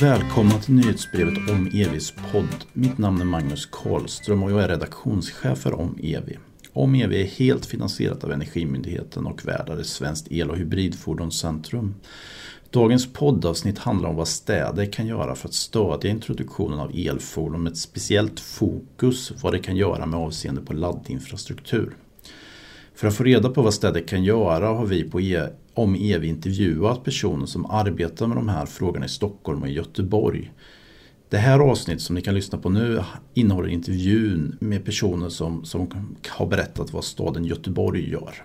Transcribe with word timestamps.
Välkomna 0.00 0.58
till 0.58 0.74
nyhetsbrevet 0.74 1.50
om 1.50 1.70
EVs 1.72 2.14
podd. 2.32 2.64
Mitt 2.72 2.98
namn 2.98 3.20
är 3.20 3.24
Magnus 3.24 3.66
Karlström 3.66 4.42
och 4.42 4.50
jag 4.50 4.62
är 4.62 4.68
redaktionschef 4.68 5.58
för 5.58 5.74
Om 5.74 5.98
EV. 6.02 6.36
Om 6.72 6.94
EV 6.94 7.12
är 7.12 7.24
helt 7.24 7.66
finansierat 7.66 8.24
av 8.24 8.32
Energimyndigheten 8.32 9.26
och 9.26 9.48
värdar 9.48 9.82
svenskt 9.82 10.32
el 10.32 10.50
och 10.50 10.56
hybridfordonscentrum. 10.56 11.94
Dagens 12.70 13.12
poddavsnitt 13.12 13.78
handlar 13.78 14.08
om 14.08 14.16
vad 14.16 14.28
städer 14.28 14.92
kan 14.92 15.06
göra 15.06 15.34
för 15.34 15.48
att 15.48 15.54
stödja 15.54 16.10
introduktionen 16.10 16.78
av 16.78 16.90
elfordon 16.94 17.62
med 17.62 17.72
ett 17.72 17.78
speciellt 17.78 18.40
fokus 18.40 19.32
vad 19.42 19.52
det 19.52 19.58
kan 19.58 19.76
göra 19.76 20.06
med 20.06 20.20
avseende 20.20 20.60
på 20.60 20.72
laddinfrastruktur. 20.72 21.96
För 22.94 23.08
att 23.08 23.14
få 23.14 23.24
reda 23.24 23.48
på 23.48 23.62
vad 23.62 23.74
städer 23.74 24.00
kan 24.00 24.24
göra 24.24 24.66
har 24.66 24.86
vi 24.86 25.04
på 25.04 25.20
e- 25.20 25.50
om 25.76 25.94
EV 25.94 26.24
intervjuat 26.24 27.04
personer 27.04 27.46
som 27.46 27.66
arbetar 27.66 28.26
med 28.26 28.36
de 28.36 28.48
här 28.48 28.66
frågorna 28.66 29.06
i 29.06 29.08
Stockholm 29.08 29.62
och 29.62 29.68
i 29.68 29.72
Göteborg. 29.72 30.52
Det 31.30 31.36
här 31.36 31.58
avsnittet 31.58 32.02
som 32.02 32.14
ni 32.14 32.20
kan 32.22 32.34
lyssna 32.34 32.58
på 32.58 32.68
nu 32.68 33.02
innehåller 33.34 33.68
intervjun 33.68 34.56
med 34.60 34.84
personer 34.84 35.28
som, 35.28 35.64
som 35.64 35.90
har 36.28 36.46
berättat 36.46 36.92
vad 36.92 37.04
staden 37.04 37.44
Göteborg 37.44 38.10
gör. 38.10 38.44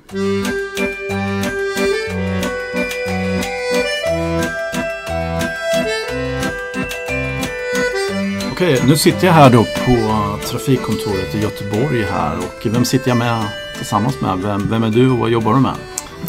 Okej, 8.52 8.82
nu 8.88 8.98
sitter 8.98 9.28
jag 9.28 9.34
här 9.34 9.52
då 9.52 9.64
på 9.64 9.96
trafikkontoret 10.48 11.36
i 11.36 11.40
Göteborg 11.40 12.04
här 12.04 12.38
och 12.38 12.66
vem 12.66 12.86
sitter 12.86 13.10
jag 13.10 13.18
med 13.18 13.44
tillsammans 13.78 14.22
med? 14.22 14.38
Vem, 14.38 14.70
vem 14.70 14.84
är 14.84 14.90
du 14.90 15.12
och 15.12 15.18
vad 15.18 15.30
jobbar 15.30 15.54
du 15.54 15.60
med? 15.60 15.76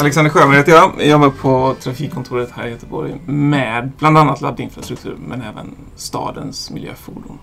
Alexander 0.01 0.31
Sjöberg 0.31 0.57
heter 0.57 0.73
jag. 0.73 0.93
Jag 0.99 1.07
jobbar 1.07 1.31
på 1.31 1.77
trafikkontoret 1.81 2.51
här 2.51 2.67
i 2.67 2.71
Göteborg 2.71 3.21
med 3.27 3.93
bland 3.99 4.19
annat 4.19 4.41
laddinfrastruktur 4.41 5.17
men 5.29 5.43
även 5.43 5.75
stadens 5.97 6.71
miljöfordon. 6.71 7.39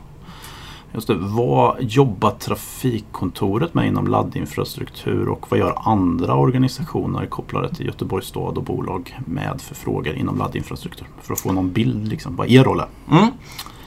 Just 0.92 1.08
det. 1.08 1.16
Vad 1.16 1.76
jobbar 1.80 2.32
trafikkontoret 2.32 3.74
med 3.74 3.88
inom 3.88 4.08
laddinfrastruktur 4.08 5.30
och 5.30 5.46
vad 5.52 5.60
gör 5.60 5.90
andra 5.90 6.36
organisationer 6.36 7.26
kopplade 7.26 7.76
till 7.76 7.86
Göteborgs 7.86 8.26
stad 8.26 8.58
och 8.58 8.64
bolag 8.64 9.20
med 9.26 9.62
för 9.62 9.76
frågor 9.76 10.16
inom 10.16 10.38
laddinfrastruktur? 10.38 11.08
För 11.22 11.34
att 11.34 11.40
få 11.40 11.52
någon 11.52 11.72
bild, 11.72 12.08
liksom, 12.08 12.36
vad 12.36 12.50
er 12.50 12.64
roll 12.64 12.80
är. 12.80 12.88
Mm. 13.12 13.30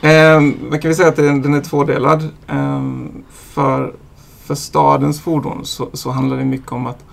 Eh, 0.03 0.55
man 0.71 0.81
kan 0.81 0.89
vi 0.89 0.95
säga 0.95 1.09
att 1.09 1.17
den 1.17 1.55
är 1.55 1.61
tvådelad. 1.61 2.23
Eh, 2.47 2.83
för, 3.31 3.95
för 4.45 4.55
stadens 4.55 5.21
fordon 5.21 5.61
så, 5.65 5.89
så 5.93 6.11
handlar 6.11 6.37
det 6.37 6.45
mycket 6.45 6.73
om 6.73 6.87
att 6.87 7.05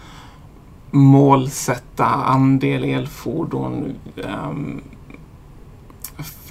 målsätta 0.92 2.06
andel 2.06 2.84
elfordon 2.84 3.96
um, 4.16 4.82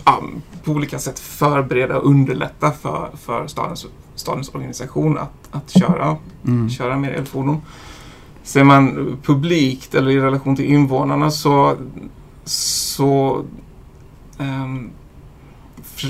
um, 0.06 0.42
på 0.64 0.72
olika 0.72 0.98
sätt 0.98 1.18
förbereda 1.18 1.98
och 1.98 2.06
underlätta 2.10 2.72
för, 2.72 3.10
för 3.16 3.46
stadens, 3.46 3.86
stadens 4.14 4.48
organisation 4.48 5.18
att, 5.18 5.48
att 5.50 5.70
köra, 5.70 6.16
mm. 6.46 6.70
köra 6.70 6.96
mer 6.96 7.10
elfordon. 7.10 7.62
Ser 8.42 8.64
man 8.64 9.16
publikt 9.22 9.94
eller 9.94 10.10
i 10.10 10.20
relation 10.20 10.56
till 10.56 10.64
invånarna 10.64 11.30
så, 11.30 11.76
så, 12.44 13.44
um, 14.38 14.90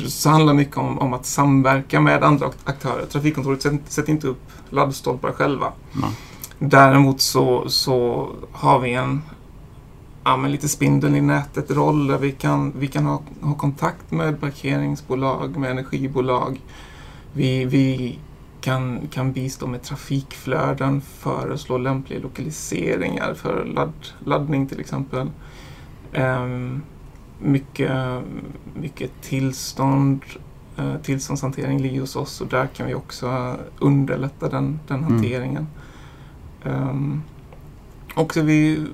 så 0.06 0.30
handlar 0.30 0.54
mycket 0.54 0.76
om, 0.76 0.98
om 0.98 1.12
att 1.12 1.26
samverka 1.26 2.00
med 2.00 2.22
andra 2.22 2.50
aktörer. 2.64 3.06
Trafikkontoret 3.06 3.66
sätter 3.88 4.10
inte 4.12 4.28
upp 4.28 4.42
laddstolpar 4.70 5.32
själva. 5.32 5.72
Mm. 5.96 6.10
Däremot 6.59 7.20
så, 7.20 7.69
så 7.69 8.28
har 8.53 8.78
vi 8.78 8.95
en 8.95 9.23
ja, 10.25 10.37
men 10.37 10.53
lite 10.53 10.69
spindeln 10.69 11.14
i 11.14 11.20
nätet 11.20 11.70
roll 11.70 12.06
där 12.06 12.19
vi 12.19 12.33
kan, 12.33 12.73
vi 12.79 12.86
kan 12.86 13.05
ha, 13.05 13.23
ha 13.41 13.55
kontakt 13.55 14.11
med 14.11 14.41
parkeringsbolag, 14.41 15.57
med 15.57 15.70
energibolag. 15.70 16.61
Vi, 17.33 17.64
vi 17.64 18.18
kan, 18.61 19.08
kan 19.11 19.33
bistå 19.33 19.67
med 19.67 19.83
trafikflöden, 19.83 21.01
föreslå 21.01 21.79
lämpliga 21.79 22.20
lokaliseringar 22.20 23.35
för 23.35 23.64
ladd, 23.64 23.92
laddning 24.24 24.67
till 24.67 24.80
exempel. 24.80 25.30
Um, 26.14 26.83
mycket, 27.39 28.23
mycket 28.74 29.11
tillstånd, 29.23 30.23
uh, 30.79 30.97
tillståndshantering 31.02 31.83
ligger 31.83 32.01
hos 32.01 32.17
oss 32.17 32.41
och 32.41 32.47
där 32.47 32.67
kan 32.67 32.86
vi 32.86 32.95
också 32.95 33.57
underlätta 33.79 34.48
den, 34.48 34.80
den 34.86 34.98
mm. 34.98 35.13
hanteringen. 35.13 35.57
Mm. 35.57 35.67
Um, 36.64 37.23
också 38.14 38.42
vi 38.42 38.86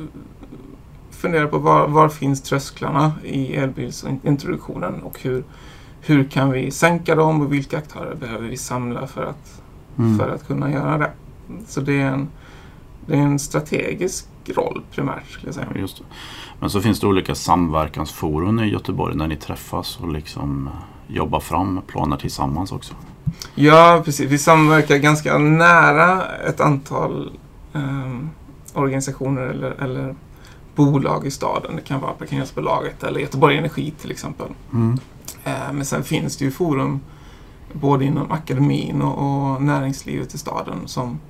funderar 1.11 1.47
på 1.47 1.59
var, 1.59 1.89
var 1.89 2.09
finns 2.09 2.43
trösklarna 2.43 3.13
i 3.25 3.57
elbilsintroduktionen 3.57 5.03
och 5.03 5.21
hur, 5.23 5.45
hur 6.01 6.25
kan 6.25 6.51
vi 6.51 6.71
sänka 6.71 7.15
dem 7.15 7.41
och 7.41 7.53
vilka 7.53 7.79
aktörer 7.79 8.15
behöver 8.15 8.49
vi 8.49 8.57
samla 8.57 9.07
för 9.07 9.23
att, 9.23 9.63
mm. 9.99 10.19
för 10.19 10.29
att 10.29 10.47
kunna 10.47 10.73
göra 10.73 10.99
det. 10.99 11.11
Så 11.67 11.81
det 11.81 12.01
är 12.01 12.07
en, 12.07 12.29
det 13.07 13.15
är 13.15 13.21
en 13.21 13.39
strategisk 13.39 14.27
roll 14.47 14.83
primärt 14.91 15.31
skulle 15.31 15.49
jag 15.49 15.55
säga. 15.55 15.67
Just 15.75 15.99
det. 15.99 16.05
Men 16.61 16.71
så 16.71 16.81
finns 16.81 17.01
det 17.01 17.07
olika 17.07 17.35
samverkansforum 17.35 18.61
i 18.61 18.67
Göteborg 18.67 19.17
när 19.17 19.29
ni 19.29 19.37
träffas 19.37 19.99
och 20.01 20.09
liksom 20.09 20.71
jobbar 21.07 21.41
fram 21.41 21.81
planer 21.87 22.17
tillsammans 22.17 22.73
också. 22.73 22.95
Ja, 23.55 24.03
precis. 24.05 24.31
Vi 24.31 24.39
samverkar 24.39 24.97
ganska 24.97 25.39
nära 25.39 26.23
ett 26.49 26.61
antal 26.61 27.33
um, 27.75 28.31
organisationer 28.75 29.43
eller, 29.43 29.71
eller 29.71 30.15
bolag 30.75 31.27
i 31.27 31.31
staden. 31.31 31.77
Det 31.77 31.83
kan 31.83 32.01
vara 32.01 32.13
parkeringsbolaget 32.13 33.03
eller 33.03 33.21
Göteborg 33.21 33.57
Energi 33.57 33.91
till 34.01 34.11
exempel. 34.11 34.47
Mm. 34.73 34.93
Uh, 35.47 35.73
men 35.73 35.85
sen 35.85 36.05
finns 36.05 36.37
det 36.37 36.45
ju 36.45 36.51
forum 36.51 37.01
både 37.73 38.05
inom 38.05 38.33
akademin 38.33 39.03
och, 39.03 39.53
och 39.53 39.63
näringslivet 39.63 40.35
i 40.35 40.39
staden 40.39 40.89
som, 40.89 41.21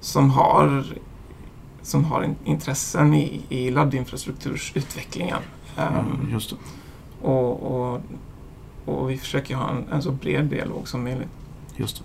som 0.00 0.30
har 0.30 0.84
som 1.82 2.04
har 2.04 2.34
intressen 2.44 3.14
i, 3.14 3.40
i 3.48 3.70
laddinfrastruktursutvecklingen. 3.70 5.38
Um, 5.78 6.40
det. 6.50 6.56
Och, 7.28 7.62
och, 7.62 8.00
och, 8.84 9.10
vi 9.10 9.18
försöker 9.18 9.56
ha 9.56 9.70
en, 9.70 9.84
en 9.92 10.02
så 10.02 10.10
bred 10.10 10.44
dialog 10.44 10.88
som 10.88 11.04
möjligt. 11.04 11.28
Just 11.76 11.98
det. 11.98 12.04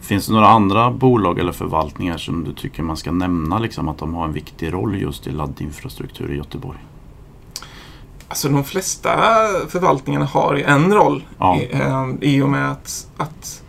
Finns 0.00 0.26
det 0.26 0.32
några 0.32 0.48
andra 0.48 0.90
bolag 0.90 1.38
eller 1.38 1.52
förvaltningar 1.52 2.18
som 2.18 2.44
du 2.44 2.52
tycker 2.52 2.82
man 2.82 2.96
ska 2.96 3.12
nämna 3.12 3.58
liksom, 3.58 3.88
att 3.88 3.98
de 3.98 4.14
har 4.14 4.24
en 4.24 4.32
viktig 4.32 4.72
roll 4.72 5.00
just 5.00 5.26
i 5.26 5.30
laddinfrastruktur 5.30 6.32
i 6.32 6.36
Göteborg? 6.36 6.78
Alltså 8.28 8.48
de 8.48 8.64
flesta 8.64 9.10
förvaltningarna 9.68 10.24
har 10.24 10.56
ju 10.56 10.62
en 10.62 10.94
roll 10.94 11.24
ja. 11.38 11.56
i, 11.56 11.72
eh, 11.72 12.08
i 12.20 12.42
och 12.42 12.48
med 12.48 12.70
att, 12.70 13.08
att, 13.16 13.62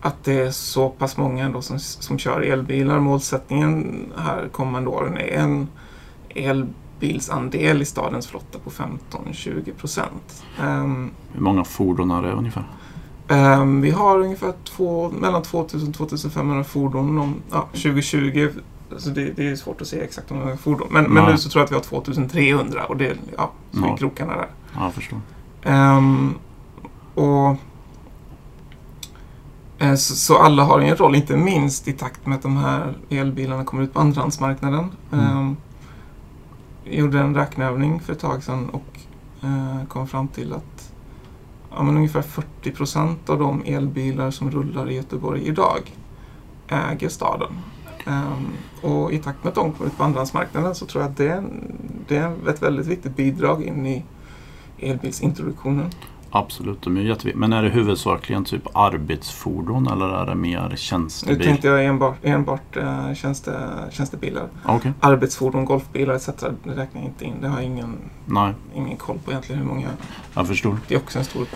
att 0.00 0.24
det 0.24 0.40
är 0.40 0.50
så 0.50 0.88
pass 0.88 1.16
många 1.16 1.44
ändå 1.44 1.62
som, 1.62 1.78
som 1.78 2.18
kör 2.18 2.40
elbilar. 2.40 3.00
Målsättningen 3.00 4.06
här 4.16 4.48
kommande 4.52 4.90
åren 4.90 5.16
är 5.16 5.28
en 5.28 5.68
elbilsandel 6.28 7.82
i 7.82 7.84
stadens 7.84 8.26
flotta 8.26 8.58
på 8.58 8.70
15-20 8.70 9.72
procent. 9.72 10.44
Um, 10.60 11.10
Hur 11.32 11.40
många 11.40 11.64
fordon 11.64 12.10
är 12.10 12.22
det 12.22 12.32
ungefär? 12.32 12.64
Um, 13.28 13.80
vi 13.80 13.90
har 13.90 14.18
ungefär 14.18 14.52
två, 14.64 15.10
mellan 15.10 15.42
2000 15.42 15.92
2500 15.92 16.64
fordon 16.64 17.18
om, 17.18 17.34
ja, 17.50 17.68
2020. 17.72 18.48
Alltså 18.92 19.10
det, 19.10 19.30
det, 19.30 19.48
är 19.48 19.56
svårt 19.56 19.80
att 19.80 19.86
säga 19.86 20.04
exakt 20.04 20.30
hur 20.30 20.36
många 20.36 20.56
fordon. 20.56 20.88
Men, 20.90 21.04
men, 21.04 21.24
nu 21.24 21.38
så 21.38 21.48
tror 21.48 21.60
jag 21.60 21.64
att 21.64 21.70
vi 21.70 21.74
har 21.74 21.82
2300 21.82 22.84
och 22.84 22.96
det 22.96 23.16
ja, 23.36 23.52
så 23.72 23.80
ja. 23.80 23.92
är 23.92 23.96
krokarna 23.96 24.36
där. 24.36 24.48
Ja, 24.74 24.84
jag 24.84 24.94
förstår. 24.94 25.20
Um, 25.64 26.34
och 27.14 27.56
eh, 29.78 29.94
så, 29.94 30.14
så, 30.14 30.38
alla 30.38 30.64
har 30.64 30.80
en 30.80 30.96
roll, 30.96 31.14
inte 31.14 31.36
minst 31.36 31.88
i 31.88 31.92
takt 31.92 32.26
med 32.26 32.36
att 32.36 32.42
de 32.42 32.56
här 32.56 32.94
elbilarna 33.10 33.64
kommer 33.64 33.82
ut 33.82 33.92
på 33.92 34.00
andrahandsmarknaden. 34.00 34.90
Mm. 35.12 35.38
Um, 35.38 35.56
jag 36.84 36.94
gjorde 36.94 37.20
en 37.20 37.34
räkneövning 37.34 38.00
för 38.00 38.12
ett 38.12 38.20
tag 38.20 38.42
sedan 38.42 38.68
och 38.68 38.98
uh, 39.44 39.86
kom 39.88 40.08
fram 40.08 40.28
till 40.28 40.52
att 40.52 40.75
ja, 41.76 41.82
men 41.82 41.96
ungefär 41.96 42.22
40 42.22 42.70
procent 42.70 43.30
av 43.30 43.38
de 43.38 43.62
elbilar 43.66 44.30
som 44.30 44.50
rullar 44.50 44.90
i 44.90 44.94
Göteborg 44.94 45.42
idag 45.42 45.80
äger 46.68 47.08
staden. 47.08 47.52
Um, 48.06 48.52
och 48.92 49.12
i 49.12 49.18
takt 49.18 49.44
med 49.44 49.48
att 49.48 49.54
de 49.54 49.72
kommer 49.72 49.90
ut 49.90 49.96
på 49.96 50.04
andrahandsmarknaden 50.04 50.74
så 50.74 50.86
tror 50.86 51.02
jag 51.02 51.10
att 51.10 51.16
det 51.16 51.44
det 52.08 52.16
är 52.16 52.48
ett 52.48 52.62
väldigt 52.62 52.86
viktigt 52.86 53.16
bidrag 53.16 53.62
in 53.62 53.86
i 53.86 54.04
elbilsintroduktionen. 54.78 55.90
Absolut, 56.38 56.82
de 56.82 56.96
är 56.96 57.00
jätteviktiga. 57.00 57.40
Men 57.40 57.52
är 57.52 57.62
det 57.62 57.68
huvudsakligen 57.68 58.44
typ 58.44 58.62
arbetsfordon 58.72 59.86
eller 59.86 60.08
är 60.08 60.26
det 60.26 60.34
mer 60.34 60.72
tjänstebil? 60.76 61.38
Nu 61.38 61.44
tänkte 61.44 61.68
jag 61.68 61.84
enbart, 61.84 62.16
enbart 62.22 62.76
uh, 62.76 63.14
tjänste, 63.14 63.68
tjänstebilar. 63.90 64.48
Okay. 64.68 64.92
Arbetsfordon, 65.00 65.64
golfbilar 65.64 66.14
etc. 66.14 66.26
Det 66.64 66.70
räknar 66.70 67.00
jag 67.00 67.04
inte 67.04 67.24
in. 67.24 67.34
Det 67.40 67.48
har 67.48 67.56
jag 67.56 67.64
ingen, 67.64 67.96
ingen 68.74 68.96
koll 68.96 69.18
på 69.24 69.30
egentligen 69.30 69.62
hur 69.62 69.68
många. 69.68 69.88
Jag 70.34 70.48
förstår. 70.48 70.76
Det 70.88 70.94
är 70.94 70.98
också 70.98 71.18
en 71.18 71.24
stor 71.24 71.46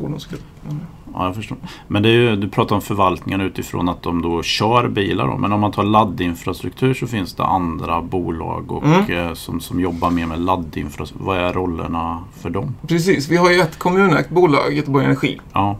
fordonsgruppen. 0.00 0.80
Ja, 1.14 1.24
jag 1.24 1.34
förstår. 1.34 1.58
Men 1.88 2.04
ju, 2.04 2.36
du 2.36 2.48
pratar 2.48 2.74
om 2.76 2.82
förvaltningen 2.82 3.40
utifrån 3.40 3.88
att 3.88 4.02
de 4.02 4.22
då 4.22 4.42
kör 4.42 4.88
bilar. 4.88 5.26
Då. 5.28 5.36
Men 5.36 5.52
om 5.52 5.60
man 5.60 5.72
tar 5.72 5.82
laddinfrastruktur 5.84 6.94
så 6.94 7.06
finns 7.06 7.34
det 7.34 7.44
andra 7.44 8.02
bolag 8.02 8.72
och, 8.72 8.84
Mm. 8.84 9.10
eh, 9.28 9.34
som, 9.34 9.60
som 9.60 9.80
jobbar 9.80 10.10
mer 10.10 10.26
med 10.26 10.40
laddinfrastruktur. 10.40 11.26
Vad 11.26 11.36
är 11.38 11.52
rollerna 11.52 12.18
för 12.40 12.50
dem? 12.50 12.74
Precis, 12.86 13.28
vi 13.28 13.36
har 13.36 13.50
ju 13.50 13.60
ett 13.60 13.78
kommunägt 13.78 14.30
bolag, 14.30 14.72
Göteborg 14.72 15.04
Energi, 15.04 15.40
Ja, 15.52 15.76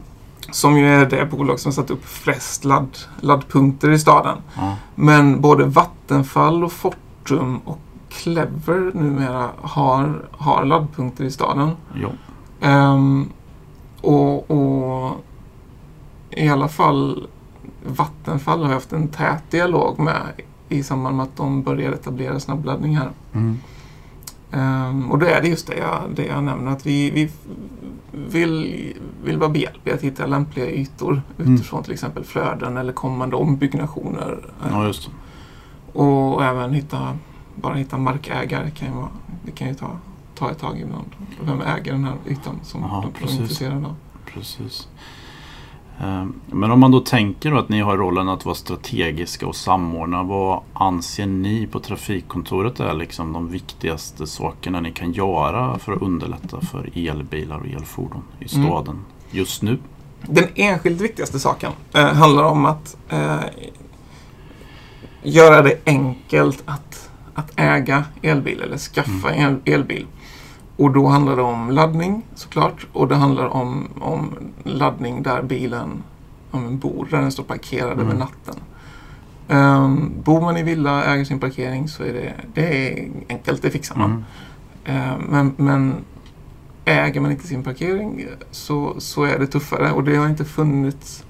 som 0.51 0.77
ju 0.77 0.85
är 0.87 1.05
det 1.09 1.25
bolag 1.31 1.59
som 1.59 1.71
satt 1.73 1.91
upp 1.91 2.05
flest 2.05 2.65
ladd, 2.65 2.97
laddpunkter 3.19 3.91
i 3.91 3.99
staden. 3.99 4.37
ja, 4.57 4.75
Men 4.95 5.41
både 5.41 5.65
Vattenfall 5.65 6.63
och 6.63 6.71
Fortum 6.71 7.57
och 7.65 7.79
Clever 8.09 8.91
numera 8.93 9.47
har, 9.61 10.21
har 10.31 10.65
laddpunkter 10.65 11.23
i 11.23 11.31
staden. 11.31 11.69
ja. 12.01 12.09
Ehm, 12.67 13.29
och, 14.01 14.51
och 14.51 15.15
i 16.29 16.49
alla 16.49 16.67
fall 16.67 17.27
Vattenfall 17.85 18.59
har 18.59 18.67
jag 18.67 18.73
haft 18.73 18.93
en 18.93 19.07
tät 19.07 19.51
dialog 19.51 19.99
med 19.99 20.21
i 20.69 20.83
samband 20.83 21.17
med 21.17 21.23
att 21.23 21.37
de 21.37 21.63
börjar 21.63 21.91
etablera 21.91 22.39
snabbladdning 22.39 22.97
här. 22.97 23.09
Mm. 23.33 23.57
Ehm, 24.51 25.11
och 25.11 25.19
då 25.19 25.25
är 25.25 25.41
det 25.41 25.47
just 25.47 25.67
det 25.67 25.77
jag, 25.77 26.01
det 26.15 26.25
jag 26.25 26.43
nämner, 26.43 26.71
att 26.71 26.85
vi, 26.85 27.11
vi 27.11 27.29
vill, 28.11 28.93
vill 29.23 29.37
vara 29.37 29.49
behjälpliga 29.49 29.95
att 29.95 30.01
hitta 30.01 30.25
lämpliga 30.25 30.65
ytor 30.71 31.21
Mm. 31.39 31.55
utifrån 31.55 31.83
till 31.83 31.93
exempel 31.93 32.23
flöden 32.23 32.77
eller 32.77 32.93
kommande 32.93 33.35
ombyggnationer. 33.35 34.37
ja 34.71 34.87
just. 34.87 35.09
Och 35.93 36.43
även 36.43 36.73
hitta, 36.73 37.17
bara 37.55 37.73
hitta 37.75 37.97
markägare 37.97 38.71
kan 38.71 38.87
ju 38.87 38.93
vara, 38.93 39.09
det 39.45 39.51
kan 39.51 39.67
ju 39.67 39.73
ta, 39.73 39.89
ta 40.41 40.51
ett 40.51 40.59
tag 40.59 40.79
ibland. 40.79 41.05
Vem 41.41 41.61
äger 41.61 41.91
den 41.91 42.03
här 42.05 42.15
ytan 42.27 42.59
som 42.63 42.81
Ja, 42.81 43.05
de 43.19 43.25
är 43.27 43.31
intresserade 43.31 43.85
av? 43.85 43.95
Precis. 44.33 44.87
Ehm, 45.99 46.33
Men 46.45 46.71
om 46.71 46.79
man 46.79 46.91
då 46.91 46.99
tänker 46.99 47.51
då 47.51 47.57
att 47.57 47.69
ni 47.69 47.79
har 47.81 47.97
rollen 47.97 48.29
att 48.29 48.45
vara 48.45 48.55
strategiska 48.55 49.47
och 49.47 49.55
samordna. 49.55 50.23
Vad 50.23 50.61
anser 50.73 51.25
ni 51.25 51.67
på 51.67 51.79
trafikkontoret 51.79 52.79
är 52.79 52.93
liksom 52.93 53.33
de 53.33 53.47
viktigaste 53.51 54.27
sakerna 54.27 54.79
ni 54.81 54.91
kan 54.91 55.11
göra 55.13 55.79
för 55.79 55.93
att 55.93 56.01
underlätta 56.01 56.61
för 56.61 56.89
elbilar 57.09 57.57
och 57.59 57.65
elfordon 57.67 58.23
i 58.39 58.55
Mm. 58.55 58.67
staden 58.67 58.99
just 59.31 59.61
nu? 59.61 59.77
Den 60.21 60.47
enskilt 60.55 61.01
viktigaste 61.01 61.39
saken 61.39 61.71
eh, 61.93 62.05
handlar 62.13 62.43
om 62.43 62.65
att 62.65 62.97
eh, 63.09 63.39
göra 65.23 65.61
det 65.61 65.77
enkelt 65.85 66.63
att, 66.65 67.09
att 67.33 67.51
äga 67.55 68.03
elbil 68.21 68.61
eller 68.61 68.77
skaffa 68.77 69.33
Mm. 69.33 69.45
en 69.65 69.73
elbil. 69.73 70.05
Och 70.81 70.91
då 70.91 71.07
handlar 71.07 71.35
det 71.35 71.41
om 71.41 71.69
laddning 71.71 72.21
såklart 72.35 72.87
och 72.93 73.07
det 73.07 73.15
handlar 73.15 73.47
om, 73.47 73.87
om 73.99 74.33
laddning 74.63 75.23
där 75.23 75.41
bilen 75.43 76.03
ja, 76.51 76.59
bor, 76.59 77.07
där 77.11 77.21
den 77.21 77.31
står 77.31 77.43
parkerad 77.43 77.91
Mm. 77.91 78.05
över 78.07 78.19
natten. 78.19 78.55
Um, 79.47 80.11
bor 80.23 80.41
man 80.41 80.57
i 80.57 80.63
villa, 80.63 81.03
äger 81.03 81.25
sin 81.25 81.39
parkering 81.39 81.87
så 81.87 82.03
är 82.03 82.13
det, 82.13 82.33
det 82.53 82.87
är 82.89 83.09
enkelt, 83.29 83.61
det 83.61 83.69
fixar 83.69 83.95
man. 83.95 84.25
Mm. 84.85 85.01
Eh, 85.01 85.17
Men, 85.29 85.53
men 85.57 85.95
äger 86.85 87.21
man 87.21 87.31
inte 87.31 87.47
sin 87.47 87.63
parkering 87.63 88.25
så, 88.51 88.95
så 88.97 89.23
är 89.23 89.39
det 89.39 89.47
tuffare 89.47 89.91
och 89.91 90.03
det 90.03 90.15
har 90.15 90.27
inte 90.29 90.45
funnits 90.45 91.25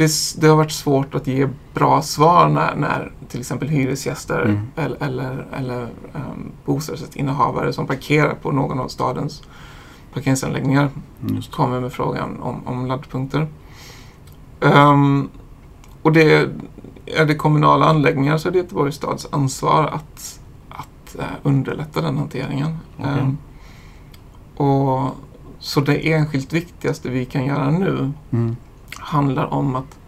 det, 0.00 0.10
det 0.40 0.46
har 0.46 0.56
varit 0.56 0.72
svårt 0.72 1.14
att 1.14 1.26
ge 1.26 1.48
bra 1.74 2.02
svar 2.02 2.48
när, 2.48 2.74
när 2.76 3.12
till 3.28 3.40
exempel 3.40 3.68
hyresgäster 3.68 4.42
Mm. 4.42 4.60
eller, 4.76 4.96
eller, 5.02 5.46
eller 5.56 5.82
um, 6.14 6.52
bostadsrättsinnehavare 6.64 7.72
som 7.72 7.86
parkerar 7.86 8.34
på 8.42 8.52
någon 8.52 8.80
av 8.80 8.88
stadens 8.88 9.42
parkeringsanläggningar 10.12 10.88
Mm, 11.22 11.34
Just. 11.36 11.52
kommer 11.52 11.80
med 11.80 11.92
frågan 11.92 12.40
om, 12.42 12.66
om 12.66 12.86
laddpunkter. 12.86 13.46
Ehm, 14.60 15.28
och 16.02 16.12
det 16.12 16.48
är 17.06 17.24
det 17.26 17.34
kommunala 17.34 17.86
anläggningar 17.86 18.38
så 18.38 18.48
är 18.48 18.52
det 18.52 18.58
Göteborgs 18.58 18.94
stads 18.94 19.28
ansvar 19.32 19.84
att, 19.84 20.40
att 20.68 21.16
eh, 21.18 21.24
underlätta 21.42 22.00
den 22.00 22.18
hanteringen. 22.18 22.76
Okej. 22.98 23.10
Ehm, 23.10 23.38
och, 24.56 25.10
så 25.58 25.80
det 25.80 26.12
enskilt 26.12 26.52
viktigaste 26.52 27.08
vi 27.10 27.24
kan 27.24 27.44
göra 27.44 27.70
nu 27.70 28.12
Mm. 28.30 28.56
Handlar 28.98 29.46
om 29.46 29.76
att 29.76 29.98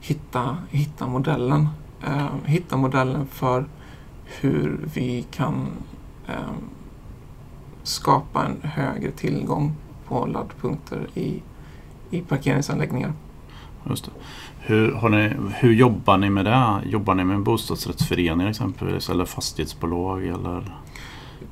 hitta, 0.00 0.56
hitta 0.70 1.06
modellen. 1.06 1.68
Eh, 2.06 2.26
hitta 2.44 2.76
modellen 2.76 3.26
för 3.26 3.64
hur 4.24 4.88
vi 4.94 5.26
kan 5.30 5.68
eh, 6.26 6.34
skapa 7.82 8.44
en 8.44 8.68
högre 8.70 9.10
tillgång 9.10 9.72
på 10.08 10.26
laddpunkter 10.26 11.08
i, 11.14 11.42
i 12.10 12.20
parkeringsanläggningar. 12.20 13.12
Just 13.88 14.04
det. 14.04 14.10
Hur, 14.60 15.08
ni, 15.08 15.32
hur 15.54 15.72
jobbar 15.72 16.16
ni 16.16 16.30
med 16.30 16.44
det? 16.44 16.80
Jobbar 16.84 17.14
ni 17.14 17.24
med 17.24 17.34
en 17.34 17.44
bostadsrättsförening 17.44 18.48
exempelvis 18.48 19.10
eller 19.10 19.24
fastighetsbolag? 19.24 20.26
Eller? 20.26 20.76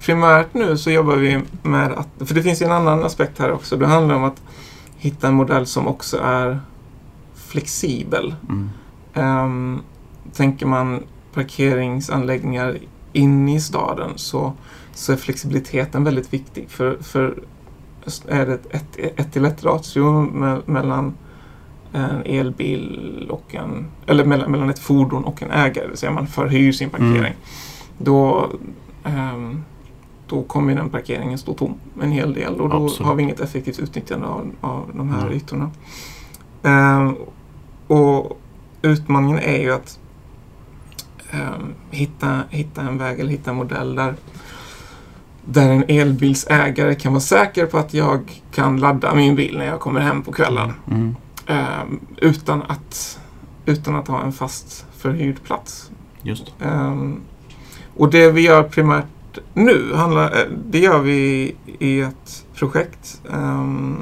Primärt 0.00 0.54
nu 0.54 0.76
så 0.78 0.90
jobbar 0.90 1.16
vi 1.16 1.42
med 1.62 1.92
att, 1.92 2.08
för 2.28 2.34
det 2.34 2.42
finns 2.42 2.62
en 2.62 2.72
annan 2.72 3.04
aspekt 3.04 3.38
här 3.38 3.52
också, 3.52 3.76
det 3.76 3.86
handlar 3.86 4.14
om 4.14 4.24
att 4.24 4.42
hitta 4.96 5.28
en 5.28 5.34
modell 5.34 5.66
som 5.66 5.86
också 5.86 6.18
är 6.22 6.60
flexibel. 7.54 8.34
Mm. 8.48 8.70
Ehm, 9.14 9.80
tänker 10.32 10.66
man 10.66 11.02
parkeringsanläggningar 11.34 12.78
inne 13.12 13.54
i 13.54 13.60
staden 13.60 14.10
så, 14.16 14.52
så 14.92 15.12
är 15.12 15.16
flexibiliteten 15.16 16.04
väldigt 16.04 16.32
viktig. 16.32 16.70
För, 16.70 16.98
för 17.02 17.42
är 18.28 18.46
det 18.46 18.54
ett, 18.70 18.96
ett, 19.16 19.32
till 19.32 19.44
ett 19.44 19.64
ratio 19.64 20.20
me, 20.20 20.58
mellan 20.66 21.14
en 21.92 22.22
elbil 22.24 23.26
och 23.30 23.54
en, 23.54 23.86
eller 24.06 24.24
mellan, 24.24 24.50
mellan 24.50 24.70
ett 24.70 24.78
fordon 24.78 25.24
och 25.24 25.42
en 25.42 25.50
ägare, 25.50 25.84
det 25.84 25.88
vill 25.88 25.96
säga 25.98 26.12
man 26.12 26.26
förhyr 26.26 26.72
sin 26.72 26.90
parkering, 26.90 27.18
Mm. 27.18 27.36
då, 27.98 28.50
ehm, 29.04 29.64
då 30.26 30.42
kommer 30.42 30.74
den 30.74 30.90
parkeringen 30.90 31.38
stå 31.38 31.54
tom 31.54 31.74
en 32.02 32.12
hel 32.12 32.34
del 32.34 32.54
och 32.60 32.68
då 32.68 32.84
Absolut. 32.84 33.06
har 33.06 33.14
vi 33.14 33.22
inget 33.22 33.40
effektivt 33.40 33.78
utnyttjande 33.78 34.26
av, 34.26 34.50
av 34.60 34.90
de 34.94 35.08
här 35.08 35.26
Nej. 35.26 35.36
ytorna. 35.36 35.70
Ehm, 36.62 37.16
och 37.86 38.40
utmaningen 38.82 39.38
är 39.38 39.58
ju 39.58 39.72
att 39.72 39.98
ehm, 41.30 41.74
hitta, 41.90 42.42
hitta 42.50 42.82
en 42.82 42.98
väg 42.98 43.20
eller 43.20 43.30
hitta 43.30 43.50
en 43.50 43.56
modell 43.56 43.94
där, 43.94 44.14
där 45.44 45.70
en 45.70 45.84
elbilsägare 45.88 46.94
kan 46.94 47.12
vara 47.12 47.20
säker 47.20 47.66
på 47.66 47.78
att 47.78 47.94
jag 47.94 48.42
kan 48.54 48.80
ladda 48.80 49.14
min 49.14 49.34
bil 49.36 49.58
när 49.58 49.66
jag 49.66 49.80
kommer 49.80 50.00
hem 50.00 50.22
på 50.22 50.32
kvällen. 50.32 50.72
Mm. 50.90 51.16
Ehm, 51.46 52.00
utan, 52.16 52.62
att, 52.62 53.20
utan 53.66 53.94
att 53.96 54.08
ha 54.08 54.22
en 54.22 54.32
fast 54.32 54.86
förhyrd 54.96 55.42
plats. 55.42 55.90
Just. 56.22 56.54
Ehm, 56.60 57.20
och 57.96 58.10
det 58.10 58.30
vi 58.30 58.40
gör 58.40 58.62
primärt 58.62 59.06
nu, 59.54 59.94
handlar, 59.94 60.24
eh, 60.36 60.46
det 60.70 60.78
gör 60.78 60.98
vi 60.98 61.54
i 61.78 62.00
ett 62.00 62.46
projekt 62.54 63.20
ehm, 63.32 63.96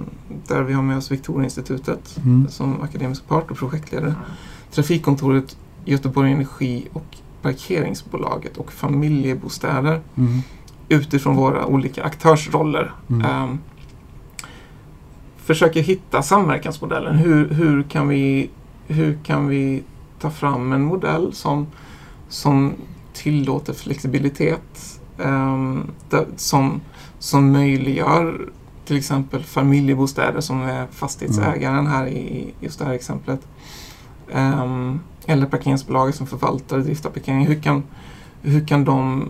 där 0.46 0.62
vi 0.62 0.72
har 0.72 0.82
med 0.82 0.96
oss 0.96 1.10
Victoriainstitutet 1.12 2.16
Mm. 2.24 2.48
som 2.48 2.82
akademisk 2.82 3.28
part 3.28 3.50
och 3.50 3.56
projektledare. 3.56 4.14
Trafikkontoret, 4.70 5.56
Göteborg 5.84 6.32
Energi 6.32 6.88
och 6.92 7.16
Parkeringsbolaget 7.42 8.56
och 8.56 8.72
Familjebostäder 8.72 10.00
Mm. 10.16 10.38
utifrån 10.88 11.36
våra 11.36 11.66
olika 11.66 12.04
aktörsroller. 12.04 12.92
Mm. 13.10 13.24
Ehm, 13.24 13.58
försöker 15.36 15.80
hitta 15.82 16.22
samverkansmodellen. 16.22 17.16
Hur, 17.16 17.48
hur, 17.48 17.82
kan 17.82 18.08
vi, 18.08 18.50
hur 18.86 19.18
kan 19.24 19.48
vi 19.48 19.82
ta 20.20 20.30
fram 20.30 20.72
en 20.72 20.82
modell 20.84 21.32
som, 21.32 21.66
som 22.28 22.72
tillåter 23.12 23.72
flexibilitet, 23.72 25.00
som, 26.36 26.80
som 27.18 27.52
möjliggör 27.52 28.48
till 28.84 28.96
exempel 28.96 29.42
familjebostäder 29.42 30.40
som 30.40 30.62
är 30.62 30.86
fastighetsägaren 30.86 31.86
här 31.86 32.06
i 32.06 32.54
just 32.60 32.78
det 32.78 32.84
här 32.84 32.92
exemplet. 32.92 33.40
Ehm, 34.32 35.00
eller 35.26 35.46
parkeringsbolaget 35.46 36.14
som 36.14 36.26
förvaltar 36.26 36.78
och 36.78 36.84
driftar 36.84 37.10
parkering. 37.10 37.46
Hur 37.46 37.62
kan, 37.62 37.82
hur 38.42 38.66
kan 38.66 38.84
de, 38.84 39.28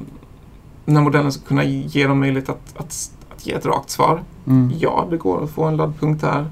den 0.84 0.96
här 0.96 1.02
modellen 1.02 1.32
ska 1.32 1.46
kunna 1.46 1.64
ge 1.64 2.06
dem 2.06 2.20
möjlighet 2.20 2.48
att, 2.48 2.76
att, 2.76 3.10
att 3.34 3.46
ge 3.46 3.52
ett 3.52 3.66
rakt 3.66 3.90
svar. 3.90 4.22
Mm. 4.46 4.72
Ja, 4.78 5.06
det 5.10 5.16
går 5.16 5.44
att 5.44 5.50
få 5.50 5.64
en 5.64 5.76
laddpunkt 5.76 6.22
här. 6.22 6.46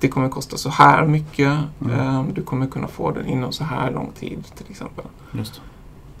Det 0.00 0.08
kommer 0.08 0.28
kosta 0.28 0.56
så 0.56 0.70
här 0.70 1.06
mycket. 1.06 1.58
Mm. 1.80 2.00
Ehm, 2.00 2.26
du 2.34 2.42
kommer 2.42 2.66
kunna 2.66 2.88
få 2.88 3.10
den 3.10 3.26
inom 3.26 3.52
så 3.52 3.64
här 3.64 3.90
lång 3.90 4.10
tid 4.18 4.44
till 4.56 4.66
exempel. 4.70 5.04
Just 5.32 5.60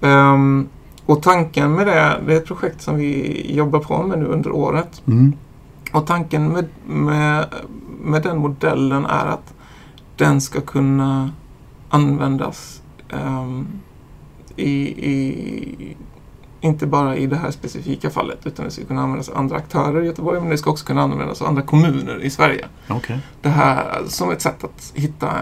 Ehm, 0.00 0.68
och 1.06 1.22
tanken 1.22 1.72
med 1.72 1.86
det, 1.86 2.20
det 2.26 2.32
är 2.32 2.36
ett 2.36 2.46
projekt 2.46 2.82
som 2.82 2.96
vi 2.96 3.54
jobbar 3.56 3.80
på 3.80 4.02
med 4.02 4.18
nu 4.18 4.26
under 4.26 4.50
året. 4.50 5.02
Mm. 5.06 5.32
Och 5.92 6.06
tanken 6.06 6.48
med, 6.48 6.66
med, 6.86 7.46
med 8.02 8.22
den 8.22 8.38
modellen 8.38 9.04
är 9.04 9.26
att 9.26 9.54
den 10.16 10.40
ska 10.40 10.60
kunna 10.60 11.30
användas 11.88 12.82
ehm, 13.10 13.66
i, 14.56 14.72
i, 15.12 15.96
inte 16.60 16.86
bara 16.86 17.16
i 17.16 17.26
det 17.26 17.36
här 17.36 17.50
specifika 17.50 18.10
fallet 18.10 18.46
utan 18.46 18.64
det 18.64 18.70
ska 18.70 18.84
kunna 18.84 19.02
användas 19.02 19.28
av 19.28 19.38
andra 19.38 19.56
aktörer 19.56 20.02
i 20.02 20.06
Göteborg 20.06 20.40
men 20.40 20.50
det 20.50 20.58
ska 20.58 20.70
också 20.70 20.86
kunna 20.86 21.02
användas 21.02 21.42
av 21.42 21.48
andra 21.48 21.62
kommuner 21.62 22.22
i 22.22 22.30
Sverige. 22.30 22.66
Okej. 22.88 23.18
Det 23.42 23.48
här 23.48 24.02
som 24.06 24.30
ett 24.30 24.42
sätt 24.42 24.64
att 24.64 24.92
hitta, 24.94 25.32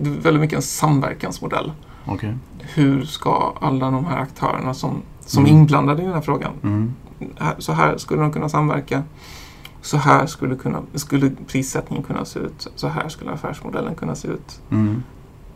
väldigt 0.00 0.40
mycket 0.40 0.56
en 0.56 0.62
samverkansmodell. 0.62 1.72
Okej. 2.06 2.34
Hur 2.74 3.04
ska 3.04 3.52
alla 3.60 3.90
de 3.90 4.04
här 4.04 4.18
aktörerna 4.18 4.74
som, 4.74 5.02
som 5.20 5.44
är 5.44 5.48
Mm. 5.48 5.60
inblandade 5.60 6.02
i 6.02 6.04
den 6.04 6.14
här 6.14 6.20
frågan, 6.20 6.52
Mm. 6.62 6.94
så 7.58 7.72
här 7.72 7.96
skulle 7.96 8.22
de 8.22 8.32
kunna 8.32 8.48
samverka. 8.48 9.02
Så 9.82 9.96
här 9.96 10.26
skulle, 10.26 10.54
kunna, 10.56 10.82
skulle 10.94 11.30
prissättningen 11.46 12.04
kunna 12.04 12.24
se 12.24 12.38
ut. 12.40 12.68
Så 12.74 12.88
här 12.88 13.08
skulle 13.08 13.30
affärsmodellen 13.30 13.94
kunna 13.94 14.14
se 14.14 14.28
ut. 14.28 14.60
Mm. 14.70 15.02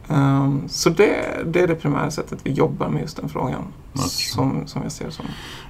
Ehm, 0.08 0.68
så 0.68 0.90
det, 0.90 1.14
det 1.46 1.60
är 1.60 1.66
det 1.68 1.74
primära 1.74 2.10
sättet 2.10 2.38
vi 2.42 2.52
jobbar 2.52 2.88
med 2.88 3.00
just 3.02 3.16
den 3.16 3.28
frågan. 3.28 3.62
Som, 3.94 4.66
som 4.66 4.82
jag 4.82 4.92
ser 4.92 5.10
som. 5.10 5.24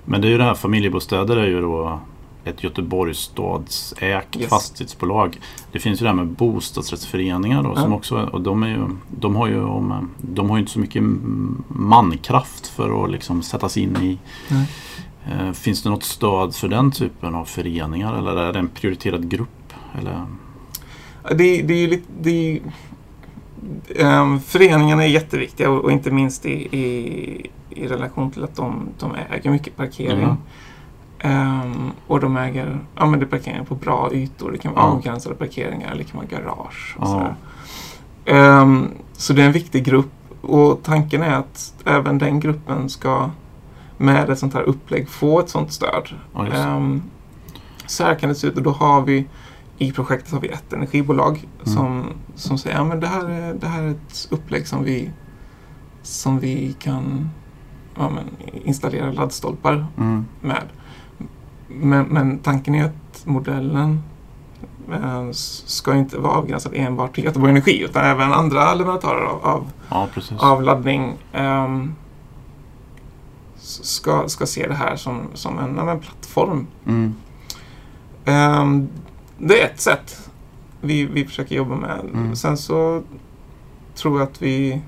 Men 0.04 0.20
det 0.20 0.28
är 0.28 0.30
ju 0.30 0.38
det 0.38 0.44
här 0.44 0.54
familjebostäder 0.54 1.36
är 1.36 1.46
ju 1.46 1.60
då 1.60 2.00
ett 2.44 2.62
Göteborgs 2.64 3.18
stadsägt 3.18 4.36
Yes. 4.36 4.48
fastighetsbolag. 4.48 5.40
Det 5.72 5.78
finns 5.78 6.00
ju 6.00 6.04
det 6.04 6.08
här 6.08 6.16
med 6.16 6.26
bostadsrättsföreningar 6.28 7.62
då, 7.62 7.76
som 7.76 7.90
Ja. 7.90 7.96
också, 7.96 8.16
och 8.32 8.40
de, 8.40 8.62
är 8.62 8.68
ju, 8.68 8.86
de, 9.18 9.36
har 9.36 9.46
ju, 9.46 9.60
de 10.20 10.50
har 10.50 10.56
ju 10.56 10.60
inte 10.60 10.72
så 10.72 10.78
mycket 10.80 11.02
mankraft 11.68 12.66
för 12.66 13.04
att 13.04 13.10
liksom 13.10 13.42
sätta 13.42 13.68
sig 13.68 13.82
in 13.82 13.96
i 13.96 14.18
Nej. 14.48 14.66
Eh, 15.30 15.52
Finns 15.52 15.82
det 15.82 15.90
något 15.90 16.02
stöd 16.04 16.54
för 16.54 16.68
den 16.68 16.90
typen 16.90 17.34
av 17.34 17.44
föreningar 17.44 18.18
eller 18.18 18.36
är 18.36 18.52
det 18.52 18.58
en 18.58 18.68
prioriterad 18.68 19.28
grupp? 19.30 19.72
Eller? 19.98 20.26
Det, 21.28 21.62
det 21.62 21.74
är 21.74 21.78
ju 21.80 21.86
lite... 21.88 22.04
Det 22.22 22.30
är, 22.30 22.60
ehm, 23.96 24.40
föreningarna 24.40 25.04
är 25.04 25.08
jätteviktiga 25.08 25.70
och, 25.70 25.84
och 25.84 25.92
inte 25.92 26.10
minst 26.10 26.46
i, 26.46 26.78
i, 26.78 27.50
i 27.70 27.86
relation 27.86 28.30
till 28.30 28.44
att 28.44 28.56
de, 28.56 28.88
de 28.98 29.12
äger 29.30 29.50
mycket 29.50 29.76
parkering. 29.76 30.22
Mm. 30.22 30.36
Ehm, 31.24 31.90
och 32.06 32.20
de 32.20 32.36
äger 32.36 32.78
ja, 32.96 33.06
men 33.06 33.20
det 33.20 33.24
är 33.26 33.28
parkeringar 33.28 33.64
på 33.64 33.74
bra 33.74 34.10
ytor. 34.12 34.52
Det 34.52 34.58
kan 34.58 34.72
vara 34.74 34.84
Ja. 34.84 34.90
avgränsade 34.90 35.34
parkeringar 35.34 35.88
eller 35.88 35.98
det 36.04 36.10
kan 36.10 36.20
vara 36.20 36.26
garage. 36.42 36.96
Och 36.98 37.06
Ja. 37.06 37.06
sådär. 37.06 37.34
Ehm, 38.60 38.88
så 39.12 39.32
det 39.32 39.42
är 39.42 39.46
en 39.46 39.52
viktig 39.52 39.84
grupp 39.84 40.12
och 40.40 40.80
tanken 40.82 41.22
är 41.22 41.34
att 41.34 41.74
även 41.84 42.18
den 42.18 42.40
gruppen 42.40 42.88
ska 42.88 43.30
med 43.96 44.30
ett 44.30 44.38
sånt 44.38 44.54
här 44.54 44.62
upplägg 44.62 45.08
få 45.08 45.40
ett 45.40 45.48
sånt 45.48 45.72
stöd. 45.72 46.08
Ja. 46.34 46.46
Ehm, 46.46 47.02
så 47.86 48.04
här 48.04 48.14
kan 48.14 48.28
det 48.28 48.34
se 48.34 48.46
ut 48.46 48.56
och 48.56 48.62
då 48.62 48.70
har 48.70 49.02
vi 49.02 49.28
i 49.78 49.92
projektet 49.92 50.32
har 50.32 50.40
vi 50.40 50.48
ett 50.48 50.72
energibolag 50.72 51.30
Mm. 51.38 51.76
som, 51.76 52.04
som 52.34 52.58
säger 52.58 52.78
att 52.78 52.86
men 52.86 53.00
det, 53.00 53.06
här 53.06 53.28
är, 53.30 53.54
det 53.54 53.66
här 53.66 53.82
är 53.82 53.90
ett 53.90 54.28
upplägg 54.30 54.66
som 54.66 54.84
vi, 54.84 55.10
som 56.02 56.38
vi 56.38 56.72
kan 56.78 57.30
ja, 57.98 58.10
men, 58.10 58.24
installera 58.64 59.12
laddstolpar 59.12 59.86
Mm. 59.98 60.24
med. 60.40 60.62
Men, 61.74 62.04
men 62.04 62.38
tanken 62.38 62.74
är 62.74 62.84
att 62.84 63.22
modellen 63.26 64.02
eh, 64.92 65.28
ska 65.32 65.94
inte 65.94 66.18
vara 66.18 66.32
avgränsad 66.32 66.72
enbart 66.74 67.14
till 67.14 67.24
Göteborg 67.24 67.50
Energi 67.50 67.82
utan 67.82 68.04
även 68.04 68.32
andra 68.32 68.74
leverantörer 68.74 69.24
av, 69.24 69.44
av, 69.46 69.70
Ja, 69.90 70.08
av 70.38 70.62
laddning 70.62 71.14
s- 73.56 73.80
ska, 73.84 74.28
ska 74.28 74.46
se 74.46 74.68
det 74.68 74.74
här 74.74 74.96
som, 74.96 75.20
som 75.34 75.58
en, 75.58 75.72
men 75.72 75.98
plattform. 76.00 76.66
Mm. 76.86 77.14
Ehm, 78.24 78.88
det 79.38 79.62
är 79.62 79.66
ett 79.66 79.80
sätt 79.80 80.30
vi, 80.80 81.06
vi 81.06 81.24
försöker 81.24 81.56
jobba 81.56 81.74
med. 81.76 82.00
Mm. 82.14 82.36
Sen 82.36 82.56
så 82.56 83.02
tror 83.94 84.20
jag 84.20 84.28
att 84.28 84.42
vi 84.42 84.80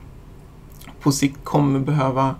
på 1.00 1.12
sikt 1.12 1.45
kommer 1.45 1.81
behöva 1.81 2.35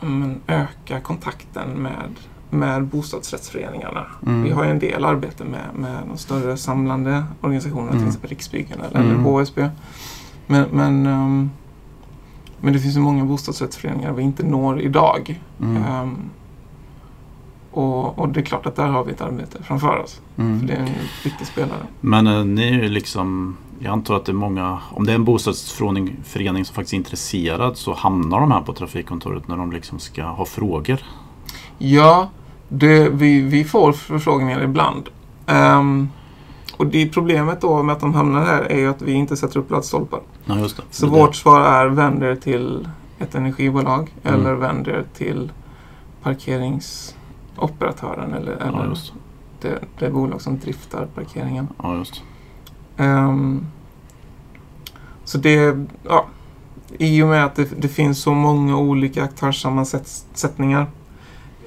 men, 0.00 0.40
öka 0.46 1.00
kontakten 1.00 1.68
med, 1.70 2.14
med 2.50 2.84
bostadsrättsföreningarna. 2.86 4.06
Mm. 4.26 4.42
Vi 4.42 4.50
har 4.50 4.64
ju 4.64 4.70
en 4.70 4.78
del 4.78 5.04
arbete 5.04 5.44
med, 5.44 5.64
med 5.74 6.02
de 6.08 6.18
större 6.18 6.56
samlande 6.56 7.24
organisationerna, 7.40 7.88
Mm. 7.90 7.98
till 7.98 8.06
exempel 8.08 8.30
Riksbyggen 8.30 8.80
eller, 8.80 9.00
Mm. 9.00 9.10
eller 9.10 9.22
HSB. 9.30 9.68
Men, 10.46 10.64
men, 10.72 11.06
ehm, 11.06 11.50
men 12.60 12.72
det 12.72 12.78
finns 12.78 12.96
ju 12.96 13.00
många 13.00 13.24
bostadsrättsföreningar 13.24 14.12
vi 14.12 14.22
inte 14.22 14.46
når 14.46 14.80
idag. 14.80 15.40
Ehm, 15.60 16.16
och, 17.70 18.18
och 18.18 18.28
det 18.28 18.40
är 18.40 18.44
klart 18.44 18.66
att 18.66 18.76
där 18.76 18.86
har 18.86 19.04
vi 19.04 19.12
ett 19.12 19.20
arbete 19.20 19.62
framför 19.62 19.98
oss. 19.98 20.20
För 20.36 20.42
Mm. 20.42 20.66
det 20.66 20.72
är 20.72 20.78
en 20.80 20.88
viktig 21.24 21.46
spelare. 21.46 21.86
Men 22.00 22.26
eh, 22.26 22.44
ni 22.44 22.62
är 22.68 22.72
ju 22.82 22.88
liksom 22.88 23.56
Jag 23.82 23.92
antar 23.92 24.14
att 24.16 24.24
det 24.24 24.32
är 24.32 24.34
många 24.34 24.78
Om 24.90 25.06
det 25.06 25.12
är 25.12 25.14
en 25.16 25.24
bostadsförening 25.24 26.16
förening 26.24 26.64
som 26.64 26.74
faktiskt 26.74 26.92
är 26.92 26.96
intresserad 26.96 27.76
så 27.76 27.94
hamnar 27.94 28.40
de 28.40 28.50
här 28.52 28.60
på 28.60 28.72
trafikkontoret 28.72 29.48
när 29.48 29.56
de 29.56 29.72
liksom 29.72 29.98
ska 29.98 30.24
ha 30.24 30.44
frågor. 30.44 30.98
Ja, 31.78 32.30
det, 32.72 33.08
vi, 33.08 33.40
vi 33.40 33.64
får 33.64 33.92
förfrågningar 33.92 34.62
ibland. 34.62 35.08
Ehm, 35.46 36.08
och 36.76 36.86
det 36.86 37.08
problemet 37.08 37.60
då 37.60 37.82
med 37.82 37.92
att 37.92 38.00
de 38.00 38.14
hamnar 38.14 38.44
här 38.44 38.62
är 38.62 38.78
ju 38.78 38.90
att 38.90 39.02
vi 39.02 39.12
inte 39.12 39.36
sätter 39.36 39.58
upp 39.58 39.70
laddstolpar. 39.70 40.20
Ja, 40.44 40.58
just 40.58 40.76
det. 40.76 40.82
Så 40.90 41.06
det 41.06 41.12
vårt 41.12 41.34
svar 41.34 41.60
är 41.60 41.86
vänd 41.86 42.22
er 42.22 42.34
till 42.36 42.88
ett 43.18 43.34
energibolag 43.34 44.14
Mm. 44.22 44.40
eller 44.40 44.54
vänd 44.54 44.88
er 44.88 45.04
till 45.16 45.52
parkeringsoperatören 46.22 48.34
eller, 48.34 48.56
Ja, 48.60 48.66
eller 48.66 48.88
just, 48.88 49.12
det, 49.60 49.78
det 49.98 50.10
bolag 50.10 50.40
som 50.40 50.58
driftar 50.58 51.06
parkeringen. 51.14 51.68
ja, 51.82 51.96
just. 51.96 52.22
Ehm, 52.96 53.66
så 55.24 55.38
det, 55.38 55.86
ja, 56.08 56.26
i 56.98 57.22
och 57.22 57.28
med 57.28 57.44
att 57.44 57.54
det, 57.56 57.68
det 57.78 57.88
finns 57.88 58.22
så 58.22 58.34
många 58.34 58.76
olika 58.76 59.24
aktörssammansättningar. 59.24 60.86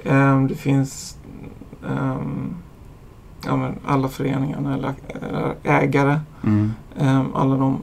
Ehm, 0.04 0.48
det 0.48 0.54
finns 0.54 1.16
ehm, 1.90 2.54
ja, 3.46 3.56
men 3.56 3.74
alla 3.86 4.08
föreningarna 4.08 4.74
eller, 4.74 4.94
eller 5.22 5.54
ägare. 5.62 6.20
Mm. 6.44 6.72
ehm, 6.98 7.26
alla, 7.34 7.56
de, 7.56 7.78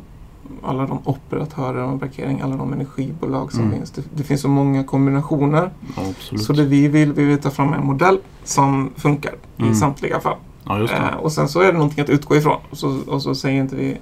alla 0.63 0.85
de 0.87 0.99
operatörer 1.03 1.81
av 1.81 1.99
parkering, 1.99 2.41
alla 2.41 2.55
de 2.55 2.73
energibolag 2.73 3.51
som 3.51 3.61
Mm. 3.63 3.73
finns. 3.77 3.91
Det, 3.91 4.01
det 4.15 4.23
finns 4.23 4.41
så 4.41 4.47
många 4.49 4.83
kombinationer. 4.83 5.69
Absolut. 5.97 6.43
Så 6.43 6.53
det 6.53 6.63
vi 6.65 6.87
vill, 6.87 7.13
vi 7.13 7.23
vill 7.25 7.37
ta 7.41 7.49
fram 7.49 7.73
en 7.73 7.85
modell 7.85 8.19
som 8.43 8.89
funkar 8.95 9.33
Mm. 9.57 9.71
i 9.71 9.75
samtliga 9.75 10.19
fall. 10.19 10.37
ja, 10.65 10.73
det. 10.75 11.15
och 11.21 11.31
sen 11.31 11.47
så 11.49 11.59
är 11.59 11.65
det 11.65 11.73
någonting 11.73 12.03
att 12.03 12.09
utgå 12.09 12.35
ifrån. 12.35 12.57
Och 12.69 12.77
så, 12.77 12.99
och 13.07 13.21
så 13.21 13.35
säger 13.35 13.61
inte 13.61 13.75
vi, 13.75 13.97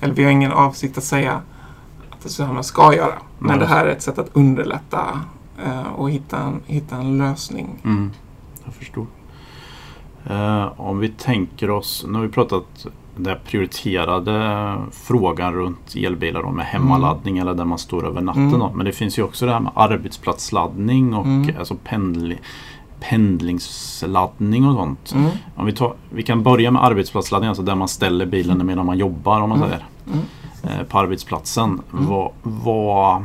eller 0.00 0.14
vi 0.14 0.24
har 0.24 0.30
ingen 0.30 0.52
avsikt 0.52 0.98
att 0.98 1.04
säga 1.04 1.32
att 2.10 2.20
det 2.22 2.26
är 2.26 2.30
så 2.30 2.44
här 2.44 2.52
man 2.52 2.64
ska 2.64 2.94
göra. 2.94 3.14
Men 3.38 3.58
det 3.58 3.66
här 3.66 3.86
är 3.86 3.90
ett 3.90 4.02
sätt 4.02 4.18
att 4.18 4.30
underlätta 4.32 5.20
och 5.96 6.10
hitta 6.10 6.38
en, 6.42 6.60
hitta 6.66 6.96
en 6.96 7.18
lösning. 7.18 7.68
Mm. 7.84 8.10
Jag 8.64 8.74
förstår. 8.74 9.06
Eh, 10.30 10.80
om 10.80 10.98
vi 10.98 11.08
tänker 11.08 11.70
oss, 11.70 12.04
nu 12.08 12.14
har 12.14 12.22
vi 12.22 12.28
pratat 12.32 12.86
den 13.16 13.36
prioriterade 13.46 14.76
frågan 14.92 15.54
runt 15.54 15.94
elbilar 15.96 16.42
då, 16.42 16.50
med 16.50 16.66
hemmaladdning 16.66 17.38
eller 17.38 17.54
där 17.54 17.64
man 17.64 17.78
står 17.78 18.06
över 18.06 18.20
natten. 18.20 18.48
Mm. 18.48 18.58
Då. 18.60 18.72
Men 18.74 18.86
det 18.86 18.92
finns 18.92 19.18
ju 19.18 19.22
också 19.22 19.46
det 19.46 19.52
här 19.52 19.60
med 19.60 19.72
arbetsplatsladdning 19.74 21.14
och 21.14 21.26
Mm. 21.26 21.54
alltså 21.58 21.76
pendli, 21.84 22.38
pendlingsladdning 23.00 24.66
och 24.68 24.74
sånt. 24.74 25.12
Mm. 25.14 25.30
Om 25.56 25.66
vi, 25.66 25.72
tar, 25.72 25.94
vi 26.10 26.22
kan 26.22 26.42
börja 26.42 26.70
med 26.70 26.84
arbetsplatsladdning, 26.84 27.48
alltså 27.48 27.62
där 27.62 27.74
man 27.74 27.88
ställer 27.88 28.26
bilen 28.26 28.66
medan 28.66 28.86
man 28.86 28.98
jobbar 28.98 29.40
om 29.40 29.48
man 29.48 29.58
Mm. 29.58 29.68
säger. 29.70 29.84
Mm. 30.12 30.80
Eh, 30.80 30.86
på 30.86 30.98
arbetsplatsen. 30.98 31.80
Mm. 31.92 32.06
Vad, 32.06 32.30
vad, 32.42 33.22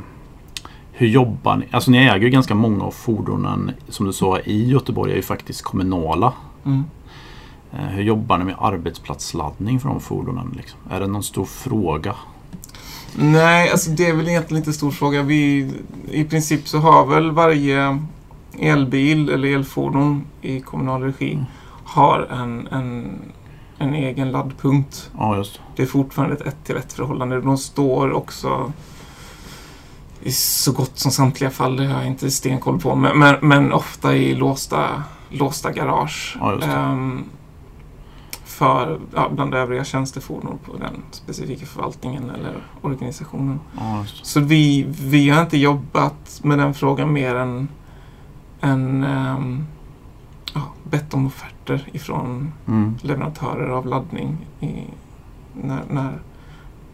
hur 1.00 1.08
jobbar 1.08 1.56
ni? 1.56 1.65
Alltså 1.72 1.91
ni 1.91 1.98
äger 1.98 2.20
ju 2.20 2.29
ganska 2.29 2.56
många 2.56 2.84
av 2.84 2.91
fordonen 2.91 3.72
som 3.89 4.06
du 4.06 4.13
sa 4.13 4.39
i 4.39 4.70
Göteborg 4.70 5.12
är 5.12 5.15
ju 5.15 5.22
faktiskt 5.22 5.62
kommunala. 5.62 6.34
Mm. 6.65 6.84
Eh, 7.74 7.79
hur 7.79 8.03
jobbar 8.03 8.38
ni 8.38 8.44
med 8.44 8.56
arbetsplatsladdning 8.60 9.79
för 9.79 9.89
de 9.89 10.00
fordonen? 10.00 10.53
Liksom? 10.58 10.79
Är 10.89 11.00
det 11.00 11.08
någon 11.08 11.24
stor 11.24 11.46
fråga? 11.46 12.15
Nej, 13.15 13.70
alltså 13.72 13.91
det 13.91 14.06
är 14.08 14.13
väl 14.15 14.27
egentligen 14.29 14.58
inte 14.58 14.70
en 14.70 14.74
stor 14.74 14.91
fråga. 14.91 15.22
Vi, 15.24 15.72
I 16.12 16.24
princip 16.24 16.68
så 16.68 16.77
har 16.77 17.06
väl 17.06 17.32
varje 17.32 18.00
elbil 18.60 19.29
eller 19.29 19.56
elfordon 19.56 20.24
i 20.41 20.60
kommunal 20.60 21.03
regi 21.03 21.34
Mm. 21.34 21.46
har 21.84 22.27
en, 22.32 22.68
en, 22.72 23.20
en 23.77 23.94
egen 23.96 24.32
laddpunkt. 24.32 25.12
Ja, 25.18 25.38
just 25.38 25.53
det. 25.53 25.60
Det 25.75 25.82
är 25.82 25.88
fortfarande 25.88 26.36
ett 26.36 26.41
1 26.48 26.56
till 26.63 26.75
1 26.75 26.94
förhållande. 26.94 27.41
De 27.41 27.58
står 27.58 28.12
också 28.12 28.72
i 30.22 30.32
så 30.32 30.72
gott 30.72 30.98
som 30.98 31.12
samtliga 31.12 31.50
fall, 31.50 31.76
det 31.76 31.86
har 31.88 32.00
jag 32.00 32.08
inte 32.08 32.32
stenkoll 32.32 32.80
på, 32.80 32.96
men, 32.96 33.20
men, 33.20 33.36
men 33.42 33.74
ofta 33.74 34.16
i 34.16 34.36
låsta, 34.36 35.04
låsta 35.30 35.72
garage. 35.72 36.38
Ja. 36.40 36.62
Ehm, 36.62 37.24
för 38.46 39.00
ja, 39.16 39.30
bland 39.32 39.54
övriga 39.54 39.84
tjänstefordon 39.84 40.60
på 40.66 40.78
den 40.78 41.04
specifika 41.12 41.66
förvaltningen 41.66 42.30
eller 42.30 42.54
organisationen. 42.82 43.60
Ja. 43.78 44.06
Så 44.24 44.40
vi, 44.40 44.86
vi 44.90 45.30
har 45.30 45.42
inte 45.42 45.58
jobbat 45.58 46.40
med 46.44 46.60
den 46.60 46.74
frågan 46.74 47.14
mer 47.14 47.36
än, 47.36 47.68
än 48.62 49.04
ehm, 49.04 49.66
ja, 50.54 50.62
bett 50.84 51.14
om 51.14 51.28
offerter 51.28 51.88
ifrån 51.92 52.52
Mm. 52.68 52.96
leverantörer 53.02 53.70
av 53.70 53.86
laddning 53.88 54.38
i, 54.60 54.84
när, 55.54 55.82
när, 55.90 56.20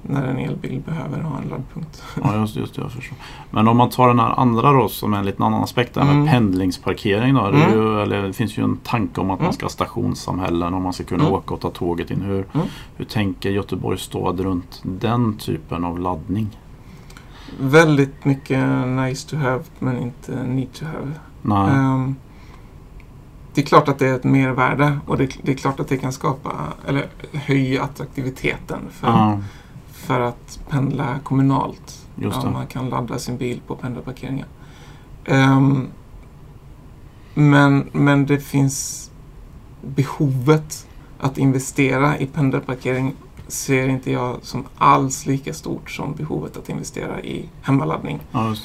när 0.09 0.23
en 0.27 0.37
elbil 0.37 0.81
behöver 0.85 1.21
ha 1.21 1.37
en 1.37 1.49
laddpunkt. 1.49 2.03
Ja, 2.23 2.35
just, 2.39 2.55
just 2.55 2.75
det. 2.75 2.81
Jag 2.81 2.91
förstår. 2.91 3.17
Men 3.51 3.67
om 3.67 3.77
man 3.77 3.89
tar 3.89 4.07
den 4.07 4.19
här 4.19 4.39
andra 4.39 4.71
då 4.71 4.89
som 4.89 5.13
är 5.13 5.17
en 5.19 5.25
liten 5.25 5.43
annan 5.43 5.63
aspekt, 5.63 5.93
där 5.93 6.03
med 6.03 6.13
Mm. 6.15 6.27
pendlingsparkering. 6.27 7.33
Då, 7.33 7.51
det, 7.51 7.63
Mm. 7.63 7.73
ju, 7.79 8.01
eller, 8.01 8.23
det 8.23 8.33
finns 8.33 8.57
ju 8.57 8.63
en 8.63 8.77
tanke 8.77 9.21
om 9.21 9.31
att 9.31 9.39
Mm. 9.39 9.45
man 9.45 9.53
ska 9.53 9.65
ha 9.65 9.69
stationssamhällen 9.69 10.73
och 10.73 10.81
man 10.81 10.93
ska 10.93 11.03
kunna 11.03 11.23
Mm. 11.23 11.33
åka 11.35 11.53
och 11.53 11.59
ta 11.61 11.69
tåget 11.69 12.11
in. 12.11 12.21
Hur, 12.21 12.45
Mm. 12.53 12.67
hur 12.95 13.05
tänker 13.05 13.49
Göteborgs 13.49 14.01
stad 14.01 14.39
runt 14.39 14.79
den 14.83 15.37
typen 15.37 15.85
av 15.85 15.99
laddning? 15.99 16.57
Väldigt 17.59 18.25
mycket 18.25 18.87
nice 18.87 19.29
to 19.29 19.35
have 19.37 19.63
men 19.79 19.97
inte 19.97 20.43
need 20.43 20.73
to 20.73 20.85
have. 20.85 21.11
Nej. 21.41 21.71
Ehm, 21.71 22.15
det 23.53 23.61
är 23.61 23.65
klart 23.65 23.87
att 23.87 23.99
det 23.99 24.07
är 24.07 24.15
ett 24.15 24.23
mervärde 24.23 24.97
och 25.07 25.17
det, 25.17 25.29
det 25.41 25.51
är 25.51 25.55
klart 25.55 25.79
att 25.79 25.87
det 25.87 25.97
kan 25.97 26.11
skapa 26.13 26.51
eller 26.87 27.05
höja 27.33 27.83
attraktiviteten 27.83 28.79
för, 28.91 29.07
ja, 29.07 29.39
för 30.05 30.19
att 30.19 30.59
pendla 30.69 31.19
kommunalt. 31.23 32.07
just 32.15 32.41
det. 32.41 32.49
man 32.49 32.67
kan 32.67 32.89
ladda 32.89 33.19
sin 33.19 33.37
bil 33.37 33.61
på 33.67 33.75
pendelparkeringen. 33.75 34.47
Ehm, 35.25 35.87
men, 37.33 37.89
men 37.91 38.25
det 38.25 38.39
finns 38.39 39.11
behovet 39.81 40.87
att 41.19 41.37
investera 41.37 42.17
i 42.17 42.25
pendelparkering 42.25 43.13
ser 43.47 43.87
inte 43.87 44.11
jag 44.11 44.37
som 44.41 44.65
alls 44.77 45.25
lika 45.25 45.53
stort 45.53 45.91
som 45.91 46.13
behovet 46.13 46.57
att 46.57 46.69
investera 46.69 47.21
i 47.21 47.49
hemmaladdning. 47.61 48.19
Ja. 48.31 48.55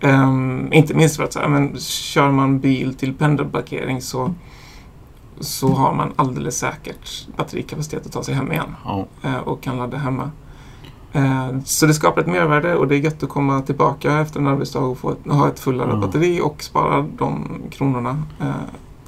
Ehm, 0.00 0.72
inte 0.72 0.94
minst 0.94 1.16
för 1.16 1.24
att 1.24 1.32
så 1.32 1.38
här, 1.38 1.48
men 1.48 1.76
kör 1.78 2.30
man 2.30 2.60
bil 2.60 2.94
till 2.94 3.14
pendelparkering 3.14 4.02
så, 4.02 4.34
så 5.40 5.68
har 5.68 5.94
man 5.94 6.12
alldeles 6.16 6.58
säkert 6.58 7.28
batterikapacitet 7.36 8.06
att 8.06 8.12
ta 8.12 8.22
sig 8.22 8.34
hem 8.34 8.52
igen 8.52 8.74
Ja, 8.84 9.06
eh, 9.22 9.36
och 9.36 9.62
kan 9.62 9.76
ladda 9.76 9.96
hemma. 9.96 10.30
Eh, 11.16 11.48
Så 11.64 11.86
det 11.86 11.94
skapar 11.94 12.20
ett 12.20 12.26
mervärde 12.26 12.76
och 12.76 12.88
det 12.88 12.94
är 12.96 12.98
gött 12.98 13.22
att 13.22 13.28
komma 13.28 13.60
tillbaka 13.62 14.20
efter 14.20 14.40
en 14.40 14.46
arbetsdag 14.46 14.78
och 14.80 14.98
få 14.98 15.10
ett, 15.10 15.18
ha 15.26 15.48
ett 15.48 15.60
fulladdat 15.60 15.94
Mm. 15.94 16.06
batteri 16.06 16.40
och 16.40 16.62
spara 16.62 17.06
de 17.18 17.48
kronorna 17.70 18.22
eh, 18.40 18.50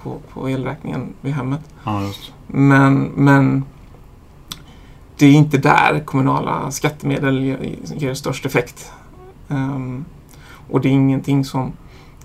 på, 0.03 0.19
på 0.33 0.49
elräkningen 0.51 1.15
vid 1.21 1.33
hemmet. 1.35 1.61
ja. 1.85 2.11
Men, 2.47 3.03
men 3.15 3.65
det 5.19 5.27
är 5.27 5.33
inte 5.33 5.59
där 5.59 6.03
kommunala 6.05 6.71
skattemedel 6.71 7.45
ger, 7.45 7.75
ger 7.97 8.15
störst 8.15 8.47
effekt. 8.47 8.93
Ehm, 9.49 10.05
och 10.71 10.81
det 10.81 10.89
är 10.89 10.93
ingenting 10.93 11.45
som, 11.45 11.73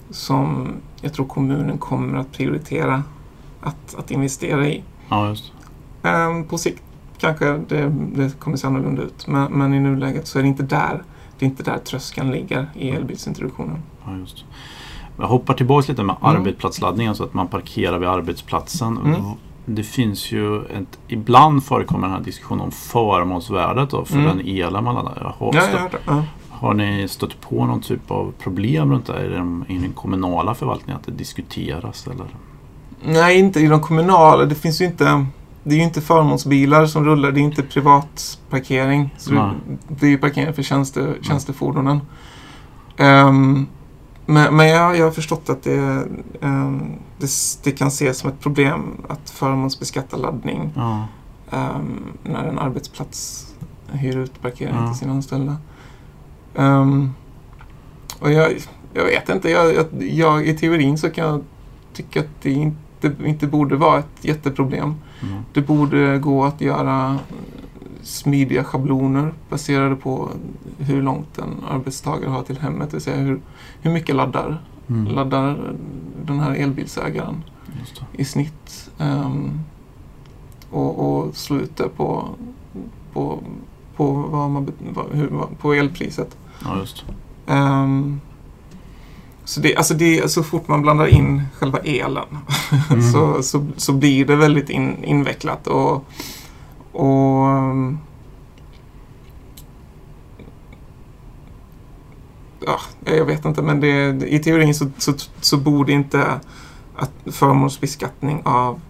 som 0.09 0.67
jag 1.01 1.13
tror 1.13 1.25
kommunen 1.25 1.77
kommer 1.77 2.19
att 2.19 2.31
prioritera 2.31 3.03
att, 3.61 3.95
att 3.97 4.11
investera 4.11 4.67
i. 4.67 4.83
Ja. 5.09 5.35
Ehm, 6.03 6.43
på 6.43 6.57
sikt 6.57 6.83
kanske 7.21 7.57
det, 7.67 7.89
det 8.15 8.39
kommer 8.39 8.57
se 8.57 8.67
annorlunda 8.67 9.01
ut. 9.01 9.27
Men, 9.27 9.51
men 9.51 9.73
i 9.73 9.79
nuläget 9.79 10.27
så 10.27 10.39
är 10.39 10.43
det 10.43 10.47
inte 10.49 10.63
där 10.63 11.03
det 11.39 11.45
är 11.45 11.49
inte 11.49 11.63
där 11.63 11.77
tröskeln 11.77 12.31
ligger 12.31 12.69
i 12.75 12.89
elbilsintroduktionen. 12.89 13.77
Ja, 14.05 14.17
just. 14.17 14.45
Jag 15.17 15.27
hoppar 15.27 15.53
tillbaka 15.53 15.91
lite 15.91 16.03
med 16.03 16.15
Mm. 16.21 16.35
arbetsplatsladdningen 16.35 17.15
så 17.15 17.23
att 17.23 17.33
man 17.33 17.47
parkerar 17.47 17.99
vid 17.99 18.09
arbetsplatsen. 18.09 18.97
Mm. 19.05 19.21
Det 19.65 19.83
finns 19.83 20.31
ju 20.31 20.57
ett, 20.65 20.99
ibland 21.07 21.63
förekommer 21.63 22.07
den 22.07 22.15
här 22.17 22.23
diskussionen 22.23 22.61
om 22.65 22.71
förmånsvärdet 22.71 23.89
då 23.89 24.05
för 24.05 24.17
Mm. 24.19 24.37
den 24.37 24.47
elen 24.47 24.83
man 24.83 24.95
laddar. 24.95 25.35
Har, 25.37 25.55
Ja, 25.55 25.61
hörde. 25.79 25.97
Ja. 26.05 26.23
har 26.49 26.73
ni 26.73 27.07
stött 27.07 27.41
på 27.41 27.65
någon 27.65 27.81
typ 27.81 28.11
av 28.11 28.33
problem 28.39 28.91
runt 28.91 29.05
det 29.05 29.13
här 29.13 29.25
i 29.25 29.29
den, 29.29 29.65
i 29.67 29.77
den 29.77 29.91
kommunala 29.93 30.53
förvaltningen? 30.53 30.99
Att 30.99 31.05
det 31.05 31.11
diskuteras 31.11 32.07
eller? 32.07 32.25
Nej, 33.03 33.39
inte 33.39 33.59
i 33.59 33.67
de 33.67 33.79
kommunala. 33.79 34.45
Det 34.45 34.55
finns 34.55 34.81
ju 34.81 34.85
inte... 34.85 35.25
Det 35.63 35.75
är 35.75 35.77
ju 35.77 35.83
inte 35.83 36.01
förmånsbilar 36.01 36.85
som 36.85 37.05
rullar. 37.05 37.31
Det 37.31 37.39
är 37.39 37.43
inte 37.43 37.63
privatparkering. 37.63 39.15
Så 39.17 39.29
det, 39.31 39.35
Nej. 39.35 39.53
det 39.87 40.05
är 40.05 40.09
ju 40.09 40.17
parkering 40.17 40.53
för 40.53 40.63
tjänste, 40.63 41.13
tjänstefordonen. 41.21 41.99
Ehm, 42.97 43.65
men 44.25 44.55
men 44.55 44.67
jag, 44.67 44.97
jag 44.97 45.05
har 45.05 45.11
förstått 45.11 45.49
att 45.49 45.63
det, 45.63 46.05
ehm, 46.41 46.93
det, 47.17 47.29
det 47.63 47.71
kan 47.71 47.87
ses 47.87 48.17
som 48.17 48.29
ett 48.29 48.39
problem 48.39 48.97
att 49.09 49.29
förmånsbeskatta 49.29 50.17
laddning 50.17 50.71
Ja, 50.75 51.05
ehm, 51.51 52.03
när 52.23 52.43
en 52.47 52.59
arbetsplats 52.59 53.47
hyr 53.91 54.17
ut 54.17 54.41
parkering 54.41 54.75
Ja. 54.75 54.87
till 54.87 54.97
sina 54.99 55.13
anställda. 55.13 55.57
Och 58.19 58.31
jag, 58.31 58.51
jag 58.93 59.03
vet 59.05 59.29
inte. 59.29 59.49
Jag, 59.49 59.75
jag, 59.75 59.85
jag, 60.03 60.47
I 60.47 60.57
teorin 60.57 60.97
så 60.97 61.09
kan 61.09 61.25
jag 61.27 61.43
tycka 61.93 62.19
att 62.19 62.41
det 62.41 62.51
inte, 62.51 62.77
inte 63.25 63.47
borde 63.47 63.75
vara 63.75 63.99
ett 63.99 64.17
jätteproblem. 64.25 64.95
mm. 65.23 65.43
Det 65.53 65.61
borde 65.61 66.17
gå 66.19 66.45
att 66.45 66.61
göra 66.61 67.17
smidiga 68.03 68.63
schabloner 68.63 69.33
baserade 69.49 69.95
på 69.95 70.29
hur 70.77 71.01
långt 71.01 71.37
en 71.37 71.55
arbetstagare 71.69 72.29
har 72.29 72.43
till 72.43 72.57
hemmet. 72.59 72.89
Det 72.91 72.95
vill 72.97 73.01
säga 73.03 73.17
hur, 73.17 73.39
hur 73.81 73.91
mycket 73.91 74.15
laddar, 74.15 74.61
Mm. 74.87 75.05
laddar 75.15 75.73
den 76.25 76.39
här 76.39 76.55
elbilsägaren 76.55 77.43
det. 77.65 78.21
i 78.21 78.25
snitt. 78.25 78.89
ehm, 78.97 79.59
och, 80.71 80.99
och 81.25 81.35
slå 81.35 81.57
ut 81.57 81.77
det 81.77 81.89
på, 81.97 82.25
på, 83.13 83.39
på, 83.95 84.13
vad 84.13 84.49
man, 84.49 84.71
vad, 84.93 85.05
hur, 85.11 85.29
på 85.61 85.73
elpriset. 85.73 86.37
Ja, 86.63 86.77
just 86.79 87.03
det. 87.07 87.13
Så, 89.51 89.59
det, 89.59 89.75
alltså 89.75 89.93
det, 89.93 90.31
så 90.31 90.43
fort 90.43 90.67
man 90.67 90.81
blandar 90.81 91.07
in 91.07 91.41
själva 91.59 91.79
elen 91.79 92.25
Mm. 92.91 93.11
så, 93.11 93.43
så, 93.43 93.67
så 93.77 93.93
blir 93.93 94.25
det 94.25 94.35
väldigt 94.35 94.69
in, 94.69 95.03
invecklat. 95.03 95.67
Och, 95.67 96.05
och 96.91 97.47
ja, 102.65 102.79
jag 103.05 103.25
vet 103.25 103.45
inte, 103.45 103.61
men 103.61 103.79
det, 103.79 104.23
i 104.27 104.39
teorin 104.39 104.75
så, 104.75 104.85
så, 104.97 105.13
så 105.41 105.57
borde 105.57 105.91
inte 105.91 106.39
att 106.95 107.11
förmånsbeskattning 107.25 108.41
av 108.45 108.81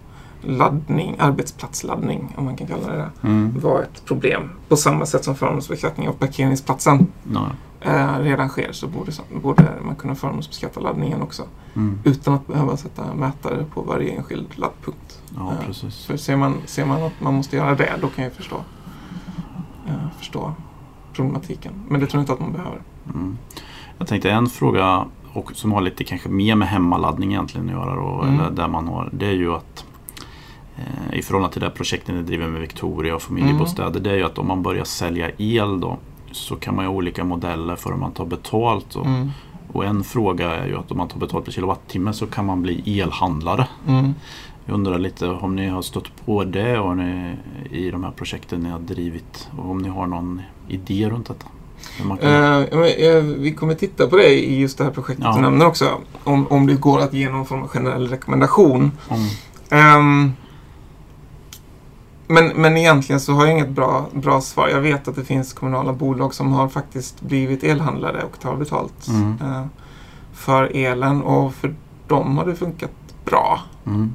laddning, 0.42 1.16
arbetsplatsladdning, 1.18 2.34
om 2.36 2.44
man 2.44 2.56
kan 2.56 2.66
kalla 2.66 2.88
det 2.92 2.96
det, 2.96 3.28
Mm. 3.28 3.60
vara 3.60 3.82
ett 3.82 4.04
problem. 4.04 4.50
På 4.68 4.76
samma 4.76 5.06
sätt 5.06 5.24
som 5.24 5.34
förmånsbeskattning 5.34 6.08
av 6.08 6.12
parkeringsplatsen 6.12 7.06
Ja. 7.34 7.46
Eh, 7.84 8.18
redan 8.18 8.48
sker 8.48 8.72
så 8.72 8.86
borde, 8.86 9.12
borde 9.42 9.72
man 9.84 9.96
kunna 9.96 10.14
förmånsbeskatta 10.14 10.80
laddningen 10.80 11.22
också. 11.22 11.42
Mm. 11.74 11.98
Utan 12.04 12.34
att 12.34 12.46
behöva 12.46 12.76
sätta 12.76 13.14
mätare 13.14 13.64
på 13.74 13.82
varje 13.82 14.12
enskild 14.12 14.46
laddpunkt. 14.58 15.22
ja, 15.36 15.52
precis. 15.66 16.04
För 16.04 16.16
ser 16.16 16.36
man, 16.36 16.56
ser 16.66 16.86
man 16.86 17.02
att 17.02 17.20
man 17.20 17.34
måste 17.34 17.56
göra 17.56 17.74
det, 17.74 17.92
då 18.00 18.08
kan 18.08 18.24
jag 18.24 18.32
förstå, 18.32 18.56
eh, 19.88 20.08
förstå 20.18 20.52
problematiken. 21.12 21.72
Men 21.88 22.00
det 22.00 22.06
tror 22.06 22.18
jag 22.18 22.22
inte 22.22 22.32
att 22.32 22.40
man 22.40 22.52
behöver. 22.52 22.80
Mm. 23.14 23.38
Jag 23.98 24.06
tänkte 24.08 24.30
en 24.30 24.46
fråga 24.46 25.06
och 25.32 25.50
som 25.54 25.72
har 25.72 25.80
lite 25.80 26.04
kanske 26.04 26.28
mer 26.28 26.54
med 26.54 26.68
hemmaladdning 26.68 27.32
egentligen 27.32 27.66
att 27.66 27.72
göra. 27.72 27.94
Då, 27.94 28.22
Mm. 28.22 28.40
eller 28.40 28.50
där 28.50 28.68
man 28.68 28.88
har, 28.88 29.10
det 29.12 29.26
är 29.26 29.32
ju 29.32 29.54
att 29.54 29.84
eh, 30.76 31.18
i 31.18 31.22
förhållande 31.22 31.52
till 31.52 31.60
det 31.60 31.66
här 31.66 31.74
projektet 31.74 32.14
ni 32.14 32.22
driver 32.22 32.48
med 32.48 32.60
Victoria 32.60 33.14
och 33.14 33.22
familjebostäder. 33.22 34.00
Det 34.00 34.10
är 34.10 34.16
ju 34.16 34.24
att 34.24 34.38
om 34.38 34.46
man 34.48 34.62
börjar 34.62 34.84
sälja 34.84 35.30
el 35.38 35.80
då 35.80 35.98
så 36.32 36.56
kan 36.56 36.76
man 36.76 36.84
ju 36.84 36.88
ha 36.88 36.96
olika 36.96 37.24
modeller 37.24 37.76
för 37.76 37.90
hur 37.90 37.96
man 37.98 38.12
tar 38.12 38.24
betalt. 38.26 38.94
Och, 38.96 39.06
Mm. 39.06 39.30
och 39.72 39.84
en 39.84 40.04
fråga 40.04 40.50
är 40.50 40.66
ju 40.66 40.76
att 40.78 40.90
om 40.90 40.98
man 40.98 41.08
tar 41.08 41.18
betalt 41.18 41.44
per 41.44 41.52
kilowattimme 41.52 42.12
så 42.12 42.26
kan 42.26 42.46
man 42.46 42.62
bli 42.62 43.00
elhandlare. 43.00 43.66
Mm. 43.88 44.14
Jag 44.66 44.74
undrar 44.74 44.98
lite 44.98 45.26
om 45.28 45.56
ni 45.56 45.68
har 45.68 45.82
stött 45.82 46.26
på 46.26 46.44
det 46.44 46.78
och 46.78 46.96
ni, 46.96 47.36
i 47.70 47.90
de 47.90 48.04
här 48.04 48.10
projekten 48.10 48.60
ni 48.60 48.70
har 48.70 48.78
drivit 48.78 49.48
och 49.58 49.70
om 49.70 49.78
ni 49.78 49.88
har 49.88 50.06
någon 50.06 50.42
idé 50.68 51.08
runt 51.10 51.26
detta? 51.28 51.46
Kan, 51.98 52.10
eh, 52.18 53.22
vi 53.22 53.54
kommer 53.58 53.74
titta 53.74 54.06
på 54.06 54.16
det 54.16 54.28
i 54.28 54.58
just 54.60 54.78
det 54.78 54.84
här 54.84 54.90
projektet 54.90 55.24
Ja. 55.24 55.32
du 55.36 55.40
nämner 55.40 55.66
också. 55.66 55.98
Om, 56.24 56.46
om 56.46 56.66
det 56.66 56.74
går 56.74 57.00
att 57.00 57.12
ge 57.12 57.30
någon 57.30 57.46
form 57.46 57.62
av 57.62 57.68
generell 57.68 58.08
rekommendation. 58.08 58.92
om, 59.08 59.28
Ehm, 59.70 60.32
men, 62.32 62.48
men 62.48 62.76
egentligen 62.76 63.20
så 63.20 63.32
har 63.32 63.44
jag 63.46 63.52
inget 63.54 63.68
bra, 63.70 64.06
bra 64.12 64.40
svar. 64.40 64.68
Jag 64.68 64.80
vet 64.80 65.08
att 65.08 65.16
det 65.16 65.24
finns 65.24 65.52
kommunala 65.52 65.92
bolag 65.92 66.34
som 66.34 66.52
har 66.52 66.68
faktiskt 66.68 67.20
blivit 67.20 67.64
elhandlare 67.64 68.22
och 68.22 68.40
tar 68.40 68.56
betalt 68.56 69.08
Mm. 69.08 69.38
eh, 69.42 69.64
för 70.32 70.70
elen 70.76 71.22
och 71.22 71.54
för 71.54 71.74
dem 72.08 72.36
har 72.38 72.46
det 72.46 72.54
funkat 72.54 72.90
bra. 73.24 73.60
mm, 73.86 74.14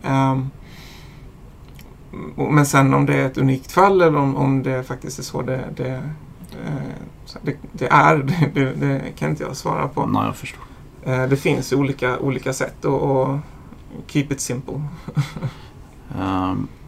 och- 2.35 2.53
men 2.53 2.65
sen 2.65 2.93
om 2.93 3.05
det 3.05 3.15
är 3.15 3.25
ett 3.25 3.37
unikt 3.37 3.71
fall 3.71 4.01
eller 4.01 4.17
om, 4.19 4.35
om 4.35 4.63
det 4.63 4.83
faktiskt 4.83 5.19
är 5.19 5.23
så 5.23 5.41
det, 5.41 5.63
det, 5.75 5.89
eh, 6.65 6.73
det, 7.41 7.55
det 7.71 7.87
är, 7.87 8.15
det, 8.53 8.73
det, 8.75 9.01
kan 9.17 9.29
inte 9.29 9.43
jag 9.43 9.55
svara 9.55 9.87
på. 9.87 10.05
nej, 10.05 10.25
jag 10.25 10.35
förstår. 10.35 10.63
Eh, 11.03 11.23
det 11.27 11.37
finns 11.37 11.73
olika, 11.73 12.19
olika 12.19 12.53
sätt 12.53 12.85
och, 12.85 13.01
och 13.21 13.37
keep 14.07 14.27
it 14.29 14.41
simple. 14.41 14.81
Um, 16.19 16.67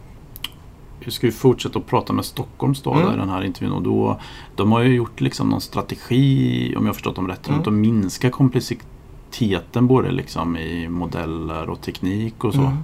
vi 1.04 1.10
ska 1.10 1.26
ju 1.26 1.32
fortsätta 1.32 1.78
att 1.78 1.86
prata 1.86 2.12
med 2.12 2.24
Stockholms 2.24 2.78
stad 2.78 3.00
Mm. 3.02 3.14
i 3.14 3.16
den 3.16 3.28
här 3.28 3.42
intervjun 3.44 3.72
och 3.72 3.82
då, 3.82 4.20
de 4.56 4.72
har 4.72 4.80
ju 4.80 4.94
gjort 4.94 5.20
liksom 5.20 5.48
någon 5.48 5.60
strategi, 5.60 6.74
om 6.76 6.82
jag 6.82 6.88
har 6.88 6.94
förstått 6.94 7.16
dem 7.16 7.28
rätt, 7.28 7.46
Mm. 7.48 7.56
runt 7.58 7.66
att 7.66 7.72
minska 7.74 8.30
komplexiteten 8.30 9.86
både 9.86 10.10
liksom 10.10 10.56
i 10.56 10.88
modeller 10.88 11.70
och 11.70 11.80
teknik 11.80 12.44
och 12.44 12.54
så. 12.54 12.60
Mm. 12.60 12.76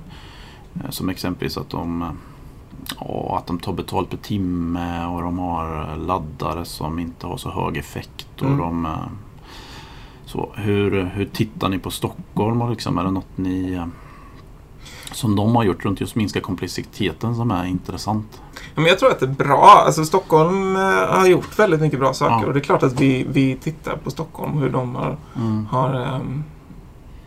Eh, 0.85 0.91
Som 0.91 1.09
exempelvis 1.09 1.57
att 1.59 1.71
de, 1.71 2.05
Ja, 3.01 3.37
att 3.39 3.47
de 3.47 3.59
tar 3.59 3.73
betalt 3.73 4.11
per 4.11 4.17
timme 4.17 5.07
och 5.07 5.23
de 5.23 5.39
har 5.39 5.97
laddare 5.97 6.65
som 6.65 6.99
inte 6.99 7.27
har 7.27 7.37
så 7.37 7.51
hög 7.51 7.77
effekt. 7.77 8.27
Och 8.39 8.47
Mm. 8.47 8.59
de, 8.59 8.87
eh, 8.87 8.93
så, 10.25 10.49
hur, 10.55 11.05
hur 11.15 11.25
tittar 11.25 11.69
ni 11.69 11.79
på 11.79 11.91
Stockholm? 11.91 12.63
Och 12.63 12.71
liksom, 12.71 12.99
är 12.99 13.05
det 13.05 13.11
något 13.11 13.39
ni 13.39 13.73
eh, 13.73 13.87
som 15.13 15.37
de 15.37 15.57
har 15.57 15.65
gjort 15.65 15.85
runt 15.85 16.01
just 16.01 16.15
minska 16.15 16.41
komplexiteten 16.41 17.35
som 17.37 17.51
är 17.51 17.65
intressant? 17.65 18.27
Ja, 18.55 18.61
Men 18.75 18.85
jag 18.87 18.99
tror 18.99 19.11
att 19.11 19.21
det 19.21 19.27
är 19.27 19.31
bra. 19.31 19.83
Alltså 19.87 20.05
Stockholm 20.05 20.77
eh, 20.77 20.83
har 21.09 21.27
gjort 21.27 21.59
väldigt 21.59 21.81
mycket 21.81 21.99
bra 21.99 22.15
saker. 22.15 22.41
Ja. 22.41 22.47
Och 22.47 22.53
det 22.53 22.59
är 22.59 22.65
klart 22.65 22.83
att 22.83 23.01
vi, 23.01 23.27
vi 23.31 23.57
tittar 23.57 23.97
på 23.97 24.11
Stockholm, 24.11 24.53
hur 24.59 24.71
de 24.71 24.95
har, 24.95 25.17
Mm. 25.37 25.67
har 25.67 26.21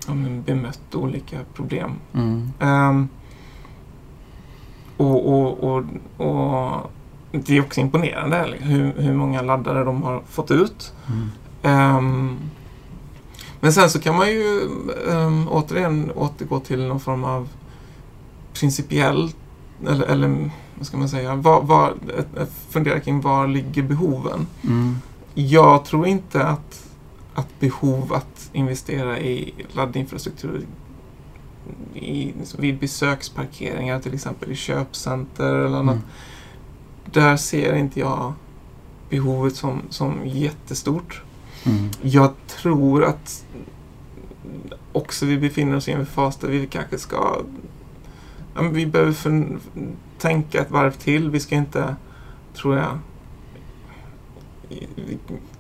men 0.08 0.42
bemött 0.44 0.96
olika 0.96 1.38
problem. 1.54 1.92
Mm. 2.14 2.52
Ehm, 2.60 3.10
och, 4.98 5.30
och, 5.34 5.64
och, 5.64 5.84
och 6.18 6.92
det 7.32 7.58
är 7.58 7.62
också 7.62 7.82
imponerande 7.82 8.54
hur, 8.60 8.94
hur 8.98 9.14
många 9.14 9.42
laddare 9.42 9.84
de 9.84 10.04
har 10.04 10.22
fått 10.30 10.52
ut. 10.52 10.94
Mm. 11.08 11.30
Ehm, 11.64 12.38
men 13.62 13.74
sen 13.74 13.90
så 13.90 14.00
kan 14.00 14.16
man 14.16 14.28
ju 14.30 14.62
um, 15.08 15.48
återigen 15.50 16.12
återgå 16.16 16.60
till 16.60 16.88
någon 16.88 17.00
form 17.00 17.24
av 17.24 17.50
principiell 18.54 19.32
eller, 19.88 20.06
eller 20.06 20.52
vad 20.78 20.88
ska 20.88 20.98
man 20.98 21.10
säga, 21.10 21.34
ett- 22.18 22.38
ett 22.38 22.52
fundera 22.70 23.00
kring 23.00 23.22
var 23.22 23.48
ligger 23.48 23.84
behoven? 23.84 24.48
Mm. 24.64 24.96
Jag 25.34 25.86
tror 25.86 26.08
inte 26.08 26.44
att, 26.44 26.86
att 27.34 27.60
behov 27.60 28.14
att 28.14 28.50
investera 28.54 29.20
i 29.20 29.54
laddinfrastruktur 29.72 30.66
i, 31.94 32.34
vid 32.58 32.80
besöksparkeringar 32.80 34.00
till 34.00 34.14
exempel 34.14 34.52
i 34.52 34.56
köpcenter 34.56 35.56
eller 35.56 35.78
annat. 35.78 35.96
Mm. 35.96 36.08
Där 37.06 37.38
ser 37.38 37.76
inte 37.76 38.00
jag 38.00 38.34
behovet 39.10 39.56
som, 39.56 39.82
som 39.90 40.20
jättestort. 40.26 41.22
Mm. 41.66 41.90
Jag 42.02 42.32
tror 42.48 43.04
att 43.04 43.46
också 44.92 45.26
vi 45.26 45.38
befinner 45.38 45.76
oss 45.76 45.88
i 45.88 45.92
en 45.92 46.06
fas 46.06 46.38
där 46.38 46.48
vi 46.48 46.68
kanske 46.68 46.98
ska... 46.98 47.42
Ja, 48.56 48.62
vi 48.62 48.86
behöver 48.86 49.12
fun- 49.12 49.60
tänka 50.18 50.62
ett 50.62 50.72
varv 50.72 50.92
till. 50.92 51.30
Vi 51.30 51.40
ska 51.40 51.56
inte, 51.56 51.96
tror 52.54 52.78
jag... 52.78 53.00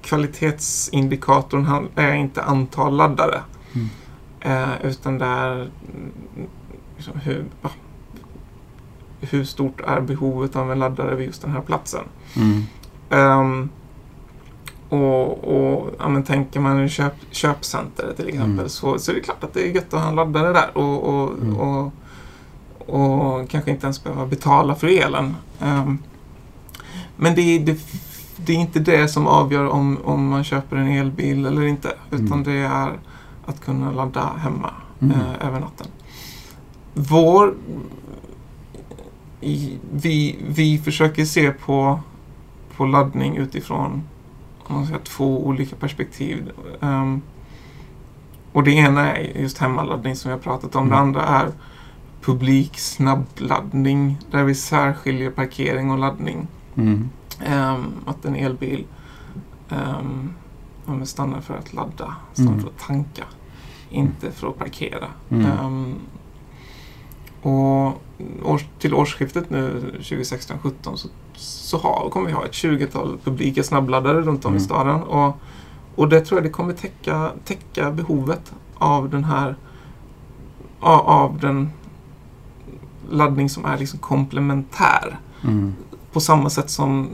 Kvalitetsindikatorn 0.01 1.87
är 1.95 2.15
inte 2.15 2.43
antal 2.43 2.97
laddare. 2.97 3.41
Mm. 3.73 3.89
Eh, 4.41 4.85
utan 4.85 5.17
det 5.17 5.25
är 5.25 5.69
liksom 6.97 7.19
hur, 7.19 7.45
ja, 7.61 7.69
hur 9.21 9.43
stort 9.43 9.81
är 9.81 10.01
behovet 10.01 10.55
av 10.55 10.71
en 10.71 10.79
laddare 10.79 11.15
vid 11.15 11.27
just 11.27 11.41
den 11.41 11.51
här 11.51 11.61
platsen. 11.61 12.03
Mm. 12.35 12.63
Ehm, 13.09 13.69
och 14.89 15.43
och 15.43 15.89
ja, 15.99 16.09
men 16.09 16.23
tänker 16.23 16.59
man 16.59 16.83
i 16.85 16.89
köp, 16.89 17.13
köpcenter 17.31 18.13
till 18.15 18.27
exempel 18.27 18.51
Mm. 18.53 18.69
så, 18.69 18.99
så 18.99 19.11
är 19.11 19.15
det 19.15 19.21
klart 19.21 19.43
att 19.43 19.53
det 19.53 19.61
är 19.67 19.71
gött 19.75 19.93
att 19.93 20.01
ha 20.01 20.09
en 20.09 20.15
laddare 20.15 20.53
där 20.53 20.77
och, 20.77 21.03
och, 21.03 21.31
Mm. 21.41 21.55
och, 21.55 21.91
och 22.85 23.49
kanske 23.49 23.71
inte 23.71 23.85
ens 23.85 24.03
behöva 24.03 24.25
betala 24.25 24.75
för 24.75 24.87
elen. 24.87 25.35
Ehm, 25.61 25.97
men 27.17 27.35
det, 27.35 27.41
är- 27.41 27.59
det, 27.59 27.77
det 28.37 28.53
är 28.53 28.57
inte 28.57 28.79
det 28.79 29.07
som 29.07 29.27
avgör 29.27 29.67
om, 29.67 29.97
om 30.03 30.27
man 30.27 30.43
köper 30.43 30.75
en 30.77 30.87
elbil 30.87 31.45
eller 31.45 31.61
inte 31.65 31.93
utan 32.11 32.27
Mm. 32.27 32.43
det 32.43 32.51
är 32.57 32.91
att 33.45 33.61
kunna 33.61 33.91
ladda 33.91 34.29
hemma 34.37 34.69
Mm. 35.01 35.19
eh, 35.19 35.47
över 35.47 35.59
natten. 35.59 35.87
Vår... 36.93 37.53
I, 39.41 39.77
vi, 39.93 40.35
vi 40.47 40.77
försöker 40.77 41.25
se 41.25 41.51
på, 41.51 41.99
på 42.77 42.85
laddning 42.85 43.37
utifrån 43.37 44.03
om 44.69 44.75
man 44.75 44.85
säger, 44.85 44.99
två 44.99 45.45
olika 45.45 45.75
perspektiv. 45.75 46.51
Ehm, 46.81 47.21
och 48.53 48.63
det 48.63 48.71
ena 48.71 49.17
är 49.17 49.41
just 49.41 49.57
hemmaladdning 49.57 50.15
som 50.15 50.29
vi 50.29 50.33
har 50.33 50.41
pratat 50.41 50.75
om. 50.75 50.81
Mm. 50.81 50.91
Det 50.91 50.97
andra 50.97 51.21
är 51.23 51.51
publik 52.21 52.77
snabbladdning 52.79 54.17
där 54.31 54.43
vi 54.43 54.55
särskiljer 54.55 55.31
parkering 55.31 55.91
och 55.91 55.97
laddning. 55.97 56.47
Mm. 56.75 57.09
Ehm, 57.45 57.85
att 58.05 58.25
en 58.25 58.35
elbil 58.35 58.85
um, 59.69 61.05
stannar 61.05 61.41
för 61.41 61.53
att 61.53 61.73
ladda, 61.73 62.15
stannar 62.33 62.51
Mm. 62.51 62.61
för 62.63 62.69
att 62.69 62.79
tanka. 62.79 63.23
Inte 63.89 64.31
för 64.31 64.47
att 64.47 64.57
parkera. 64.57 65.07
Ehm, 65.29 65.95
och 67.41 68.01
års, 68.43 68.65
till 68.79 68.93
årsskiftet 68.93 69.49
nu 69.49 69.93
2016-17 70.01 70.95
så, 70.95 71.07
så 71.39 71.77
har, 71.77 72.09
kommer 72.09 72.27
vi 72.27 72.33
ha 72.33 72.45
ett 72.45 72.51
20-tal 72.51 73.17
publika 73.23 73.63
snabbladdare 73.63 74.21
runt 74.21 74.45
om 74.45 74.51
i 74.53 74.55
Mm. 74.55 74.65
staden. 74.65 75.03
Och, 75.03 75.37
och 75.95 76.09
det 76.09 76.21
tror 76.21 76.37
jag 76.39 76.45
det 76.45 76.49
kommer 76.53 76.73
täcka, 76.73 77.31
täcka 77.45 77.91
behovet 77.91 78.53
av 78.77 79.09
den 79.09 79.23
här 79.23 79.55
av, 80.79 81.37
den 81.41 81.69
laddning 83.09 83.49
som 83.49 83.65
är 83.65 83.77
liksom 83.77 83.99
komplementär 83.99 85.19
Mm. 85.43 85.73
på 86.13 86.19
samma 86.19 86.49
sätt 86.49 86.69
som 86.69 87.09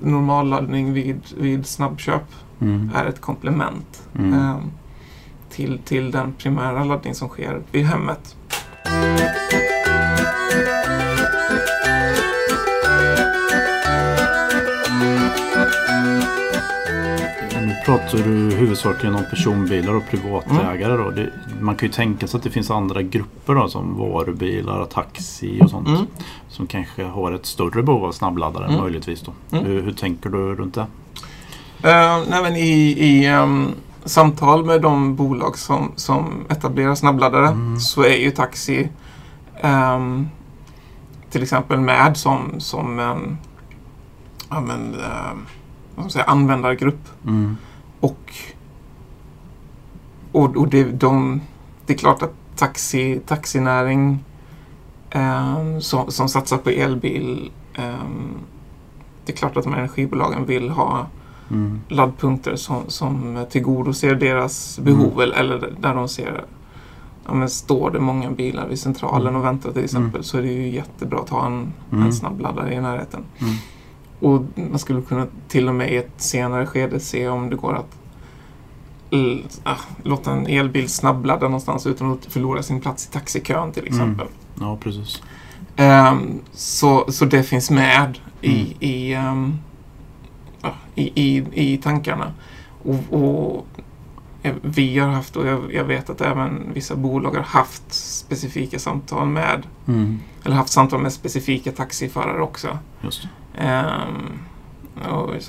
normal 0.00 0.48
laddning 0.48 0.92
vid, 0.92 1.20
vid 1.36 1.66
snabbköp 1.66 2.24
Mm. 2.60 2.90
är 2.94 3.06
ett 3.06 3.20
komplement 3.20 4.02
ehm, 4.18 4.70
till, 5.50 5.78
till 5.84 6.10
den 6.10 6.32
primära 6.32 6.84
laddning 6.84 7.14
som 7.14 7.28
sker 7.28 7.60
vid 7.70 7.84
hemmet. 7.84 8.36
Pratar 17.84 18.18
du 18.18 18.56
huvudsakligen 18.56 19.14
om 19.14 19.24
personbilar 19.30 19.94
och 19.94 20.02
privatägare. 20.10 20.96
Då. 20.96 21.10
Det, 21.10 21.30
man 21.60 21.76
kan 21.76 21.88
ju 21.88 21.92
tänka 21.92 22.26
sig 22.26 22.38
att 22.38 22.44
det 22.44 22.50
finns 22.50 22.70
andra 22.70 23.02
grupper 23.02 23.54
då, 23.54 23.68
som 23.68 23.98
varubilar, 23.98 24.84
taxi 24.84 25.60
och 25.62 25.70
sånt. 25.70 25.88
Mm. 25.88 26.06
Som 26.48 26.66
kanske 26.66 27.04
har 27.04 27.32
ett 27.32 27.46
större 27.46 27.82
behov 27.82 28.04
av 28.04 28.12
snabbladdare 28.12 28.66
Mm. 28.66 28.80
möjligtvis. 28.80 29.20
Då. 29.22 29.32
Mm. 29.52 29.64
Hur, 29.66 29.82
hur 29.82 29.92
tänker 29.92 30.30
du 30.30 30.54
runt 30.54 30.74
det? 30.74 30.80
Uh, 31.84 32.22
nej, 32.30 32.42
men 32.42 32.56
I 32.56 32.70
i 32.98 33.26
ehm, 33.26 33.68
samtal 34.04 34.64
med 34.64 34.80
de 34.82 35.16
bolag 35.16 35.58
som, 35.58 35.92
som 35.96 36.44
etablerar 36.48 36.94
snabbladdare 36.94 37.48
Mm. 37.48 37.80
så 37.80 38.02
är 38.02 38.16
ju 38.16 38.30
taxi 38.30 38.88
ehm, 39.60 40.28
till 41.30 41.42
exempel 41.42 41.80
med 41.80 42.16
som, 42.16 42.60
som 42.60 42.98
en 42.98 43.38
ja, 44.50 44.60
men, 44.60 44.94
ehm, 44.94 45.46
vad 45.94 45.94
ska 45.94 46.00
man 46.00 46.10
säga, 46.10 46.24
användargrupp. 46.24 47.08
Mm. 47.26 47.56
Och, 48.02 48.34
och, 50.32 50.56
och 50.56 50.68
det, 50.68 50.84
de, 50.84 51.40
det 51.86 51.92
är 51.92 51.98
klart 51.98 52.22
att 52.22 52.34
taxi, 52.56 53.20
taxinäring 53.26 54.24
ehm, 55.10 55.80
som, 55.80 56.10
som 56.10 56.28
satsar 56.28 56.58
på 56.58 56.70
elbil 56.70 57.50
ehm, 57.74 58.34
det 59.24 59.32
är 59.32 59.36
klart 59.36 59.56
att 59.56 59.64
de 59.64 59.74
energibolagen 59.74 60.46
vill 60.46 60.70
ha 60.70 61.06
Mm. 61.50 61.80
laddpunkter 61.88 62.56
som, 62.56 62.82
som 62.88 63.44
tillgodoser 63.50 64.14
deras 64.14 64.78
behov 64.78 65.20
eller, 65.22 65.36
eller 65.36 65.74
där 65.80 65.94
de 65.94 66.08
ser 66.08 66.44
Ja, 67.26 67.34
men 67.34 67.48
står 67.50 67.90
det 67.90 68.00
många 68.00 68.30
bilar 68.30 68.68
vid 68.68 68.78
centralen 68.78 69.36
och 69.36 69.44
väntar 69.44 69.72
till 69.72 69.84
exempel 69.84 70.24
så 70.24 70.38
är 70.38 70.42
det 70.42 70.48
ju 70.52 70.68
jättebra 70.68 71.18
att 71.18 71.28
ha 71.28 71.46
en, 71.46 71.72
Mm. 71.92 72.04
en 72.06 72.12
snabbladdare 72.12 72.74
i 72.74 72.80
närheten. 72.80 73.24
Mm. 73.40 73.54
Och 74.22 74.42
man 74.54 74.78
skulle 74.78 75.02
kunna 75.02 75.26
till 75.48 75.68
och 75.68 75.74
med 75.74 75.92
i 75.92 75.96
ett 75.96 76.12
senare 76.16 76.66
skede 76.66 77.00
se 77.00 77.28
om 77.28 77.50
det 77.50 77.56
går 77.56 77.74
att 77.74 77.96
ah, 79.64 79.76
låta 80.02 80.32
en 80.32 80.46
elbil 80.46 80.88
snabbladda 80.88 81.46
någonstans 81.46 81.86
utan 81.86 82.12
att 82.12 82.24
förlora 82.24 82.62
sin 82.62 82.80
plats 82.80 83.06
i 83.06 83.12
taxikön 83.12 83.72
till 83.72 83.86
exempel. 83.86 84.26
Ja, 84.60 84.78
precis. 84.82 85.22
Ehm, 85.76 86.40
så, 86.52 87.04
så 87.12 87.24
det 87.24 87.42
finns 87.42 87.70
med 87.70 88.18
i, 88.40 88.50
Mm. 88.60 88.66
i, 88.80 89.12
ehm, 89.14 89.54
ja, 90.62 90.74
i, 90.94 91.02
i, 91.22 91.44
i 91.52 91.76
tankarna. 91.78 92.32
Och, 92.82 92.98
och 93.22 93.66
eh, 94.42 94.54
vi 94.62 94.98
har 94.98 95.08
haft, 95.08 95.36
och 95.36 95.46
jag, 95.46 95.74
jag 95.74 95.84
vet 95.84 96.10
att 96.10 96.20
även 96.20 96.72
vissa 96.74 96.96
bolag 96.96 97.30
har 97.30 97.42
haft 97.42 97.92
specifika 97.92 98.78
samtal 98.78 99.28
med, 99.28 99.62
Mm. 99.88 100.20
eller 100.44 100.56
haft 100.56 100.72
samtal 100.72 101.02
med 101.02 101.12
specifika 101.12 101.72
taxiförare 101.72 102.42
också. 102.42 102.78
Just 103.02 103.22
Ehm, 103.54 104.38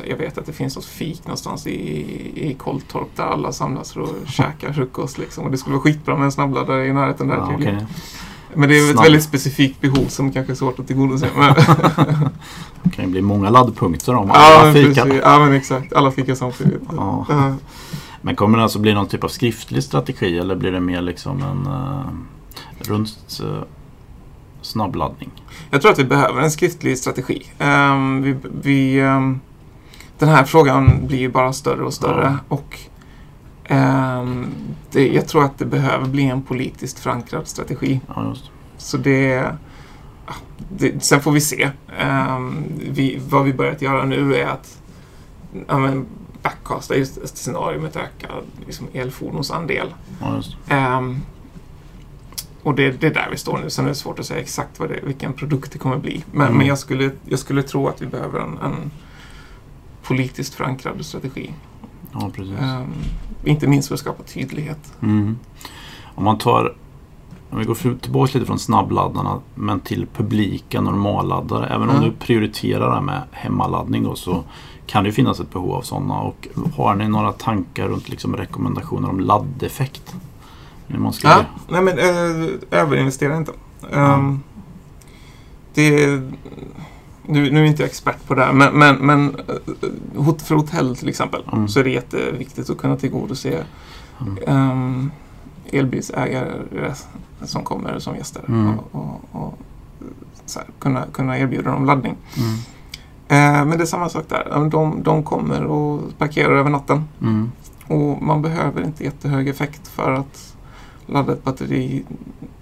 jag 0.07 0.17
vet 0.17 0.37
att 0.37 0.45
det 0.45 0.53
finns 0.53 0.75
något 0.75 0.85
fik 0.85 1.25
någonstans 1.25 1.67
i, 1.67 2.49
i 2.49 2.53
Kolltorp 2.53 3.07
där 3.15 3.23
alla 3.23 3.51
samlas 3.51 3.93
för 3.93 4.01
att 4.01 4.29
käka 4.29 4.73
frukost. 4.73 5.17
Liksom. 5.17 5.43
Och 5.45 5.51
det 5.51 5.57
skulle 5.57 5.73
vara 5.73 5.83
skitbra 5.83 6.15
med 6.15 6.25
en 6.25 6.31
snabbladdare 6.31 6.87
i 6.87 6.93
närheten 6.93 7.27
där 7.27 7.35
Ja, 7.35 7.51
okej. 7.55 7.85
Men 8.55 8.69
det 8.69 8.79
är 8.79 8.85
ett 8.85 8.91
Snabb. 8.91 9.03
väldigt 9.03 9.23
specifikt 9.23 9.81
behov 9.81 10.05
som 10.07 10.31
kanske 10.31 10.53
är 10.53 10.55
svårt 10.55 10.79
att 10.79 10.87
tillgodose. 10.87 11.29
Men, 11.37 11.55
Det 12.83 12.89
kan 12.89 13.05
ju 13.05 13.11
bli 13.11 13.21
många 13.21 13.49
laddpunkter 13.49 14.15
om 14.15 14.27
ja, 14.33 14.33
alla 14.35 14.73
men 14.73 14.73
fikar. 14.73 15.07
ja, 15.23 15.39
men 15.39 15.53
exakt. 15.53 15.93
Alla 15.93 16.11
fikar 16.11 16.35
samtidigt. 16.35 16.81
Ja. 16.91 17.25
Ja. 17.29 17.55
Men 18.21 18.35
kommer 18.35 18.57
det 18.57 18.63
alltså 18.63 18.79
bli 18.79 18.93
någon 18.93 19.07
typ 19.07 19.23
av 19.23 19.27
skriftlig 19.27 19.83
strategi 19.83 20.37
eller 20.37 20.55
blir 20.55 20.71
det 20.71 20.79
mer 20.79 21.01
liksom 21.01 21.43
en 21.43 21.67
uh, 21.67 22.89
runt... 22.89 23.39
eh, 23.43 23.63
snabbladdning? 24.61 25.29
Jag 25.73 25.81
tror 25.81 25.91
att 25.91 25.99
vi 25.99 26.03
behöver 26.03 26.41
en 26.41 26.51
skriftlig 26.51 26.97
strategi. 26.97 27.51
Um, 27.59 28.21
vi, 28.21 28.35
vi, 28.61 29.01
um, 29.01 29.41
den 30.17 30.29
här 30.29 30.43
frågan 30.43 31.07
blir 31.07 31.19
ju 31.19 31.29
bara 31.29 31.53
större 31.53 31.83
och 31.83 31.93
större. 31.93 32.37
Ja. 32.49 32.55
Och 32.55 32.79
um, 33.69 34.45
det, 34.91 35.07
jag 35.07 35.27
tror 35.27 35.43
att 35.45 35.57
det 35.57 35.65
behöver 35.65 36.07
bli 36.07 36.23
en 36.23 36.41
politiskt 36.41 36.99
förankrad 36.99 37.47
strategi. 37.47 38.01
Ja. 38.15 38.35
Så 38.77 38.97
det, 38.97 39.55
det 40.69 41.03
sen 41.03 41.21
får 41.21 41.31
vi 41.31 41.41
se. 41.41 41.69
Vi, 42.79 43.21
vad 43.29 43.45
vi 43.45 43.53
börjat 43.53 43.81
göra 43.81 44.05
nu 44.05 44.35
är 44.35 44.45
att 44.45 44.81
ja, 45.67 45.77
men 45.77 46.05
backcasta 46.41 46.95
just 46.95 47.37
scenariot 47.37 47.95
öka 47.95 48.27
liksom 48.65 48.87
elfordonsandel. 48.93 49.93
Ja, 50.21 50.35
just. 50.35 50.57
Och 52.63 52.75
det, 52.75 52.91
det 53.01 53.07
är 53.07 53.13
där 53.13 53.27
vi 53.31 53.37
står 53.37 53.57
nu. 53.57 53.69
Sen 53.69 53.85
är 53.85 53.89
det 53.89 53.95
svårt 53.95 54.19
att 54.19 54.25
säga 54.25 54.39
exakt 54.41 54.79
vad 54.79 54.89
det, 54.89 54.99
vilken 55.03 55.33
produkt 55.33 55.71
det 55.71 55.77
kommer 55.79 55.97
bli. 55.97 56.23
Men, 56.31 56.41
Mm. 56.47 56.57
men 56.57 56.67
jag, 56.67 56.77
skulle, 56.77 57.11
jag 57.25 57.39
skulle 57.39 57.63
tro 57.63 57.87
att 57.87 58.01
vi 58.01 58.05
behöver 58.05 58.39
en, 58.39 58.57
en 58.57 58.91
politiskt 60.03 60.53
förankrad 60.53 61.05
strategi. 61.05 61.53
Ja, 62.13 62.29
precis. 62.35 62.59
Ehm, 62.59 62.93
inte 63.43 63.67
minst 63.67 63.87
för 63.87 63.95
att 63.95 63.99
skapa 63.99 64.23
tydlighet. 64.23 64.93
Mm. 65.01 65.37
Om 66.15 66.23
man 66.23 66.37
tar 66.37 66.75
om 67.49 67.59
vi 67.59 67.65
går 67.65 67.97
tillbaka 67.99 68.31
lite 68.33 68.45
från 68.47 68.59
snabbladdarna 68.59 69.39
men 69.55 69.79
till 69.79 70.07
publika 70.15 70.81
normalladdare. 70.81 71.67
Även 71.67 71.89
om 71.89 71.95
Mm. 71.95 72.09
du 72.09 72.11
prioriterar 72.25 72.87
det 72.89 72.93
här 72.93 73.01
med 73.01 73.21
hemmaladdning 73.31 74.03
då, 74.03 74.15
så 74.15 74.43
kan 74.87 75.03
det 75.03 75.07
ju 75.07 75.13
finnas 75.13 75.39
ett 75.39 75.51
behov 75.53 75.71
av 75.71 75.81
sådana. 75.81 76.19
Och 76.19 76.47
har 76.77 76.95
ni 76.95 77.07
några 77.07 77.31
tankar 77.31 77.87
runt 77.87 78.09
liksom 78.09 78.35
rekommendationer 78.37 79.09
om 79.09 79.19
laddeffekt? 79.19 80.15
Hur 80.87 80.99
man 80.99 81.13
ska 81.13 81.27
Ja, 81.27 81.45
nej 81.69 81.81
men 81.81 81.99
äh, 81.99 82.49
överinvestera 82.71 83.37
inte. 83.37 83.51
Ehm, 83.91 84.39
det, 85.73 86.07
nu, 87.25 87.51
nu 87.51 87.59
är 87.61 87.65
inte 87.65 87.81
jag 87.83 87.89
expert 87.89 88.27
på 88.27 88.35
det 88.35 88.45
här, 88.45 88.53
men, 88.53 88.73
men, 88.79 88.95
men 88.95 89.35
eh, 89.35 90.35
för 90.37 90.55
hotell 90.55 90.95
till 90.95 91.09
exempel 91.09 91.43
Mm. 91.53 91.67
så 91.67 91.79
är 91.79 91.83
det 91.83 91.89
jätteviktigt 91.89 92.69
att 92.69 92.77
kunna 92.77 92.95
tillgodose 92.97 93.63
Mm. 94.21 94.71
um, 94.71 95.11
elbilsägare 95.71 96.51
som 97.43 97.63
kommer 97.63 97.99
som 97.99 98.15
gäster 98.15 98.41
Mm. 98.47 98.79
och, 98.79 98.87
och, 98.91 99.21
och 99.31 99.53
så 100.45 100.59
här, 100.59 100.67
kunna, 100.79 101.03
kunna 101.13 101.37
erbjuda 101.39 101.71
dem 101.71 101.85
laddning. 101.85 102.15
Mm. 102.37 102.53
Eh, 103.27 103.65
men 103.65 103.77
det 103.77 103.83
är 103.83 103.85
samma 103.85 104.09
sak 104.09 104.23
där. 104.29 104.69
De, 104.71 105.03
de 105.03 105.23
kommer 105.23 105.63
och 105.63 106.17
parkerar 106.17 106.55
över 106.55 106.69
natten 106.69 107.03
Mm. 107.21 107.51
och 107.87 108.21
man 108.21 108.41
behöver 108.41 108.83
inte 108.83 109.03
jättehög 109.03 109.47
effekt 109.47 109.87
för 109.87 110.11
att 110.11 110.52
ladda 111.13 111.33
ett 111.33 111.43
batteri 111.43 112.03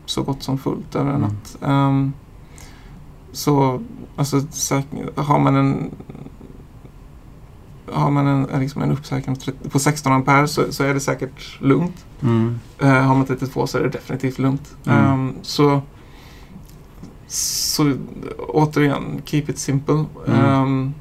så 0.06 0.24
gott 0.24 0.44
som 0.44 0.58
fullt 0.58 0.96
över 0.96 1.10
en 1.12 1.16
Mm. 1.16 1.30
natt. 1.30 1.58
Ehm, 1.62 2.14
så 3.32 3.82
alltså, 4.16 4.42
har 5.16 5.40
man 5.40 5.56
en 5.56 5.92
har 7.94 8.12
man 8.12 8.28
en, 8.28 8.60
liksom 8.60 8.82
en 8.82 8.92
uppsäkring 8.92 9.36
på 9.36 9.42
30 9.42 9.70
på 9.70 9.80
16 9.80 10.12
ampere 10.14 10.48
så, 10.48 10.72
så 10.72 10.84
är 10.84 10.94
det 10.94 11.00
säkert 11.00 11.62
lugnt. 11.62 12.06
Mm. 12.22 12.60
Eh, 12.80 12.88
har 12.88 13.16
man 13.16 13.26
32 13.26 13.68
så 13.68 13.78
är 13.78 13.84
det 13.84 13.90
definitivt 13.90 14.40
lugnt. 14.40 14.76
Mm. 14.86 15.06
Ehm, 15.06 15.34
så, 15.42 15.82
så 17.28 17.94
återigen, 18.48 19.22
keep 19.26 19.44
it 19.48 19.58
simple. 19.60 20.06
Ehm, 20.28 20.94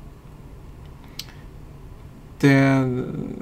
det, 2.40 2.84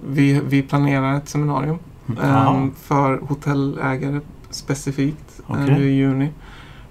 vi, 0.08 0.40
vi 0.40 0.62
planerar 0.62 1.16
ett 1.16 1.28
seminarium 1.28 1.78
Jaha. 2.16 2.56
ehm, 2.56 2.72
för 2.74 3.18
hotellägare 3.18 4.20
specifikt 4.50 5.40
eh, 5.48 5.52
Okej. 5.52 5.74
nu 5.74 5.88
i 5.90 5.94
juni. 5.96 6.30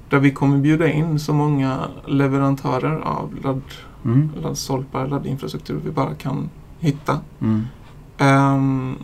Där 0.10 0.20
vi 0.20 0.32
kommer 0.32 0.58
bjuda 0.58 0.90
in 0.92 1.20
så 1.20 1.34
många 1.34 1.88
leverantörer 2.06 2.96
av 3.00 3.36
ladd, 3.44 3.62
Mm. 4.06 4.30
laddstolpar, 4.42 5.08
laddinfrastruktur 5.08 5.80
vi 5.86 5.92
bara 5.92 6.16
kan 6.16 6.50
hitta. 6.80 7.20
Mm. 7.42 7.64
Ehm, 8.18 8.96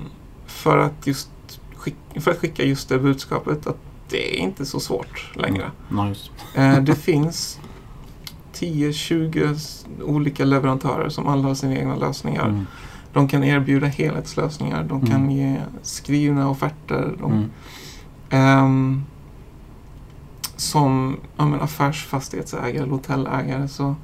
för, 0.45 0.77
att 0.77 1.07
just 1.07 1.29
skick- 1.75 2.21
för 2.21 2.31
att 2.31 2.37
skicka 2.37 2.63
just 2.63 2.89
det 2.89 2.99
budskapet 2.99 3.67
att 3.67 3.77
det 4.09 4.35
är 4.37 4.39
inte 4.43 4.65
så 4.65 4.79
svårt 4.79 5.31
längre. 5.35 5.71
Ja, 5.91 6.07
just. 6.07 6.31
Eh, 6.55 6.79
det 6.79 6.95
finns 7.09 7.59
10-20 8.53 9.51
s- 9.53 9.85
olika 10.01 10.45
leverantörer 10.45 11.09
som 11.09 11.27
alla 11.27 11.43
har 11.47 11.55
sina 11.55 11.75
egna 11.75 11.95
lösningar. 11.95 12.65
De 13.13 13.27
kan 13.27 13.43
erbjuda 13.43 13.87
helhetslösningar. 13.87 14.83
De 14.83 15.05
kan 15.05 15.15
Mm. 15.21 15.29
ge 15.31 15.57
skrivna 15.81 16.49
offerter. 16.49 17.15
De, 17.19 17.31
Mm. 17.31 17.49
Ehm, 18.29 19.03
som 20.55 21.17
ja, 21.37 21.45
men 21.45 21.61
affärsfastighetsägare 21.61 22.77
eller 22.77 22.91
hotellägare 22.91 23.67
så, 23.67 23.95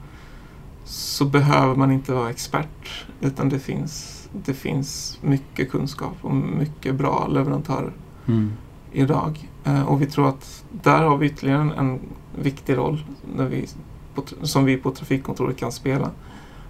så 0.86 1.26
behöver 1.26 1.76
man 1.76 1.91
inte 1.91 2.13
vara 2.13 2.30
expert. 2.30 3.06
Utan 3.22 3.50
det 3.50 3.60
finns, 3.60 4.28
det 4.45 4.54
finns 4.54 5.19
mycket 5.22 5.72
kunskap 5.72 6.15
och 6.22 6.34
mycket 6.36 6.95
bra 6.95 7.28
leverantörer 7.28 7.93
Mm. 8.28 8.52
idag. 8.91 9.50
Eh, 9.63 9.82
och 9.84 10.02
vi 10.02 10.06
tror 10.06 10.30
att 10.30 10.63
där 10.72 11.04
har 11.04 11.17
vi 11.17 11.26
ytterligare 11.26 11.62
en, 11.62 11.72
en 11.72 12.00
viktig 12.36 12.78
roll 12.78 13.04
när 13.36 13.45
vi, 13.45 13.67
på, 14.15 14.24
som 14.41 14.65
vi 14.65 14.78
på 14.78 14.91
trafikkontoret 14.91 15.58
kan 15.58 15.72
spela. 15.72 16.12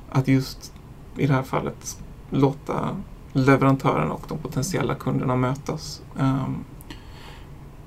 Att 0.10 0.28
just 0.28 0.74
i 1.18 1.28
det 1.28 1.34
här 1.34 1.44
fallet 1.44 2.00
låta 2.30 2.90
leverantören 3.34 4.12
och 4.12 4.22
de 4.28 4.38
potentiella 4.38 4.96
kunderna 4.96 5.36
mötas. 5.36 6.02
Ehm, 6.20 6.56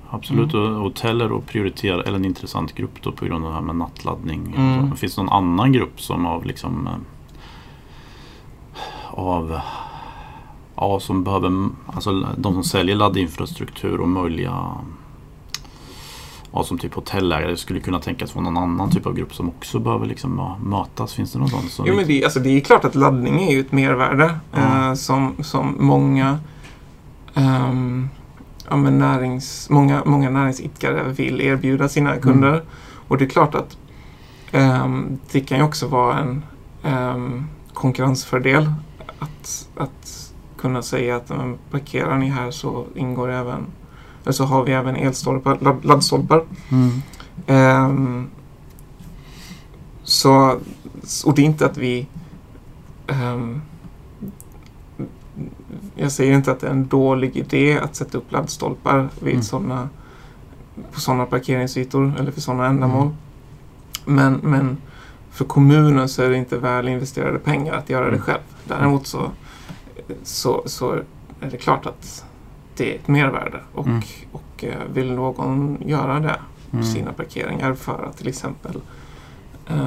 Absolut, 0.09 0.53
Mm. 0.53 0.73
och 0.75 0.79
hoteller 0.81 1.31
och 1.31 1.45
prioriterar, 1.45 1.99
eller 2.03 2.15
en 2.17 2.25
intressant 2.25 2.73
grupp 2.75 3.01
då 3.01 3.11
på 3.11 3.25
grund 3.25 3.45
av 3.45 3.51
det 3.51 3.55
här 3.55 3.61
med 3.63 3.75
nattladdning. 3.75 4.53
Mm. 4.57 4.95
Finns 4.95 5.15
det 5.15 5.21
någon 5.21 5.33
annan 5.33 5.71
grupp 5.71 6.01
som 6.01 6.25
av 6.25 6.45
liksom 6.45 6.87
eh, 6.87 6.93
av 9.11 9.59
ja, 10.75 10.99
som 10.99 11.23
behöver, 11.23 11.69
alltså 11.93 12.27
de 12.37 12.53
som 12.53 12.63
säljer 12.63 12.95
laddinfrastruktur 12.95 13.99
och 13.99 14.09
möjliga 14.09 14.67
ja, 16.53 16.63
som 16.63 16.77
typ 16.77 16.93
hotellägare 16.93 17.57
skulle 17.57 17.79
kunna 17.79 17.99
tänkas 17.99 18.35
vara 18.35 18.43
någon 18.43 18.57
annan 18.57 18.91
typ 18.91 19.05
av 19.05 19.13
grupp 19.13 19.35
som 19.35 19.49
också 19.49 19.79
behöver 19.79 20.05
liksom 20.05 20.57
mötas. 20.63 21.13
Finns 21.13 21.33
det 21.33 21.39
någon 21.39 21.49
sån? 21.49 21.85
Jo, 21.89 21.95
men 21.95 22.07
det, 22.07 22.23
alltså, 22.23 22.39
det 22.39 22.49
är 22.49 22.59
klart 22.59 22.85
att 22.85 22.95
laddning 22.95 23.43
är 23.43 23.51
ju 23.53 23.59
ett 23.59 23.71
mervärde 23.71 24.39
Ja. 24.51 24.87
eh, 24.89 24.93
som, 24.93 25.35
som 25.43 25.75
många, 25.79 26.39
ehm, 27.33 28.09
ja, 28.69 28.75
men 28.75 28.99
närings, 28.99 29.69
många, 29.69 30.01
många 30.05 30.29
näringsidkare 30.29 31.03
vill 31.03 31.41
erbjuda 31.41 31.89
sina 31.89 32.17
kunder. 32.17 32.63
Och 33.07 33.17
det 33.17 33.25
är 33.25 33.29
klart 33.29 33.55
att 33.55 33.77
ehm, 34.51 35.19
det 35.31 35.39
kan 35.39 35.57
ju 35.57 35.63
också 35.63 35.87
vara 35.87 36.17
en 36.19 36.43
ehm, 36.83 37.45
konkurrensfördel 37.73 38.71
att, 39.19 39.69
att 39.77 40.33
kunna 40.57 40.81
säga 40.81 41.15
att 41.15 41.31
parkerar 41.71 42.17
ni 42.17 42.29
här 42.29 42.51
så 42.51 42.85
ingår 42.95 43.31
även 43.31 43.65
eller 44.23 44.31
så 44.33 44.43
har 44.45 44.63
vi 44.63 44.71
även 44.71 44.95
elstolpar, 44.95 45.57
ladd, 45.61 45.85
laddstolpar. 45.85 46.43
Mm. 46.71 47.01
Ehm, 47.47 48.27
så, 50.03 50.59
och 51.25 51.35
det 51.35 51.41
är 51.41 51.45
inte 51.45 51.65
att 51.65 51.77
vi... 51.77 52.07
ehm, 53.07 53.61
jag 55.95 56.11
säger 56.11 56.33
inte 56.33 56.51
att 56.51 56.59
det 56.59 56.67
är 56.67 56.71
en 56.71 56.87
dålig 56.87 57.37
idé 57.37 57.79
att 57.79 57.95
sätta 57.95 58.17
upp 58.17 58.31
laddstolpar 58.31 59.09
vid 59.19 59.33
Mm. 59.33 59.43
såna, 59.43 59.89
på 60.91 60.99
sådana 60.99 61.25
parkeringsytor 61.25 62.13
eller 62.19 62.31
för 62.31 62.41
sådana 62.41 62.65
ändamål. 62.65 63.09
Men, 64.05 64.39
men 64.43 64.77
för 65.31 65.45
kommunen 65.45 66.09
så 66.09 66.23
är 66.23 66.29
det 66.29 66.37
inte 66.37 66.57
väl 66.57 66.87
investerade 66.87 67.39
pengar 67.39 67.73
att 67.73 67.89
göra 67.89 68.03
det 68.05 68.09
Mm. 68.09 68.21
själv. 68.21 68.41
Däremot 68.67 69.07
så, 69.07 69.31
så, 70.23 70.63
så 70.65 70.91
är 71.39 71.49
det 71.51 71.57
klart 71.57 71.85
att 71.85 72.25
det 72.77 72.91
är 72.91 72.95
ett 72.95 73.07
mervärde. 73.07 73.59
Och, 73.73 73.87
Mm. 73.87 74.01
och 74.31 74.63
eh, 74.63 74.83
vill 74.93 75.13
någon 75.13 75.77
göra 75.85 76.19
det 76.19 76.35
på 76.71 76.77
Mm. 76.77 76.85
sina 76.85 77.13
parkeringar 77.13 77.73
för 77.73 78.03
att 78.09 78.17
till 78.17 78.27
exempel 78.27 78.81
eh, 79.67 79.77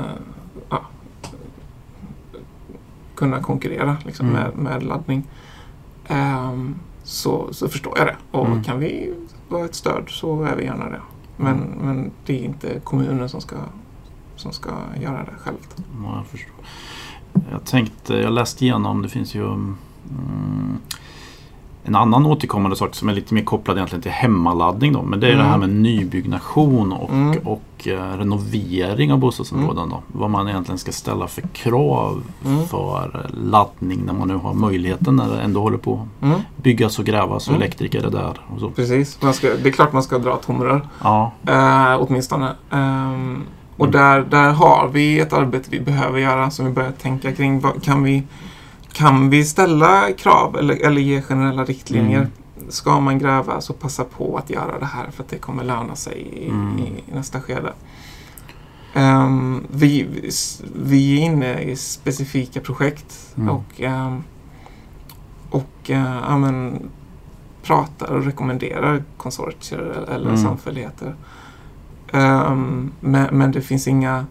ja, 0.68 0.80
kunna 3.14 3.40
konkurrera 3.42 3.96
liksom, 4.04 4.28
Mm. 4.28 4.42
med, 4.42 4.56
med 4.56 4.82
laddning. 4.82 5.22
Ehm, 6.06 6.74
så, 7.02 7.48
så 7.52 7.68
förstår 7.68 7.98
jag 7.98 8.06
det. 8.06 8.16
Och 8.30 8.46
Mm. 8.46 8.62
kan 8.64 8.78
vi 8.78 9.14
vara 9.48 9.64
ett 9.64 9.74
stöd 9.74 10.04
så 10.08 10.42
är 10.42 10.56
vi 10.56 10.64
gärna 10.64 10.88
det. 10.90 11.00
Men, 11.36 11.54
Mm. 11.62 11.68
men 11.78 12.10
det 12.26 12.40
är 12.40 12.44
inte 12.44 12.80
kommunen 12.84 13.28
som 13.28 13.40
ska, 13.40 13.56
som 14.36 14.52
ska 14.52 14.70
göra 15.00 15.24
det 15.24 15.34
självt. 15.38 15.76
Ja, 16.02 16.16
jag 16.16 16.26
förstår. 16.26 16.54
Jag 17.50 17.64
tänkte, 17.64 18.14
jag 18.14 18.32
läste 18.32 18.64
igenom, 18.64 19.02
det 19.02 19.08
finns 19.08 19.34
ju 19.34 19.44
mm, 19.44 19.76
en 21.86 21.94
annan 21.94 22.26
återkommande 22.26 22.76
sak 22.76 22.94
som 22.94 23.08
är 23.08 23.12
lite 23.12 23.34
mer 23.34 23.42
kopplad 23.42 23.76
egentligen 23.76 24.02
till 24.02 24.10
hemmaladdning 24.10 24.92
då, 24.92 25.02
men 25.02 25.20
det 25.20 25.26
är 25.26 25.32
Mm. 25.32 25.44
det 25.44 25.50
här 25.50 25.58
med 25.58 25.68
nybyggnation 25.70 26.92
och, 26.92 27.10
Mm. 27.10 27.38
och 27.44 27.88
eh, 27.88 28.18
renovering 28.18 29.12
av 29.12 29.18
bostadsområden. 29.18 29.88
Då. 29.88 30.02
Vad 30.06 30.30
man 30.30 30.48
egentligen 30.48 30.78
ska 30.78 30.92
ställa 30.92 31.26
för 31.26 31.42
krav 31.52 32.22
Mm. 32.44 32.66
för 32.66 33.30
laddning 33.50 34.02
när 34.06 34.12
man 34.12 34.28
nu 34.28 34.34
har 34.34 34.54
möjligheten 34.54 35.16
när 35.16 35.28
det 35.28 35.40
ändå 35.40 35.60
håller 35.60 35.78
på 35.78 36.08
Mm. 36.22 36.34
att 36.34 36.62
byggas 36.62 36.98
och 36.98 37.04
grävas 37.04 37.46
och 37.48 37.54
Mm. 37.54 37.62
elektriker 37.62 38.06
är 38.06 38.10
där. 38.10 38.40
Och 38.54 38.60
så. 38.60 38.70
Precis. 38.70 39.22
Man 39.22 39.34
ska, 39.34 39.48
det 39.62 39.68
är 39.68 39.72
klart 39.72 39.92
man 39.92 40.02
ska 40.02 40.18
dra 40.18 40.36
tomrör. 40.36 40.88
Ja, 41.02 41.32
Eh, 41.46 41.96
åtminstone. 42.02 42.52
Ehm, 42.70 43.42
och 43.76 43.86
Mm. 43.86 43.92
där, 44.00 44.20
där 44.30 44.52
har 44.52 44.88
vi 44.92 45.20
ett 45.20 45.32
arbete 45.32 45.68
vi 45.70 45.80
behöver 45.80 46.18
göra 46.18 46.50
som 46.50 46.66
vi 46.66 46.72
börjar 46.72 46.92
tänka 46.92 47.32
kring. 47.32 47.62
Kan, 47.82 48.02
vi, 48.02 48.22
kan 48.96 49.30
vi 49.30 49.44
ställa 49.44 50.12
krav 50.12 50.56
eller, 50.56 50.86
eller 50.86 51.00
ge 51.00 51.22
generella 51.22 51.64
riktlinjer? 51.64 52.18
Mm. 52.18 52.30
Ska 52.68 53.00
man 53.00 53.18
gräva 53.18 53.60
så 53.60 53.72
passa 53.72 54.04
på 54.04 54.36
att 54.36 54.50
göra 54.50 54.78
det 54.78 54.86
här 54.86 55.10
för 55.10 55.22
att 55.22 55.28
det 55.28 55.38
kommer 55.38 55.64
löna 55.64 55.94
sig 55.96 56.18
i, 56.32 56.48
Mm. 56.48 56.78
i, 56.78 56.92
nästa 57.14 57.40
skede. 57.40 57.72
Ehm, 58.94 59.64
vi, 59.70 60.06
vi 60.74 61.16
är 61.18 61.24
inne 61.24 61.60
i 61.62 61.76
specifika 61.76 62.60
projekt 62.60 63.34
Mm. 63.36 63.48
och, 63.48 63.80
ehm, 63.80 64.22
och 65.50 65.90
eh, 65.90 66.16
ja, 66.28 66.38
men, 66.38 66.88
pratar 67.62 68.06
och 68.12 68.24
rekommenderar 68.24 69.02
konsortier 69.16 70.06
eller 70.08 70.28
Mm. 70.30 70.36
samfälligheter. 70.42 71.14
Ehm, 72.12 72.92
men, 73.00 73.26
men 73.38 73.52
det 73.52 73.60
finns 73.60 73.88
inga 73.88 74.26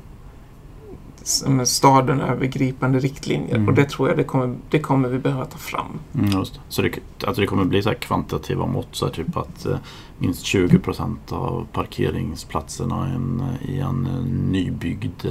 staden 1.65 2.21
övergripande 2.21 2.99
riktlinjer 2.99 3.55
Mm. 3.55 3.67
och 3.67 3.73
det 3.73 3.89
tror 3.89 4.07
jag 4.09 4.17
det 4.17 4.23
kommer, 4.23 4.55
det 4.69 4.79
kommer 4.79 5.09
vi 5.09 5.19
behöva 5.19 5.45
ta 5.45 5.57
fram. 5.57 5.99
mm, 6.13 6.29
just 6.29 6.53
det. 6.53 6.59
Så 6.69 6.81
det, 6.81 6.89
alltså 7.27 7.41
det 7.41 7.47
kommer 7.47 7.65
bli 7.65 7.81
så 7.83 7.89
här 7.89 7.95
kvantitativa 7.95 8.65
mått, 8.65 8.87
så 8.91 9.05
här 9.05 9.13
typ 9.13 9.37
att 9.37 9.65
eh, 9.65 9.75
minst 10.17 10.45
20 10.45 10.79
procent 10.79 11.31
av 11.31 11.67
parkeringsplatserna 11.73 13.09
i 13.09 13.15
en, 13.15 13.43
i 13.67 13.79
en 13.79 14.05
eh, 14.05 14.51
nybyggd 14.51 15.25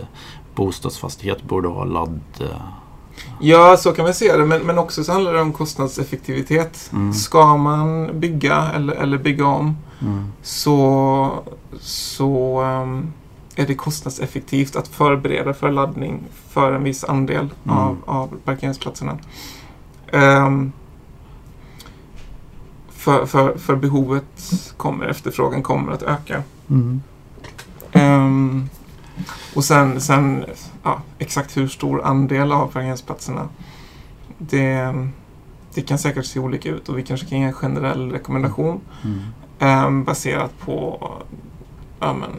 bostadsfastighet 0.55 1.43
borde 1.43 1.69
ha 1.69 1.85
ladd... 1.85 2.21
eh, 2.41 2.47
Ja, 3.41 3.77
så 3.77 3.93
kan 3.93 4.05
man 4.05 4.15
se 4.15 4.37
det, 4.37 4.45
men, 4.47 4.63
men 4.63 4.79
också 4.79 5.05
så 5.05 5.13
handlar 5.13 5.33
det 5.33 5.41
om 5.41 5.53
kostnadseffektivitet. 5.53 6.91
Mm. 6.93 7.13
Ska 7.13 7.57
man 7.57 8.11
bygga 8.21 8.71
eller, 8.75 8.95
eller 8.95 9.19
bygga 9.19 9.47
om 9.47 9.77
Mm. 10.03 10.25
så, 10.43 11.31
så 11.81 12.61
ehm, 12.63 13.13
är 13.57 13.67
det 13.67 13.75
kostnadseffektivt 13.75 14.77
att 14.77 14.89
förbereda 14.89 15.55
för 15.55 15.71
laddning 15.71 16.21
för 16.49 16.73
en 16.73 16.83
viss 16.85 17.05
andel 17.05 17.51
Mm. 17.65 17.79
av, 17.79 17.97
av 18.07 18.37
parkeringsplatserna. 18.45 19.19
Ehm, 20.13 20.73
för, 22.89 23.27
för, 23.27 23.59
för 23.59 23.77
behovet 23.77 24.53
kommer, 24.77 25.07
efterfrågan 25.07 25.63
kommer 25.63 25.93
att 25.93 26.03
öka. 26.03 26.43
Mm. 26.71 27.03
Ehm, 27.93 28.69
och 29.55 29.65
sen, 29.65 30.01
sen 30.01 30.45
ja, 30.83 31.03
exakt 31.19 31.57
hur 31.57 31.69
stor 31.69 32.05
andel 32.05 32.53
av 32.53 32.67
parkeringsplatserna 32.67 33.49
det, 34.39 34.95
det 35.75 35.83
kan 35.83 35.99
säkert 35.99 36.27
se 36.27 36.41
olika 36.41 36.69
ut 36.69 36.89
och 36.89 36.99
vi 36.99 37.03
kanske 37.03 37.27
kan 37.27 37.39
ge 37.41 37.45
en 37.45 37.53
generell 37.53 38.13
rekommendation 38.13 38.81
Mm. 39.05 39.19
ehm, 39.59 40.05
baserat 40.05 40.59
på 40.59 40.99
ja, 42.01 42.13
men, 42.13 42.31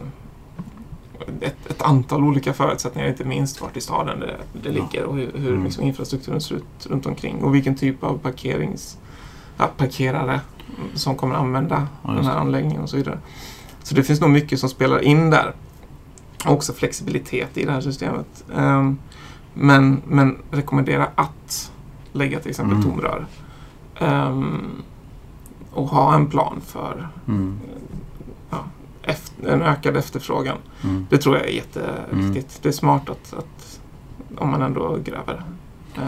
ett, 1.40 1.70
ett 1.70 1.82
antal 1.82 2.24
olika 2.24 2.52
förutsättningar, 2.52 3.08
inte 3.08 3.24
minst 3.24 3.60
vart 3.60 3.76
i 3.76 3.80
staden 3.80 4.20
det, 4.20 4.36
det 4.62 4.68
ligger 4.68 5.04
och 5.04 5.14
hur, 5.16 5.32
hur 5.34 5.52
Mm. 5.52 5.64
liksom, 5.64 5.84
infrastrukturen 5.84 6.40
ser 6.40 6.54
ut 6.54 6.86
runt 6.90 7.06
omkring 7.06 7.42
och 7.44 7.54
vilken 7.54 7.74
typ 7.76 8.04
av 8.04 8.18
parkerings, 8.18 8.98
ja, 9.56 9.70
parkerare 9.76 10.40
som 10.94 11.14
kommer 11.14 11.34
använda 11.34 11.86
Ja, 12.02 12.10
den 12.12 12.24
här 12.24 12.36
anläggningen 12.36 12.82
och 12.82 12.90
så 12.90 12.96
vidare. 12.96 13.18
Så 13.82 13.94
det 13.94 14.02
finns 14.02 14.20
nog 14.20 14.30
mycket 14.30 14.60
som 14.60 14.68
spelar 14.68 14.98
in 15.00 15.30
där. 15.30 15.52
Och 16.46 16.52
också 16.52 16.72
flexibilitet 16.72 17.58
i 17.58 17.64
det 17.64 17.72
här 17.72 17.80
systemet. 17.80 18.44
Ehm, 18.56 18.98
men, 19.54 20.02
men 20.06 20.38
rekommendera 20.50 21.08
att 21.14 21.72
lägga 22.12 22.40
till 22.40 22.50
exempel 22.50 22.76
Mm. 22.76 22.90
tomrör. 22.90 23.26
Ehm, 24.00 24.70
och 25.72 25.88
ha 25.88 26.14
en 26.14 26.26
plan 26.26 26.60
för 26.66 27.08
Mm. 27.28 27.58
En 29.44 29.62
ökad 29.62 29.96
efterfrågan. 29.96 30.56
Mm. 30.84 31.06
Det 31.10 31.18
tror 31.18 31.36
jag 31.36 31.46
är 31.46 31.52
jätteviktigt. 31.52 32.58
Det 32.62 32.68
är 32.68 32.72
smart 32.72 33.10
att, 33.10 33.34
att 33.34 33.80
om 34.38 34.50
man 34.50 34.62
ändå 34.62 34.98
gräver 35.04 35.42
eh, 35.94 36.02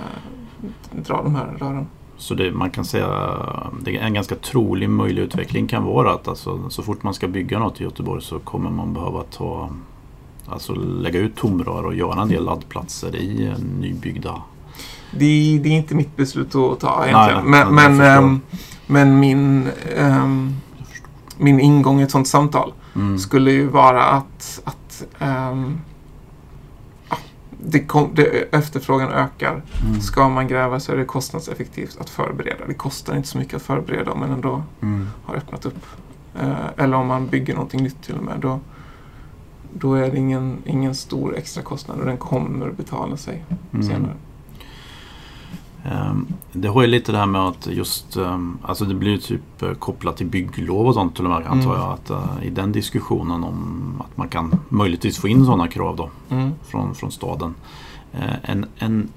dra 0.93 1.23
de 1.23 1.35
här 1.35 1.57
rören. 1.59 1.87
Så 2.17 2.35
det, 2.35 2.53
man 2.53 2.71
kan 2.71 2.85
säga 2.85 3.07
det 3.81 3.97
är 3.97 4.01
en 4.01 4.15
ganska 4.15 4.35
trolig 4.35 4.91
möjlig 4.91 5.23
utveckling 5.23 5.67
kan 5.67 5.85
vara 5.85 6.13
att 6.13 6.29
alltså, 6.29 6.71
så 6.71 6.83
fort 6.83 7.03
man 7.03 7.15
ska 7.15 7.29
bygga 7.29 7.59
något 7.59 7.81
i 7.81 7.85
Göteborg 7.85 8.23
så 8.23 8.39
kommer 8.39 8.71
man 8.71 8.95
behöva 8.95 9.23
ta 9.23 9.71
Alltså 10.51 10.75
lägga 10.75 11.21
ut 11.21 11.37
tomrör 11.37 11.87
och 11.87 11.95
göra 11.95 12.23
en 12.23 12.29
del 12.29 12.45
laddplatser 12.45 13.17
i 13.17 13.55
nybyggda 13.81 14.43
Det, 15.11 15.59
det 15.63 15.69
är 15.69 15.73
inte 15.73 15.95
mitt 15.95 16.17
beslut 16.17 16.55
att 16.55 16.81
ta 16.81 17.07
egentligen. 17.07 17.51
nej, 17.51 17.67
men, 17.71 17.97
men, 17.97 18.01
ehm, 18.01 18.41
men 18.87 19.21
min, 19.21 19.69
ehm, 19.97 20.57
min 21.37 21.61
ingång 21.61 22.01
i 22.01 22.03
ett 22.03 22.11
sånt 22.11 22.29
samtal 22.29 22.73
mm. 22.99 23.19
skulle 23.19 23.51
ju 23.51 23.67
vara 23.69 24.05
att, 24.05 24.61
att 24.65 25.05
ja, 27.09 27.17
det 27.51 27.81
kom, 27.81 28.11
det, 28.15 28.55
efterfrågan 28.55 29.09
ökar. 29.13 29.63
Mm. 29.87 30.01
Ska 30.01 30.29
man 30.29 30.49
gräva 30.49 30.81
så 30.81 30.93
är 30.93 30.97
det 30.97 31.05
kostnadseffektivt 31.05 31.99
att 32.01 32.11
förbereda. 32.11 32.67
Det 32.67 32.75
kostar 32.75 33.17
inte 33.17 33.29
så 33.29 33.39
mycket 33.39 33.55
att 33.55 33.63
förbereda 33.63 34.13
om 34.13 34.21
man 34.21 34.31
ändå 34.31 34.63
Mm. 34.83 35.07
har 35.25 35.35
öppnat 35.37 35.67
upp. 35.67 35.87
Eh, 36.41 36.67
eller 36.77 36.97
om 36.97 37.07
man 37.07 37.27
bygger 37.27 37.55
någonting 37.55 37.83
nytt 37.83 38.03
till 38.03 38.15
och 38.17 38.25
med. 38.25 38.41
Då, 38.41 38.61
då 39.79 39.95
är 39.95 40.11
det 40.11 40.17
ingen, 40.17 40.59
ingen 40.65 40.95
stor 40.95 41.37
extra 41.37 41.63
kostnad 41.63 41.99
och 42.01 42.07
den 42.07 42.17
kommer 42.17 42.71
betala 42.71 43.17
sig 43.17 43.45
Mm. 43.73 43.87
senare. 43.87 44.13
Ehm, 45.85 46.27
Det 46.53 46.69
har 46.69 46.83
ju 46.83 46.89
lite 46.89 47.13
det 47.13 47.19
här 47.19 47.27
med 47.27 47.41
att 47.41 47.67
just, 47.67 48.17
ehm, 48.17 48.59
alltså 48.63 48.85
det 48.85 48.95
blir 48.95 49.19
typ 49.19 49.63
eh, 49.63 49.73
kopplat 49.73 50.17
till 50.17 50.27
bygglov 50.27 50.87
och 50.87 50.95
sånt 50.95 51.17
till 51.17 51.25
och 51.25 51.31
med 51.31 51.47
antar 51.47 51.71
Mm. 51.75 51.81
jag. 51.83 51.93
Att 51.93 52.11
eh, 52.11 52.47
i 52.47 52.51
den 52.51 52.73
diskussionen 52.73 53.45
om 53.45 53.95
att 54.05 54.17
man 54.17 54.29
kan 54.29 54.55
möjligtvis 54.69 55.19
få 55.19 55.29
in 55.29 55.45
sådana 55.45 55.69
krav 55.69 55.97
då 55.97 56.11
Mm. 56.31 56.51
från, 56.67 56.95
från 56.95 57.13
staden. 57.13 57.55
Eh, 58.13 58.35
En, 58.43 58.67
en, 58.79 59.09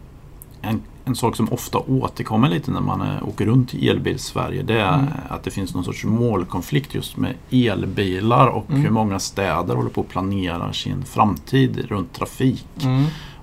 en, 0.62 0.82
en 1.06 1.16
sak 1.16 1.36
som 1.36 1.50
ofta 1.54 1.78
återkommer 1.80 2.50
lite 2.50 2.72
när 2.72 2.82
man 2.82 3.02
åker 3.22 3.46
runt 3.46 3.74
i 3.74 3.90
elbil-Sverige 3.90 4.64
det 4.64 4.80
är 4.82 4.94
Mm. 4.94 5.08
att 5.30 5.44
det 5.44 5.52
finns 5.52 5.74
någon 5.76 5.84
sorts 5.84 6.06
målkonflikt 6.06 6.96
just 6.96 7.18
med 7.18 7.34
elbilar 7.52 8.48
och 8.48 8.70
Mm. 8.70 8.82
hur 8.82 8.90
många 8.90 9.20
städer 9.20 9.76
håller 9.76 9.90
på 9.90 10.02
att 10.02 10.10
planera 10.10 10.74
sin 10.74 11.04
framtid 11.06 11.86
runt 11.90 12.14
trafik. 12.14 12.66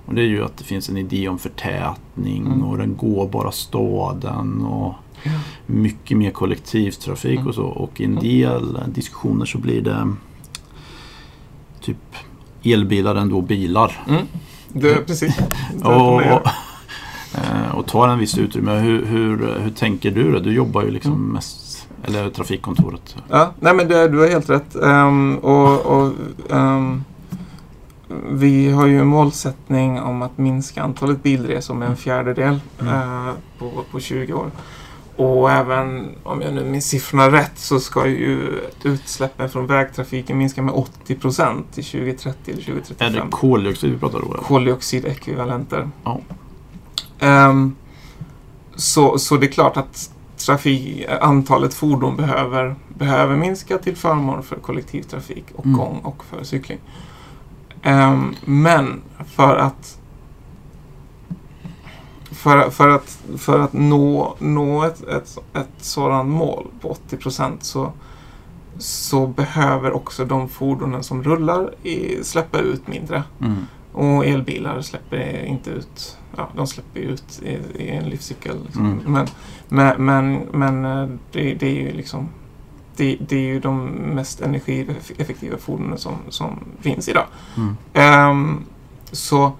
Mm. 0.09 0.15
Och 0.15 0.15
det 0.15 0.21
är 0.21 0.25
ju 0.27 0.43
att 0.45 0.57
det 0.57 0.63
finns 0.63 0.89
en 0.89 0.97
idé 0.97 1.27
om 1.29 1.37
förtätning 1.37 2.45
Mm. 2.45 2.63
och 2.63 2.77
den 2.77 2.97
gåbara 2.97 3.51
staden 3.51 4.61
och 4.65 4.93
Ja. 5.23 5.31
mycket 5.65 6.17
mer 6.17 6.31
kollektivtrafik 6.31 7.35
Mm. 7.39 7.47
och 7.47 7.55
så. 7.55 7.63
Och 7.63 8.01
i 8.01 8.05
en 8.05 8.15
del 8.15 8.77
diskussioner 8.87 9.45
så 9.45 9.57
blir 9.57 9.81
det 9.81 10.13
typ 11.81 11.97
elbilar 12.63 13.15
än 13.15 13.29
då 13.29 13.41
bilar. 13.41 14.03
Mm. 14.09 14.21
Det, 14.73 14.95
precis. 15.07 15.37
Det 15.37 15.45
jag 15.83 16.13
och, 16.15 16.21
eh, 16.21 17.75
och 17.75 17.85
tar 17.87 18.07
en 18.07 18.19
viss 18.19 18.37
utrymme. 18.37 18.71
Hur, 18.79 19.05
hur, 19.05 19.59
hur 19.59 19.71
tänker 19.71 20.11
du 20.11 20.31
då? 20.31 20.39
Du 20.39 20.53
jobbar 20.53 20.81
ju 20.83 20.91
liksom 20.91 21.11
Mm. 21.13 21.27
mest, 21.33 21.87
eller 22.03 22.29
trafikkontoret. 22.29 23.15
Ja, 23.29 23.51
nej 23.59 23.73
men 23.75 23.87
det, 23.87 24.07
du 24.07 24.19
har 24.19 24.27
helt 24.27 24.49
rätt. 24.49 24.75
Ehm, 24.75 25.35
och, 25.37 25.85
och, 25.85 26.11
ehm, 26.49 27.03
vi 28.29 28.71
har 28.71 28.85
ju 28.87 28.99
en 28.99 29.07
målsättning 29.07 29.99
om 29.99 30.21
att 30.21 30.37
minska 30.37 30.81
antalet 30.83 31.23
bilresor 31.23 31.73
med 31.73 31.87
en 31.89 31.97
fjärdedel 31.97 32.59
Mm. 32.81 32.93
eh, 33.27 33.33
på, 33.59 33.71
på 33.91 33.99
20 33.99 34.33
år. 34.33 34.51
Och 35.15 35.51
även, 35.51 36.07
om 36.23 36.41
jag 36.41 36.53
nu 36.53 36.65
minns 36.65 36.85
siffrorna 36.89 37.31
rätt, 37.31 37.51
så 37.59 37.79
ska 37.79 38.07
ju 38.07 38.59
utsläppen 38.83 39.49
från 39.49 39.67
vägtrafiken 39.67 40.37
minska 40.37 40.61
med 40.61 40.73
80 40.73 41.15
procent 41.15 41.65
till 41.73 41.83
2030 41.85 42.37
eller 42.45 42.53
Är 42.53 42.55
det 42.57 42.71
2035 42.83 43.29
koldioxid 43.31 43.91
vi 43.91 43.97
pratar 43.97 44.19
eller? 44.19 44.37
koldioxidekvivalenter. 44.37 45.89
Ja. 46.03 46.19
Ehm, 47.19 47.75
så, 48.75 49.17
så 49.19 49.37
det 49.37 49.45
är 49.47 49.51
klart 49.51 49.77
att 49.77 50.11
trafik, 50.45 51.05
antalet 51.21 51.73
fordon 51.73 52.15
behöver, 52.17 52.75
behöver 52.97 53.35
minska 53.35 53.77
till 53.77 53.95
förmån 53.95 54.43
för 54.43 54.55
kollektivtrafik 54.55 55.45
och 55.55 55.65
Mm. 55.65 55.77
gång 55.77 55.99
och 56.03 56.23
för 56.25 56.43
cykling. 56.43 56.79
Ehm, 57.83 58.35
men 58.45 59.01
för 59.25 59.55
att 59.57 59.99
för, 62.31 62.69
för 62.69 62.89
att, 62.89 63.21
för 63.37 63.59
att 63.59 63.73
nå, 63.73 64.35
nå 64.39 64.83
ett, 64.83 65.07
ett, 65.07 65.37
ett 65.53 65.69
sådant 65.77 66.29
mål 66.29 66.67
på 66.81 66.89
80 66.89 67.17
procent 67.17 67.63
så, 67.63 67.91
så 68.77 69.27
behöver 69.27 69.91
också 69.91 70.25
de 70.25 70.49
fordonen 70.49 71.03
som 71.03 71.23
rullar 71.23 71.73
i, 71.83 72.23
släppa 72.23 72.59
ut 72.59 72.87
mindre. 72.87 73.23
Mm. 73.41 73.65
Och 73.93 74.25
elbilar 74.25 74.81
släpper 74.81 75.45
inte 75.45 75.69
ut, 75.69 76.17
ja 76.37 76.49
de 76.55 76.67
släpper 76.67 76.99
ut 76.99 77.41
i, 77.43 77.81
i 77.83 77.89
en 77.89 78.09
livscykel. 78.09 78.55
Liksom. 78.65 78.85
Mm. 78.85 79.13
Men, 79.13 79.27
men, 79.69 80.05
men, 80.05 80.35
men 80.35 80.85
eh, 80.85 81.09
det, 81.31 81.53
det 81.53 81.67
är 81.67 81.81
ju 81.81 81.91
liksom 81.91 82.29
det, 82.99 83.17
det 83.19 83.35
är 83.35 83.53
ju 83.53 83.59
de 83.59 83.85
mest 83.89 84.41
energieffektiva 84.41 85.57
fordonen 85.57 85.97
som, 85.97 86.15
som 86.29 86.59
finns 86.79 87.09
idag. 87.09 87.25
Mm. 87.57 87.77
Ehm, 87.93 88.65
så, 89.11 89.51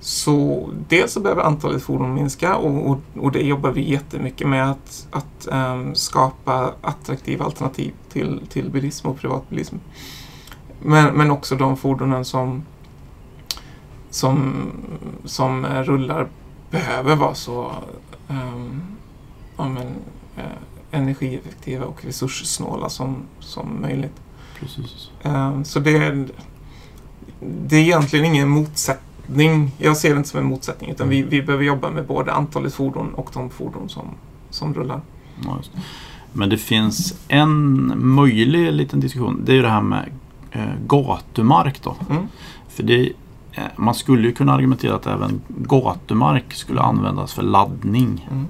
så 0.00 0.68
dels 0.88 1.12
så 1.12 1.20
behöver 1.20 1.42
antalet 1.42 1.82
fordon 1.82 2.14
minska 2.14 2.56
och, 2.56 2.90
och, 2.90 2.98
och 3.20 3.32
det 3.32 3.42
jobbar 3.42 3.70
vi 3.70 3.90
jättemycket 3.90 4.48
med 4.48 4.70
att, 4.70 5.08
att 5.10 5.46
ehm, 5.46 5.94
skapa 5.94 6.74
attraktiva 6.80 7.44
alternativ 7.44 7.92
till, 8.12 8.40
till 8.48 8.70
bilism 8.70 9.08
och 9.08 9.18
privatbilism. 9.18 9.76
Men, 10.82 11.14
men 11.14 11.30
också 11.30 11.56
de 11.56 11.76
fordonen 11.76 12.24
som, 12.24 12.64
som, 14.10 14.66
som 15.24 15.66
rullar 15.66 16.28
behöver 16.70 17.16
vara 17.16 17.34
så 17.34 17.72
ehm, 18.28 18.82
ja, 19.56 19.68
men, 19.68 19.86
eh, 20.36 20.73
energieffektiva 20.94 21.84
och 21.84 22.04
resurssnåla 22.04 22.88
som, 22.88 23.16
som 23.40 23.80
möjligt. 23.80 24.20
Precis. 24.60 25.10
Ehm, 25.22 25.64
Så 25.64 25.80
det 25.80 25.96
är, 25.96 26.26
det 27.40 27.76
är 27.76 27.80
egentligen 27.80 28.24
ingen 28.24 28.48
motsättning. 28.48 29.70
Jag 29.78 29.96
ser 29.96 30.10
det 30.10 30.16
inte 30.16 30.28
som 30.28 30.40
en 30.40 30.46
motsättning 30.46 30.90
utan 30.90 31.08
vi, 31.08 31.22
vi 31.22 31.42
behöver 31.42 31.64
jobba 31.64 31.90
med 31.90 32.06
både 32.06 32.32
antalet 32.32 32.74
fordon 32.74 33.14
och 33.14 33.30
de 33.34 33.50
fordon 33.50 33.88
som, 33.88 34.06
som 34.50 34.74
rullar. 34.74 35.00
Ja. 35.44 35.58
Men 36.32 36.48
det 36.48 36.58
finns 36.58 37.14
en 37.28 37.92
möjlig 38.14 38.72
liten 38.72 39.00
diskussion. 39.00 39.42
Det 39.44 39.52
är 39.52 39.56
ju 39.56 39.62
det 39.62 39.68
här 39.68 39.82
med 39.82 40.08
eh, 40.50 40.62
gatumark 40.86 41.82
då. 41.82 41.96
Mm. 42.10 42.26
För 42.68 42.82
det, 42.82 43.12
eh, 43.52 43.62
man 43.76 43.94
skulle 43.94 44.28
ju 44.28 44.34
kunna 44.34 44.54
argumentera 44.54 44.94
att 44.94 45.06
även 45.06 45.40
gatumark 45.48 46.54
skulle 46.54 46.80
användas 46.80 47.32
för 47.32 47.42
laddning. 47.42 48.28
Mm. 48.30 48.46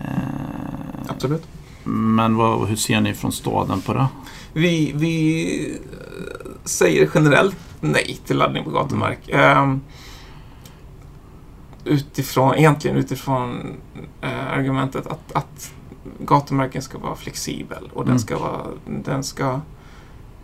Eh, 0.00 1.08
Absolut. 1.08 1.46
Men 1.84 2.36
vad, 2.36 2.68
hur 2.68 2.76
ser 2.76 3.00
ni 3.00 3.14
från 3.14 3.32
staden 3.32 3.80
på 3.80 3.92
det? 3.94 4.06
Vi, 4.52 4.92
vi 4.94 5.70
eh, 5.70 6.50
säger 6.64 7.10
generellt 7.14 7.56
nej 7.80 8.18
till 8.26 8.36
laddning 8.36 8.64
på 8.64 8.70
gatumark. 8.70 9.18
Ehm, 9.28 9.80
utifrån, 11.84 12.54
egentligen 12.54 12.96
utifrån 12.96 13.76
eh, 14.20 14.52
argumentet 14.52 15.06
att, 15.06 15.32
att 15.32 15.72
gatumarken 16.18 16.82
ska 16.82 16.98
vara 16.98 17.16
flexibel 17.16 17.90
och 17.92 18.02
den 18.04 18.10
Mm. 18.10 18.18
ska 18.18 18.38
vara, 18.38 18.60
den 19.04 19.24
ska 19.24 19.60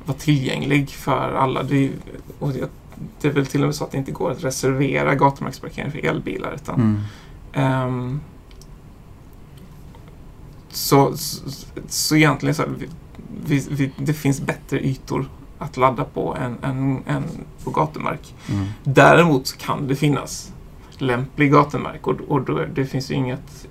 vara 0.05 0.19
tillgänglig 0.19 0.91
för 0.91 1.33
alla. 1.35 1.63
Det, 1.63 1.91
och 2.39 2.49
det, 2.53 2.71
det 3.21 3.29
är 3.29 3.33
väl 3.33 3.47
till 3.47 3.61
och 3.63 3.67
med 3.67 3.75
så 3.75 3.85
att 3.85 3.91
det 3.91 3.99
inte 3.99 4.13
går 4.13 4.31
att 4.31 4.45
reservera 4.45 5.15
gatumarksparkering 5.15 5.91
för 5.93 5.99
elbilar. 6.07 6.53
Utan, 6.55 6.75
Mm. 6.81 7.01
Ehm, 7.53 8.21
så, 10.77 11.17
så, 11.17 11.43
så 11.89 12.17
egentligen 12.17 12.55
så 12.55 12.65
vi, 13.47 13.67
vi, 13.71 13.91
det 13.99 14.13
finns 14.15 14.41
bättre 14.41 14.81
ytor 14.87 15.29
att 15.59 15.77
ladda 15.77 16.05
på 16.05 16.37
än, 16.37 16.57
än, 16.63 17.03
än 17.07 17.23
på 17.65 17.71
gatumark. 17.71 18.35
Mm. 18.51 18.67
Däremot 18.85 19.59
kan 19.59 19.89
det 19.89 19.97
finnas 19.97 20.53
lämplig 20.99 21.53
gatumark 21.53 22.07
och, 22.07 22.21
och 22.29 22.41
då, 22.45 22.65
det 22.75 22.87
finns 22.87 23.11
ju 23.11 23.15
inget 23.15 23.67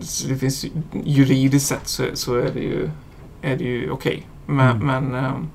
så 0.00 0.28
det 0.28 0.36
finns 0.36 0.64
ju- 0.64 0.70
juridiskt 1.04 1.66
sett 1.68 1.88
så, 1.88 2.04
så 2.14 2.34
är 2.34 2.50
det 2.54 2.60
ju, 2.60 2.90
är 3.42 3.56
det 3.56 3.64
ju 3.64 3.90
okej. 3.90 4.26
Men, 4.46 4.76
Mm. 4.82 4.86
men, 4.86 5.24
ehm, 5.24 5.48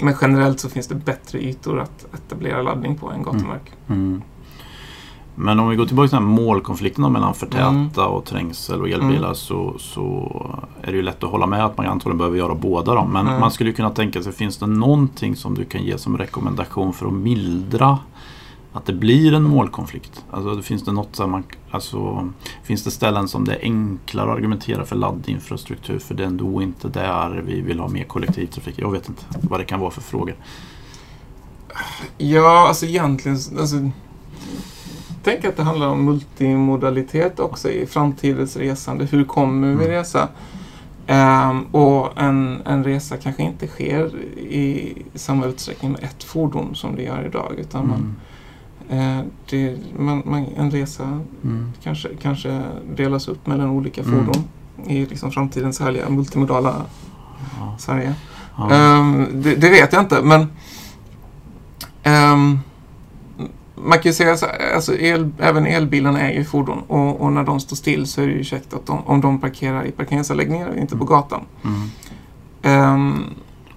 men 0.00 0.14
generellt 0.20 0.60
så 0.60 0.68
finns 0.68 0.86
det 0.88 0.94
bättre 0.94 1.38
ytor 1.44 1.80
att 1.80 2.06
etablera 2.14 2.62
laddning 2.62 2.96
på 2.98 3.10
än 3.10 3.22
gatumark. 3.22 3.72
Mm. 3.88 4.22
Men 5.38 5.60
om 5.60 5.68
vi 5.68 5.76
går 5.76 5.86
tillbaka 5.86 6.08
till 6.08 6.16
den 6.18 6.28
här 6.28 6.34
målkonflikten 6.34 7.12
mellan 7.12 7.34
förtäta 7.34 7.66
Mm. 7.68 7.90
och 8.12 8.24
trängsel 8.24 8.80
och 8.80 8.88
elbilar 8.88 9.34
så, 9.34 9.74
så 9.78 10.32
är 10.82 10.90
det 10.90 10.96
ju 10.96 11.02
lätt 11.02 11.24
att 11.24 11.30
hålla 11.30 11.46
med 11.46 11.64
att 11.64 11.76
man 11.78 11.86
antagligen 11.86 12.18
behöver 12.18 12.38
göra 12.38 12.54
båda 12.54 12.94
dem. 12.94 13.12
Men 13.12 13.26
Mm. 13.26 13.40
man 13.40 13.50
skulle 13.50 13.72
kunna 13.72 13.90
tänka 13.90 14.22
sig, 14.22 14.32
finns 14.32 14.56
det 14.58 14.66
någonting 14.66 15.36
som 15.36 15.54
du 15.54 15.64
kan 15.64 15.82
ge 15.82 15.98
som 15.98 16.18
rekommendation 16.18 16.92
för 16.92 17.06
att 17.06 17.12
mildra 17.12 17.98
att 18.72 18.86
det 18.86 18.92
blir 18.92 19.34
en 19.34 19.42
målkonflikt? 19.42 20.24
Alltså 20.30 20.62
finns 20.62 20.84
det 20.84 20.92
något 20.92 21.16
så 21.16 21.26
man, 21.26 21.44
alltså, 21.70 22.28
finns 22.62 22.84
det 22.84 22.90
ställen 22.90 23.28
som 23.28 23.44
det 23.44 23.54
är 23.54 23.62
enklare 23.62 24.30
att 24.30 24.36
argumentera 24.36 24.84
för 24.84 24.96
laddinfrastruktur 24.96 25.98
för 25.98 26.14
det 26.14 26.22
är 26.22 26.26
ändå 26.26 26.62
inte 26.62 26.88
där 26.88 27.42
vi 27.46 27.60
vill 27.60 27.80
ha 27.80 27.88
mer 27.88 28.04
kollektivtrafik? 28.04 28.74
Jag 28.78 28.90
vet 28.92 29.08
inte 29.08 29.22
vad 29.40 29.60
det 29.60 29.64
kan 29.64 29.80
vara 29.80 29.90
för 29.90 30.00
frågor. 30.00 30.34
Ja, 32.18 32.68
alltså 32.68 32.86
egentligen... 32.86 33.38
Alltså, 33.58 33.76
tänk 35.26 35.44
att 35.44 35.56
det 35.56 35.62
handlar 35.62 35.88
om 35.88 36.04
multimodalitet 36.04 37.40
också 37.40 37.70
i 37.70 37.86
framtidens 37.86 38.56
resande. 38.56 39.04
Hur 39.04 39.24
kommer 39.24 39.66
vi 39.68 39.72
Mm. 39.74 39.86
resa? 39.88 40.28
Ehm, 41.06 41.62
och 41.62 42.20
en, 42.22 42.62
en 42.66 42.84
resa 42.84 43.16
kanske 43.16 43.42
inte 43.42 43.66
sker 43.66 44.16
i 44.38 44.92
samma 45.14 45.46
utsträckning 45.46 45.92
med 45.92 46.04
ett 46.04 46.24
fordon 46.24 46.74
som 46.74 46.96
det 46.96 47.02
gör 47.02 47.26
idag. 47.26 47.52
Utan 47.58 47.88
man, 47.88 48.16
Mm. 48.90 49.18
eh, 49.18 49.24
det, 49.50 49.76
man, 49.98 50.22
man, 50.24 50.46
en 50.56 50.70
resa 50.70 51.20
Mm. 51.44 51.72
kanske, 51.82 52.08
kanske 52.22 52.62
delas 52.96 53.28
upp 53.28 53.46
mellan 53.46 53.70
olika 53.70 54.02
Mm. 54.02 54.14
fordon 54.26 54.44
i 54.86 55.06
liksom 55.06 55.30
framtidens 55.30 55.80
härliga 55.80 56.08
multimodala 56.08 56.74
Ja. 57.60 57.74
Sverige. 57.78 58.14
Ja. 58.58 58.70
Ehm, 58.72 59.26
det, 59.34 59.54
det 59.54 59.70
vet 59.70 59.92
jag 59.92 60.02
inte, 60.02 60.22
men 60.22 60.46
ehm, 62.02 62.58
man 63.76 63.98
kan 63.98 64.10
ju 64.10 64.12
säga 64.12 64.36
så 64.36 64.46
alltså 64.74 64.96
el, 64.98 65.30
även 65.38 65.66
elbilarna 65.66 66.20
är 66.20 66.32
ju 66.32 66.44
fordon 66.44 66.82
och, 66.88 67.20
och 67.20 67.32
när 67.32 67.44
de 67.44 67.60
står 67.60 67.76
still 67.76 68.06
så 68.06 68.22
är 68.22 68.26
det 68.26 68.32
ju 68.32 68.44
käckt 68.44 68.74
att 68.74 68.86
de, 68.86 69.06
om 69.06 69.20
de 69.20 69.40
parkerar 69.40 69.84
i 69.84 69.90
parkeringsanläggningar 69.90 70.68
och 70.68 70.76
inte 70.76 70.96
på 70.96 71.04
gatan. 71.04 71.40
Mm. 71.64 71.88
Ehm, 72.62 73.24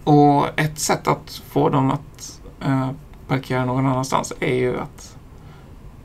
och 0.04 0.60
ett 0.60 0.80
sätt 0.80 1.08
att 1.08 1.42
få 1.50 1.70
dem 1.70 1.92
att 1.92 2.42
eh, 2.62 2.90
parkera 3.28 3.66
någon 3.66 3.86
annanstans 3.86 4.34
är 4.40 4.56
ju 4.56 4.80
att, 4.80 5.18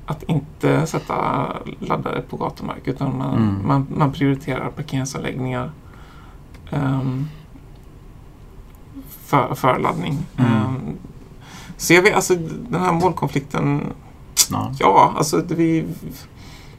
att 0.07 0.23
inte 0.23 0.87
sätta 0.87 1.47
laddare 1.79 2.21
på 2.21 2.37
gatumark 2.37 2.89
utan 2.89 3.19
man, 3.19 3.35
Mm. 3.35 3.67
man, 3.67 3.87
man 3.97 4.13
prioriterar 4.13 4.71
parkeringsanläggningar 4.71 5.71
ehm, 6.71 7.29
för, 9.25 9.55
för 9.55 9.79
laddning. 9.79 10.19
Mm. 10.37 10.53
Ehm, 10.53 10.97
ser 11.77 12.03
vi 12.03 12.13
alltså 12.13 12.35
den 12.69 12.81
här 12.81 12.93
målkonflikten 12.93 13.83
Ja. 14.51 14.73
Ja, 14.79 15.15
alltså 15.17 15.43
vi, 15.49 15.85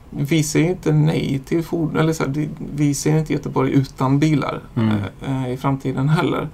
vi 0.09 0.43
säger 0.43 0.69
inte 0.69 0.91
nej 0.91 1.41
till 1.45 1.63
fordon. 1.63 1.97
Eller 1.97 2.13
så 2.13 2.23
här, 2.23 2.49
vi 2.75 2.93
ser 2.93 3.17
inte 3.19 3.33
Göteborg 3.33 3.71
utan 3.71 4.19
bilar 4.19 4.61
Mm. 4.75 4.89
eh, 5.21 5.43
eh, 5.45 5.53
i 5.53 5.57
framtiden 5.57 6.09
heller. 6.09 6.49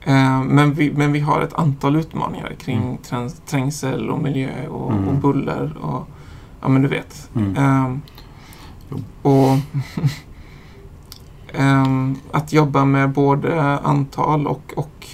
Eh, 0.00 0.42
men, 0.42 0.74
vi, 0.74 0.92
men 0.92 1.12
vi 1.12 1.20
har 1.20 1.40
ett 1.40 1.54
antal 1.54 1.96
utmaningar 1.96 2.54
kring 2.60 2.78
Mm. 2.82 2.96
träng, 2.98 3.30
trängsel 3.46 4.10
och 4.10 4.22
miljö 4.22 4.66
och, 4.68 4.92
Mm. 4.92 5.08
och 5.08 5.14
buller. 5.14 5.76
Och, 5.82 6.08
ja, 6.60 6.68
men 6.68 6.82
du 6.82 6.88
vet. 6.88 7.30
Jo. 8.90 9.00
och 9.22 9.56
ehm, 11.54 12.16
att 12.32 12.52
jobba 12.52 12.84
med 12.84 13.10
både 13.10 13.78
antal 13.78 14.46
och, 14.46 14.72
och, 14.76 15.06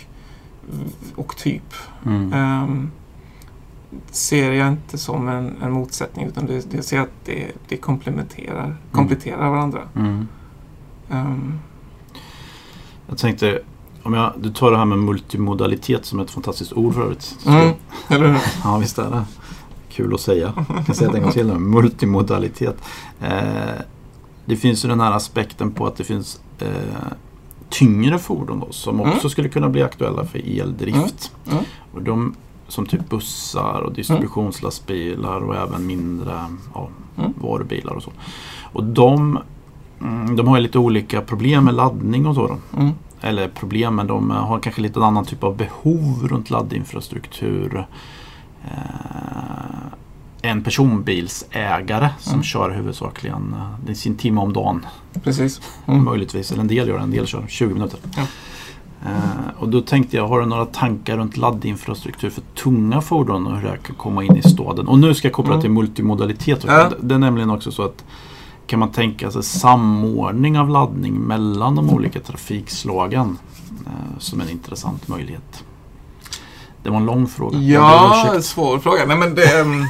och 1.17 1.37
typ 1.37 1.75
Mm. 2.07 2.33
ehm, 2.33 2.91
ser 4.11 4.53
jag 4.53 4.69
inte 4.69 4.99
som 4.99 5.29
en, 5.29 5.57
en 5.63 5.73
motsättning 5.73 6.27
utan 6.27 6.47
det, 6.47 6.71
det 6.71 6.83
ser 6.83 6.97
jag 6.97 7.03
att 7.05 7.25
det, 7.25 7.47
det 7.69 7.77
komplementerar, 7.77 8.77
kompletterar 8.93 9.51
varandra. 9.51 9.81
Mm. 9.97 10.29
Ehm, 11.11 11.59
Jag 13.09 13.19
tänkte, 13.19 13.61
om 14.03 14.15
jag, 14.15 14.33
du 14.41 14.51
tar 14.53 14.71
det 14.71 14.77
här 14.79 14.85
med 14.85 14.99
multimodalitet 14.99 16.05
som 16.05 16.21
ett 16.21 16.31
fantastiskt 16.31 16.73
ord 16.73 16.95
för 16.95 17.03
övrigt. 17.03 17.39
Mm, 17.47 17.73
eller 18.09 18.27
hur? 18.29 18.39
Ja, 18.65 18.79
visst 18.79 18.99
är 18.99 19.11
det. 19.11 19.25
Kul 19.89 20.15
att 20.15 20.21
säga. 20.21 20.53
Jag 20.77 20.87
kan 20.87 20.95
säga 20.95 21.11
det 21.11 21.17
en 21.17 21.23
gång 21.23 21.33
till 21.33 21.47
nu. 21.47 21.59
Multimodalitet. 21.59 22.77
Eh, 23.21 23.81
det 24.45 24.57
finns 24.57 24.85
ju 24.85 24.89
den 24.89 25.01
här 25.01 25.13
aspekten 25.13 25.71
på 25.73 25.87
att 25.87 25.97
det 25.97 26.05
finns 26.05 26.41
eh, 26.59 26.69
tyngre 27.71 28.19
fordon 28.19 28.61
då, 28.61 28.73
som 28.73 29.01
Mm. 29.01 29.13
också 29.13 29.29
skulle 29.29 29.49
kunna 29.49 29.69
bli 29.69 29.83
aktuella 29.83 30.25
för 30.25 30.61
eldrift. 30.61 31.33
Mm. 31.47 31.59
Mm. 31.59 31.65
Och 31.95 32.03
de 32.03 32.35
som 32.69 32.87
typ 32.87 33.09
bussar 33.09 33.81
och 33.81 33.93
distributionslastbilar 33.93 35.41
och 35.41 35.57
även 35.57 35.87
mindre 35.87 36.45
ja, 36.75 36.89
Mm. 37.19 37.33
varubilar 37.41 37.93
och 37.93 38.03
så. 38.03 38.11
Och 38.73 38.85
de, 38.85 39.39
mm, 40.01 40.37
de 40.37 40.49
har 40.49 40.61
lite 40.61 40.79
olika 40.79 41.21
problem 41.21 41.65
med 41.65 41.75
laddning 41.75 42.27
och 42.27 42.35
så. 42.35 42.57
Mm. 42.77 42.93
Eller 43.21 43.49
problem, 43.49 43.95
men 43.97 44.07
de 44.07 44.31
har 44.31 44.59
kanske 44.61 44.81
lite 44.83 45.01
annan 45.05 45.25
typ 45.25 45.45
av 45.45 45.57
behov 45.57 46.29
runt 46.29 46.51
laddinfrastruktur. 46.51 47.87
En 50.47 50.63
personbilsägare 50.63 52.09
som 52.19 52.33
Mm. 52.33 52.43
kör 52.45 52.71
huvudsakligen 52.71 53.55
eh, 53.89 53.95
sin 53.95 54.17
timme 54.17 54.41
om 54.41 54.53
dagen. 54.53 54.87
Precis. 55.25 55.61
Mm. 55.87 56.05
Möjligtvis, 56.05 56.51
eller 56.51 56.61
en 56.61 56.69
del 56.69 56.89
gör 56.89 56.97
det, 56.97 57.03
en 57.03 57.11
del 57.11 57.27
kör 57.27 57.45
20 57.49 57.75
minuter. 57.75 57.99
Ja. 58.17 58.23
Eh, 59.07 59.61
och 59.63 59.69
då 59.69 59.81
tänkte 59.81 60.17
jag, 60.17 60.29
har 60.29 60.41
du 60.41 60.47
några 60.47 60.65
tankar 60.67 61.17
runt 61.17 61.37
laddinfrastruktur 61.37 62.31
för 62.31 62.43
tunga 62.63 63.01
fordon 63.01 63.47
och 63.47 63.57
hur 63.61 63.69
det 63.71 63.77
kan 63.79 63.97
komma 63.97 64.25
in 64.25 64.37
i 64.37 64.43
staden? 64.43 64.89
Och 64.89 64.99
nu 64.99 65.15
ska 65.15 65.29
jag 65.29 65.33
koppla 65.33 65.53
Mm. 65.53 65.63
till 65.63 65.71
multimodalitet. 65.71 66.65
Ja. 66.67 66.89
Det, 66.89 66.97
det 67.01 67.15
är 67.15 67.19
nämligen 67.19 67.51
också 67.51 67.71
så 67.73 67.83
att 67.83 68.05
kan 68.67 68.79
man 68.81 68.91
tänka 68.93 69.31
sig 69.31 69.43
samordning 69.43 70.59
av 70.59 70.69
laddning 70.71 71.15
mellan 71.15 71.75
de 71.75 71.91
olika 71.91 72.21
trafikslagen 72.21 73.39
eh, 73.87 74.19
som 74.19 74.41
en 74.41 74.51
intressant 74.51 75.09
möjlighet? 75.09 75.65
Det 76.83 76.91
var 76.91 76.97
en 76.97 77.07
lång 77.07 77.27
fråga. 77.27 77.59
Ja, 77.59 78.35
svår 78.43 78.79
fråga. 78.79 79.07
Nej, 79.07 79.17
men 79.19 79.35
det, 79.35 79.61
ehm, 79.61 79.81
eh, 79.81 79.87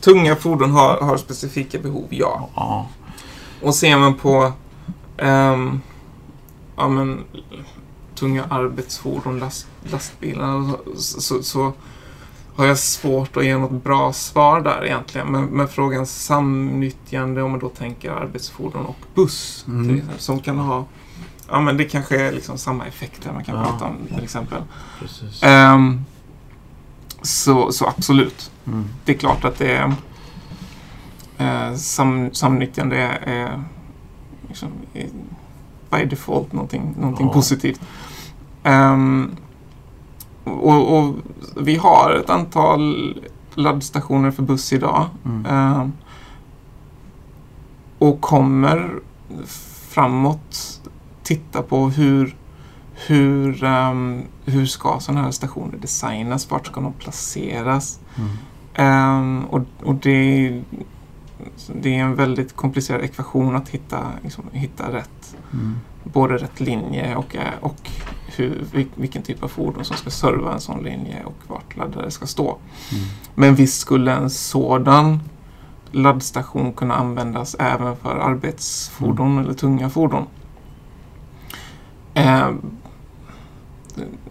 tunga 0.00 0.36
fordon 0.36 0.70
har, 0.70 1.00
har 1.00 1.16
specifika 1.16 1.78
behov, 1.78 2.06
ja. 2.10 2.48
Ja. 2.54 2.88
Och 3.62 3.74
ser 3.74 3.98
man 3.98 4.14
på 4.14 4.52
ehm, 5.16 5.80
ja, 6.76 6.88
men, 6.88 7.24
tunga 8.14 8.44
arbetsfordon, 8.50 9.38
last, 9.38 9.66
lastbilar, 9.90 10.70
så, 10.96 11.20
så, 11.20 11.42
så 11.42 11.72
har 12.56 12.66
jag 12.66 12.78
svårt 12.78 13.36
att 13.36 13.44
ge 13.44 13.56
något 13.58 13.84
bra 13.84 14.12
svar 14.12 14.60
där 14.60 14.84
egentligen. 14.84 15.26
Men, 15.32 15.44
men 15.44 15.68
frågan 15.68 16.06
samnyttjande, 16.06 17.42
om 17.42 17.50
man 17.50 17.60
då 17.60 17.68
tänker 17.68 18.10
arbetsfordon 18.10 18.86
och 18.86 18.96
buss, 19.14 19.64
Mm. 19.68 19.84
till 19.88 19.96
exempel, 19.96 20.20
som 20.20 20.40
kan 20.40 20.58
ha 20.58 20.84
Ja, 21.48 21.60
men 21.60 21.76
det 21.76 21.84
kanske 21.84 22.20
är 22.20 22.32
liksom 22.32 22.58
samma 22.58 22.86
effekter 22.86 23.32
man 23.32 23.44
kan 23.44 23.56
Ja. 23.56 23.64
prata 23.64 23.84
om 23.84 23.96
till 24.14 24.24
exempel. 24.24 24.62
Ehm, 25.42 26.04
så, 27.22 27.72
så 27.72 27.86
absolut. 27.86 28.50
Mm. 28.66 28.84
Det 29.04 29.12
är 29.12 29.18
klart 29.18 29.44
att 29.44 29.58
det 29.58 29.76
är 29.76 29.92
eh, 31.38 31.74
sam, 31.76 32.30
samnyttjande 32.34 32.96
är, 33.26 33.62
liksom, 34.48 34.68
är 34.94 35.06
by 35.90 36.04
default 36.04 36.52
någonting, 36.52 36.94
någonting 37.00 37.26
Ja. 37.26 37.32
positivt. 37.32 37.80
Ehm, 38.62 39.36
och, 40.44 40.98
och 40.98 41.14
vi 41.56 41.76
har 41.76 42.10
ett 42.24 42.30
antal 42.30 43.14
laddstationer 43.54 44.30
för 44.30 44.42
buss 44.42 44.72
idag. 44.72 45.06
Mm. 45.24 45.46
Ehm, 45.46 45.92
och 47.98 48.20
kommer 48.20 49.00
framåt 49.88 50.80
titta 51.22 51.62
på 51.62 51.88
hur 51.88 52.36
hur, 53.06 53.64
ehm, 53.64 54.22
hur 54.44 54.66
ska 54.66 55.00
sådana 55.00 55.22
här 55.22 55.30
stationer 55.30 55.78
designas? 55.78 56.50
Vart 56.50 56.66
ska 56.66 56.80
de 56.80 56.92
placeras? 56.92 58.00
Mm. 58.16 58.30
Ehm, 58.74 59.44
och 59.44 59.62
och 59.82 59.94
det, 59.94 60.60
det 61.82 61.94
är 61.98 62.02
en 62.04 62.14
väldigt 62.14 62.56
komplicerad 62.56 63.02
ekvation 63.02 63.56
att 63.56 63.68
hitta, 63.68 63.98
liksom, 64.22 64.44
hitta 64.52 64.92
rätt, 64.92 65.36
Mm. 65.52 65.76
både 66.04 66.36
rätt 66.36 66.60
linje 66.60 67.16
och, 67.16 67.36
eh, 67.36 67.42
och 67.60 67.90
hur, 68.36 68.64
vil- 68.72 68.88
vilken 68.94 69.22
typ 69.22 69.42
av 69.42 69.48
fordon 69.48 69.84
som 69.84 69.96
ska 69.96 70.10
serva 70.10 70.52
en 70.52 70.60
sån 70.60 70.84
linje 70.84 71.22
och 71.24 71.36
vart 71.48 71.76
laddare 71.76 72.10
ska 72.10 72.26
stå. 72.26 72.48
Mm. 72.92 73.04
Men 73.34 73.54
visst 73.54 73.80
skulle 73.80 74.12
en 74.12 74.30
sådan 74.30 75.20
laddstation 75.90 76.72
kunna 76.72 76.94
användas 76.94 77.56
även 77.58 77.96
för 77.96 78.16
arbetsfordon 78.18 79.38
eller 79.38 79.54
tunga 79.54 79.90
fordon. 79.90 80.26
Ehm, 82.14 82.60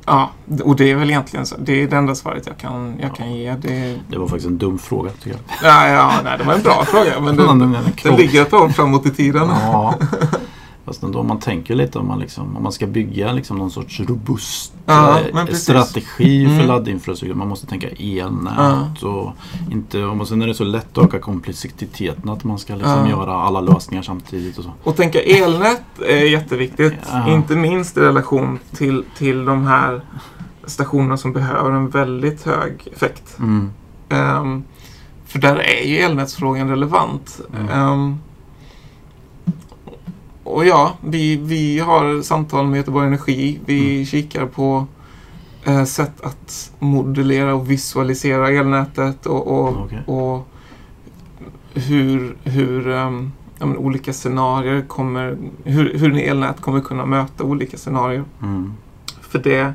ja, 0.05 0.29
och 0.63 0.75
det 0.75 0.91
är 0.91 0.95
väl 0.95 1.09
egentligen 1.09 1.45
så. 1.45 1.55
Det 1.59 1.83
är 1.83 1.87
det 1.87 1.95
enda 1.97 2.15
svaret 2.15 2.43
jag 2.47 2.57
kan, 2.57 2.95
jag 3.01 3.15
kan 3.15 3.33
ge. 3.33 3.55
Det, 3.61 3.99
Det 4.09 4.17
var 4.17 4.27
faktiskt 4.27 4.47
en 4.47 4.57
dum 4.57 4.79
fråga 4.79 5.09
tycker 5.11 5.29
jag. 5.29 5.39
ja, 5.71 5.87
ja, 5.87 6.11
nej, 6.23 6.37
det 6.37 6.43
var 6.43 6.53
en 6.53 6.61
bra 6.61 6.85
fråga, 6.85 7.19
men 7.19 7.35
Den- 7.35 7.59
den, 7.59 8.15
ligger 8.15 8.41
ett 8.41 8.53
år 8.53 8.69
framåt 8.69 9.05
i 9.05 9.09
tiden. 9.09 9.49
Ja. 9.49 9.95
Fast 10.91 11.03
ändå 11.03 11.23
man 11.23 11.39
tänker 11.39 11.75
lite 11.75 11.99
om 11.99 12.07
man, 12.07 12.19
liksom, 12.19 12.57
om 12.57 12.63
man 12.63 12.71
ska 12.71 12.87
bygga 12.87 13.31
liksom 13.31 13.57
någon 13.57 13.71
sorts 13.71 13.99
robust 13.99 14.73
Ja, 14.85 15.19
eh, 15.19 15.45
strategi 15.53 16.45
för 16.45 16.53
Mm. 16.53 16.67
laddinfrastruktur. 16.67 17.35
Man 17.35 17.47
måste 17.47 17.67
tänka 17.67 17.87
elnät 17.89 19.03
och 19.03 19.31
inte, 19.71 20.03
och 20.03 20.27
sen 20.27 20.41
är 20.41 20.47
det 20.47 20.53
så 20.53 20.63
lätt 20.63 20.97
att 20.97 21.03
öka 21.05 21.19
komplexiteten 21.19 22.29
att 22.29 22.43
man 22.43 22.59
ska 22.59 22.73
liksom 22.75 22.91
Ja. 22.91 23.09
göra 23.09 23.33
alla 23.33 23.61
lösningar 23.61 24.01
samtidigt 24.03 24.57
och 24.57 24.63
så. 24.63 24.71
Och 24.83 24.95
tänka 24.95 25.21
elnät 25.21 25.81
är 26.07 26.25
jätteviktigt. 26.25 26.93
Ja. 27.11 27.29
Inte 27.33 27.55
minst 27.55 27.97
i 27.97 27.99
relation 27.99 28.59
till, 28.71 29.03
till 29.17 29.45
de 29.45 29.65
här 29.67 30.01
stationerna 30.65 31.17
som 31.17 31.33
behöver 31.33 31.71
en 31.71 31.89
väldigt 31.89 32.43
hög 32.45 32.87
effekt. 32.93 33.35
Mm. 33.39 33.71
Ehm, 34.09 34.63
för 35.25 35.39
där 35.39 35.55
är 35.55 35.87
ju 35.87 35.97
elnätsfrågan 35.97 36.69
relevant. 36.69 37.41
Mm. 37.59 37.69
Ehm, 37.69 38.17
och 40.53 40.65
ja, 40.65 40.93
vi, 41.01 41.35
vi 41.35 41.79
har 41.79 42.21
samtal 42.21 42.67
med 42.67 42.77
Göteborg 42.77 43.07
Energi. 43.07 43.59
Vi 43.65 43.93
Mm. 43.93 44.05
kikar 44.05 44.45
på 44.45 44.85
eh, 45.65 45.83
sätt 45.83 46.21
att 46.21 46.71
modellera 46.79 47.55
och 47.55 47.71
visualisera 47.71 48.49
elnätet 48.49 49.25
och, 49.25 49.47
och, 49.47 49.77
Okej. 49.85 50.03
och 50.05 50.47
hur, 51.73 52.35
hur 52.43 52.87
ehm, 52.89 53.31
ja, 53.59 53.65
olika 53.65 54.13
scenarier 54.13 54.81
kommer, 54.87 55.37
hur, 55.63 55.97
hur 55.97 56.11
en 56.11 56.17
elnät 56.17 56.61
kommer 56.61 56.81
kunna 56.81 57.05
möta 57.05 57.43
olika 57.43 57.77
scenarier. 57.77 58.23
Mm. 58.41 58.73
För 59.21 59.39
det 59.39 59.73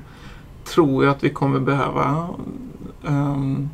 tror 0.64 1.04
jag 1.04 1.10
att 1.10 1.24
vi 1.24 1.30
kommer 1.30 1.60
behöva. 1.60 2.28
ehm, 3.08 3.68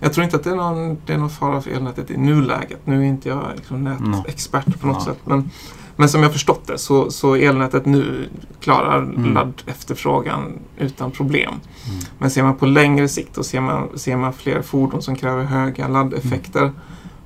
jag 0.00 0.12
tror 0.12 0.24
inte 0.24 0.36
att 0.36 0.44
det 0.44 0.50
är 0.50 0.56
någon, 0.56 0.96
det 1.06 1.12
är 1.12 1.18
någon 1.18 1.30
fara 1.30 1.60
för 1.60 1.70
elnätet 1.70 2.10
i 2.10 2.16
nuläget. 2.16 2.80
Nu 2.86 3.00
är 3.00 3.04
inte 3.04 3.28
jag 3.28 3.42
liksom 3.56 3.84
nätexpert 3.84 4.80
på 4.80 4.86
något 4.86 4.96
Ja. 5.06 5.12
sätt. 5.12 5.18
Men, 5.24 5.50
men 5.96 6.08
som 6.08 6.22
jag 6.22 6.32
förstått 6.32 6.66
det 6.66 6.78
så, 6.78 7.10
så 7.10 7.34
elnätet 7.34 7.86
nu 7.86 8.28
klarar 8.60 8.98
Mm. 9.02 9.34
laddefterfrågan 9.34 10.52
utan 10.78 11.10
problem. 11.10 11.54
Mm. 11.88 12.00
Men 12.18 12.30
ser 12.30 12.42
man 12.42 12.56
på 12.56 12.66
längre 12.66 13.08
sikt 13.08 13.38
och 13.38 13.46
ser 13.46 13.60
man, 13.60 13.98
ser 13.98 14.16
man 14.16 14.32
fler 14.32 14.62
fordon 14.62 15.02
som 15.02 15.16
kräver 15.16 15.44
höga 15.44 15.88
laddeffekter 15.88 16.60
Mm. 16.62 16.74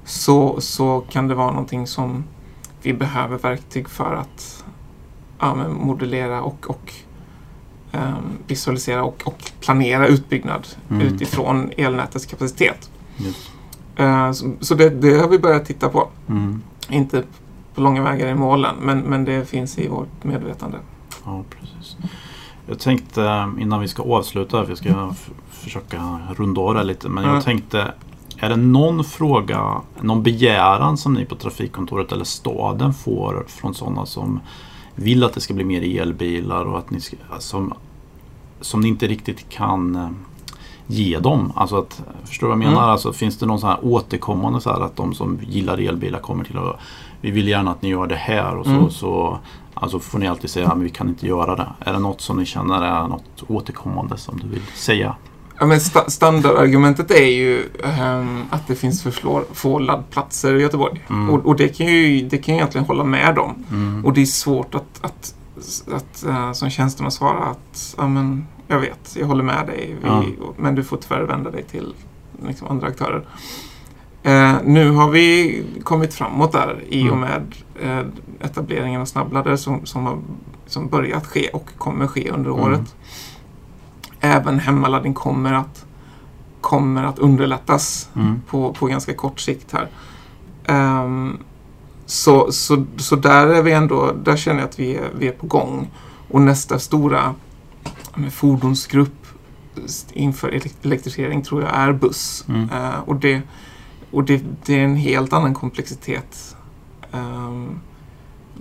så, 0.05 0.61
så 0.61 1.05
kan 1.11 1.29
det 1.29 1.35
vara 1.35 1.51
någonting 1.51 1.87
som 1.87 2.25
vi 2.83 2.93
behöver 2.95 3.39
verktyg 3.39 3.89
för 3.89 4.15
att 4.15 4.65
ja, 5.39 5.55
modellera 5.69 6.43
och, 6.43 6.71
och 6.71 6.93
ehm, 7.93 8.15
visualisera 8.47 9.05
och, 9.05 9.23
och 9.25 9.51
planera 9.61 10.07
utbyggnad 10.07 10.67
Mm. 10.91 11.03
utifrån 11.07 11.71
elnätets 11.77 12.27
kapacitet. 12.27 12.91
Just. 13.17 13.51
Eh, 13.97 14.33
så 14.33 14.53
så 14.61 14.75
det, 14.75 14.91
det 14.91 15.19
har 15.19 15.29
vi 15.29 15.39
börjat 15.39 15.65
titta 15.67 15.89
på. 15.89 16.09
Mm. 16.29 16.63
Inte 16.89 17.23
på 17.77 17.83
långa 17.83 18.03
vägar 18.03 18.29
i 18.29 18.35
målen, 18.35 18.75
men, 18.81 19.01
men 19.01 19.25
det 19.25 19.49
finns 19.49 19.79
i 19.79 19.89
vårt 19.89 20.25
medvetande. 20.25 20.79
Ja, 21.25 21.45
precis. 21.51 21.97
Jag 22.69 22.79
tänkte 22.79 23.25
eh, 23.25 23.49
innan 23.61 23.81
vi 23.81 23.89
ska 23.89 24.03
avsluta, 24.03 24.63
för 24.63 24.71
jag 24.71 24.79
ska 24.79 25.15
försöka 25.51 26.19
runda 26.37 26.61
av 26.61 26.75
det 26.75 26.85
lite, 26.85 27.09
men 27.09 27.25
Mm. 27.25 27.35
jag 27.35 27.45
tänkte 27.45 27.93
är 28.39 28.49
det 28.49 28.57
någon 28.57 29.05
fråga, 29.05 29.81
någon 30.01 30.23
begäran 30.23 30.97
som 30.97 31.15
ni 31.15 31.25
på 31.25 31.35
trafikkontoret 31.35 32.13
eller 32.13 32.25
staden 32.25 32.95
får 32.95 33.45
från 33.49 33.75
sådana 33.75 34.07
som 34.07 34.41
vill 34.95 35.25
att 35.25 35.33
det 35.33 35.41
ska 35.41 35.55
bli 35.55 35.65
mer 35.65 36.01
elbilar 36.03 36.65
och 36.65 36.79
att 36.79 36.91
ni 36.91 37.01
ska, 37.01 37.17
som, 37.39 37.75
som 38.61 38.81
ni 38.81 38.89
inte 38.89 39.07
riktigt 39.07 39.49
kan 39.49 39.97
eh, 39.97 40.09
ge 40.87 41.19
dem? 41.19 41.53
Alltså 41.57 41.77
att, 41.79 42.03
förstår 42.25 42.47
du 42.47 42.49
vad 42.49 42.63
jag 42.63 42.69
menar? 42.71 42.83
Mm. 42.83 42.91
Alltså, 42.91 43.13
finns 43.13 43.39
det 43.39 43.47
någon 43.47 43.61
sån 43.61 43.69
här 43.71 43.79
återkommande 43.83 44.61
så 44.61 44.71
här 44.71 44.81
att 44.81 44.97
de 44.97 45.15
som 45.15 45.39
gillar 45.49 45.79
elbilar 45.79 46.19
kommer 46.19 46.45
till 46.45 46.59
och 46.59 46.77
vi 47.21 47.31
vill 47.31 47.49
gärna 47.49 47.71
att 47.71 47.83
ni 47.83 47.89
gör 47.89 48.07
det 48.07 48.17
här 48.17 48.57
och 48.57 48.65
så, 48.65 48.71
Mm. 48.71 48.91
så 48.91 49.39
Alltså 49.79 49.99
får 50.01 50.19
ni 50.19 50.29
alltid 50.29 50.51
säga 50.51 50.69
att 50.69 50.79
vi 50.79 50.91
kan 50.91 51.09
inte 51.09 51.27
göra 51.27 51.57
det. 51.57 51.69
Är 51.81 51.93
det 51.93 51.99
något 51.99 52.21
som 52.21 52.37
ni 52.37 52.45
känner 52.45 52.83
är 52.83 53.09
något 53.09 53.43
återkommande 53.49 54.17
som 54.17 54.39
du 54.39 54.49
vill 54.49 54.63
säga? 54.75 55.17
Ja, 55.59 55.67
men 55.67 55.81
sta 55.81 56.11
standardargumentet 56.11 57.11
är 57.11 57.27
ju 57.27 57.63
ehm, 57.85 58.43
att 58.51 58.67
det 58.67 58.75
finns 58.75 59.03
för 59.03 59.45
få, 59.55 59.79
laddplatser 59.79 60.55
i 60.55 60.63
Göteborg. 60.63 61.05
Mm. 61.11 61.31
Och, 61.31 61.47
och 61.47 61.57
det 61.57 61.69
kan 61.69 61.87
ju 61.87 62.29
det 62.29 62.39
kan 62.39 62.55
jag 62.55 62.61
egentligen 62.61 62.87
hålla 62.87 63.05
med 63.05 63.39
om. 63.39 63.65
Mm. 63.71 64.05
Och 64.05 64.13
det 64.13 64.23
är 64.23 64.27
svårt 64.27 64.75
att, 64.75 65.01
att, 65.05 65.35
att 65.95 66.25
eh, 66.25 66.53
som 66.53 66.71
tjänsteman 66.71 67.13
svara 67.13 67.45
att 67.45 67.95
ja, 67.99 68.09
men, 68.09 68.47
jag 68.69 68.81
vet, 68.81 69.17
jag 69.21 69.27
håller 69.27 69.45
med 69.45 69.67
dig, 69.67 69.97
vi, 70.03 70.09
Ja. 70.09 70.25
men 70.57 70.75
du 70.75 70.85
får 70.85 70.97
tyvärr 70.97 71.23
vända 71.23 71.51
dig 71.51 71.63
till 71.63 71.95
liksom, 72.47 72.69
andra 72.69 72.87
aktörer. 72.87 73.25
Eh, 74.27 74.55
nu 74.65 74.91
har 74.91 75.11
vi 75.11 75.63
kommit 75.83 76.15
framåt 76.15 76.53
där 76.53 76.85
i 76.89 77.09
och 77.09 77.17
Mm. 77.17 77.21
med 77.21 77.55
eh, 77.83 78.07
etableringen 78.47 79.01
av 79.01 79.05
snabbladdare 79.05 79.57
som, 79.59 79.87
som 79.87 80.07
har 80.07 80.19
som 80.67 80.89
börjat 80.89 81.27
ske 81.27 81.49
och 81.49 81.69
kommer 81.79 82.07
ske 82.07 82.31
under 82.31 82.51
Mm. 82.51 82.63
året. 82.63 82.95
Även 84.21 84.59
hemmaladdning 84.61 85.15
kommer 85.15 85.53
att, 85.53 85.85
kommer 86.61 87.05
att 87.05 87.19
underlättas 87.19 88.09
Mm. 88.17 88.43
på, 88.51 88.73
på 88.73 88.87
ganska 88.87 89.15
kort 89.15 89.41
sikt 89.41 89.73
här. 89.73 89.89
Ehm, 90.65 91.39
så, 92.07 92.53
så, 92.53 92.85
så 92.97 93.17
där 93.17 93.47
är 93.47 93.63
vi 93.63 93.73
ändå, 93.73 94.13
där 94.25 94.37
känner 94.37 94.61
jag 94.61 94.69
att 94.69 94.79
vi 94.79 94.95
är, 94.97 95.11
vi 95.19 95.29
är 95.29 95.33
på 95.33 95.47
gång. 95.47 95.91
Och 96.31 96.41
nästa 96.41 96.79
stora 96.79 97.35
fordonsgrupp 98.31 99.27
inför 100.13 100.49
elek- 100.51 100.77
elektrifiering 100.83 101.43
tror 101.43 101.63
jag 101.63 101.71
är 101.75 101.93
buss. 101.93 102.45
Mm. 102.49 102.69
Eh, 102.71 102.99
och 103.07 103.17
det, 103.17 103.43
och 104.17 104.25
det, 104.25 104.43
det 104.67 104.81
är 104.81 104.85
en 104.85 104.97
helt 104.97 105.33
annan 105.33 105.55
komplexitet. 105.55 106.57
Ehm, 107.13 107.81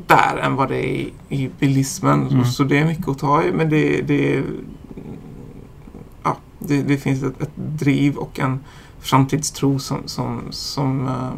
där 0.07 0.37
än 0.37 0.55
vad 0.55 0.69
det 0.69 0.77
är 0.77 0.89
i, 0.89 1.13
i 1.29 1.49
bilismen. 1.59 2.27
Mm. 2.27 2.45
Så 2.45 2.63
det 2.63 2.77
är 2.77 2.85
mycket 2.85 3.07
att 3.07 3.19
ta 3.19 3.43
i. 3.43 3.51
Men 3.51 3.69
det, 3.69 4.01
det, 4.01 4.43
ja, 6.23 6.37
det, 6.59 6.81
det 6.81 6.97
finns 6.97 7.23
ett, 7.23 7.41
ett 7.41 7.51
driv 7.55 8.15
och 8.15 8.39
en 8.39 8.59
framtidstro 8.99 9.79
som, 9.79 9.97
som, 10.05 10.41
som 10.49 11.07
eh, 11.07 11.31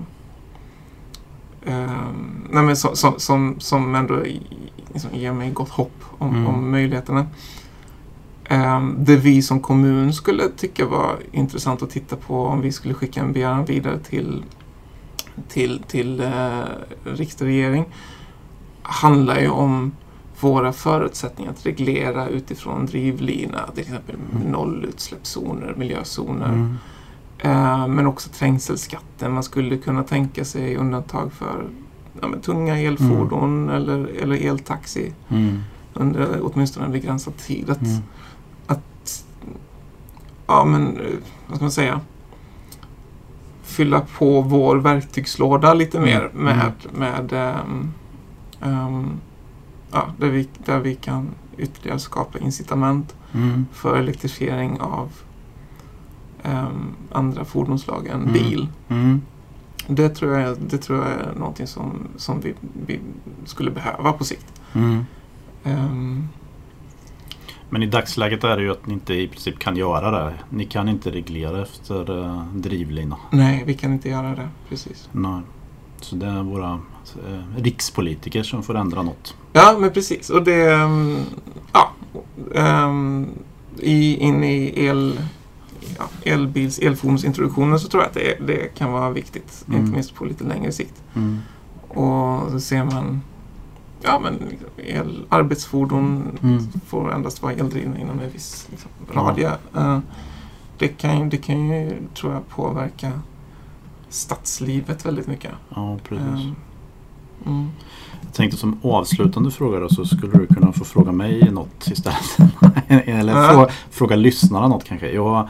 eh, 1.74 1.92
nej 2.50 2.64
men 2.64 2.78
som, 2.78 2.96
som, 2.96 3.14
som, 3.18 3.56
som 3.60 3.96
ändå 3.96 4.24
liksom 4.94 5.12
ger 5.14 5.34
mig 5.34 5.52
gott 5.52 5.70
hopp 5.70 6.04
om, 6.18 6.30
Mm. 6.30 6.48
om 6.48 6.72
möjligheterna. 6.72 7.28
Um, 8.50 8.96
det 9.00 9.16
vi 9.16 9.42
som 9.42 9.60
kommun 9.60 10.14
skulle 10.14 10.50
tycka 10.50 10.86
var 10.86 11.18
intressant 11.32 11.82
att 11.82 11.90
titta 11.90 12.16
på 12.16 12.46
om 12.46 12.62
vi 12.62 12.72
skulle 12.72 12.94
skicka 12.94 13.20
en 13.22 13.34
begäran 13.34 13.66
vidare 13.66 14.00
till, 14.00 14.44
till, 15.48 15.84
till 15.88 16.22
uh, 16.22 16.64
riksdag 17.04 17.46
och 17.46 17.50
regering 17.50 17.86
handlar 18.82 19.40
ju 19.40 19.50
om 19.50 19.92
våra 20.40 20.74
förutsättningar 20.74 21.52
att 21.52 21.66
reglera 21.66 22.28
utifrån 22.28 22.86
drivlina, 22.86 23.68
till 23.74 23.84
exempel 23.84 24.16
Mm. 24.16 24.52
nollutsläppszoner, 24.52 25.74
miljözoner. 25.78 26.48
Mm. 26.54 26.76
Eh, 27.40 27.88
men 27.88 28.08
också 28.08 28.30
trängselskatten. 28.30 29.34
Man 29.34 29.44
skulle 29.44 29.78
kunna 29.78 30.04
tänka 30.04 30.46
sig 30.46 30.78
undantag 30.78 31.34
för 31.34 31.66
ja, 32.22 32.28
tunga 32.42 32.80
elfordon 32.80 33.70
eller, 33.70 34.08
eller 34.22 34.46
eltaxi 34.46 35.14
Mm. 35.30 35.60
Under 36.00 36.40
åtminstone 36.42 36.86
en 36.86 36.92
begränsad 36.92 37.38
tid. 37.38 37.70
Att, 37.70 37.82
Mm. 37.82 37.98
att 38.68 39.26
ja, 40.48 40.66
men, 40.66 40.98
eh, 40.98 41.04
vad 41.48 41.56
ska 41.56 41.64
man 41.66 41.72
säga, 41.72 42.02
fylla 43.64 44.02
på 44.18 44.42
vår 44.42 44.76
verktygslåda 44.78 45.74
lite 45.74 45.98
Mm. 45.98 46.10
mer 46.10 46.30
med, 46.34 46.72
med 46.94 47.34
ehm, 47.34 47.94
ehm, 48.62 49.10
ja, 49.92 50.08
där, 50.18 50.30
vi, 50.30 50.48
där 50.66 50.80
vi 50.80 50.96
kan 50.96 51.30
ytterligare 51.58 52.00
skapa 52.00 52.40
incitament 52.40 53.16
Mm. 53.34 53.66
för 53.74 53.98
elektrifiering 53.98 54.80
av 54.82 55.10
ehm, 56.44 56.92
andra 57.12 57.46
fordonsslag 57.46 58.08
än 58.08 58.22
Mm. 58.22 58.34
bil. 58.34 58.68
Mm. 58.88 59.22
Det 59.88 60.10
tror 60.10 60.38
jag, 60.40 60.58
det 60.70 60.78
tror 60.78 60.98
jag 61.00 61.08
är 61.08 61.34
någonting 61.40 61.68
som, 61.68 62.08
som 62.18 62.40
vi, 62.42 62.54
vi 62.88 63.00
skulle 63.46 63.72
behöva 63.72 64.14
på 64.14 64.24
sikt. 64.24 64.62
Ehm, 65.68 66.28
Men 67.70 67.84
i 67.84 67.86
dagsläget 67.86 68.44
är 68.44 68.58
det 68.58 68.64
ju 68.64 68.72
att 68.72 68.88
ni 68.88 68.94
inte 68.94 69.14
i 69.14 69.28
princip 69.28 69.60
kan 69.60 69.76
göra 69.76 70.12
det. 70.12 70.34
Ni 70.50 70.66
kan 70.66 70.90
inte 70.90 71.12
reglera 71.12 71.62
efter 71.62 72.12
uh, 72.12 72.44
drivlina. 72.56 73.18
nej, 73.32 73.64
vi 73.66 73.74
kan 73.74 73.94
inte 73.94 74.10
göra 74.10 74.36
det. 74.36 74.50
Precis. 74.70 75.10
Nej. 75.12 75.42
Så 76.02 76.16
det 76.16 76.26
är 76.26 76.44
våra 76.44 76.80
eh, 77.28 77.62
rikspolitiker 77.62 78.44
som 78.44 78.64
får 78.64 78.78
ändra 78.78 79.02
något. 79.04 79.36
Ja, 79.54 79.76
men 79.80 79.92
precis. 79.92 80.30
Och 80.30 80.44
det... 80.44 80.72
ehm, 80.74 81.18
Ja. 81.74 81.92
ehm, 82.56 83.28
i, 83.80 84.16
in 84.16 84.44
i 84.44 84.74
el, 84.86 85.20
ja, 85.98 86.32
elbils, 86.32 86.80
elfordonsintroduktionen 86.80 87.80
så 87.80 87.88
tror 87.88 88.04
jag 88.04 88.08
att 88.10 88.14
det, 88.14 88.48
det 88.54 88.76
kan 88.78 88.92
vara 88.92 89.10
viktigt. 89.10 89.66
Mm. 89.68 89.80
Inte 89.80 89.92
minst 89.94 90.16
på 90.16 90.26
lite 90.26 90.44
längre 90.44 90.72
sikt. 90.72 91.04
Mm. 91.16 91.40
Och 91.88 92.52
så 92.52 92.60
ser 92.60 92.84
man 92.84 93.22
Ja 94.02 94.20
men 94.20 94.40
el, 94.78 95.26
arbetsfordon 95.30 96.38
Mm. 96.42 96.64
får 96.88 97.14
endast 97.14 97.42
vara 97.44 97.54
eldrivna 97.54 98.00
inom 98.00 98.20
en 98.20 98.30
viss 98.34 98.68
liksom, 98.72 98.92
radie. 99.14 99.52
Eh, 99.76 100.00
det, 100.78 100.88
kan, 100.88 101.20
ju- 101.20 101.30
det 101.30 101.38
kan 101.38 101.70
ju, 101.70 101.98
tror 102.16 102.34
jag, 102.34 102.48
påverka 102.50 103.12
stadslivet 104.10 105.06
väldigt 105.06 105.28
mycket. 105.28 105.52
Ja, 105.76 105.98
precis. 106.04 106.26
Eh, 106.26 107.48
mm. 107.52 107.70
Jag 108.22 108.34
tänkte 108.34 108.58
som 108.58 108.80
avslutande 108.84 109.52
fråga 109.52 109.80
då 109.80 109.90
så 109.90 110.06
skulle 110.06 110.32
du 110.38 110.48
kunna 110.48 110.72
få 110.72 110.84
fråga 110.86 111.12
mig 111.12 111.52
något 111.52 111.88
istället. 111.88 112.38
Eller 112.88 113.34
Ja. 113.34 113.50
frå, 113.52 113.68
fråga 113.92 114.16
lyssnarna 114.16 114.68
något 114.68 114.84
kanske. 114.84 115.12
Jag 115.12 115.48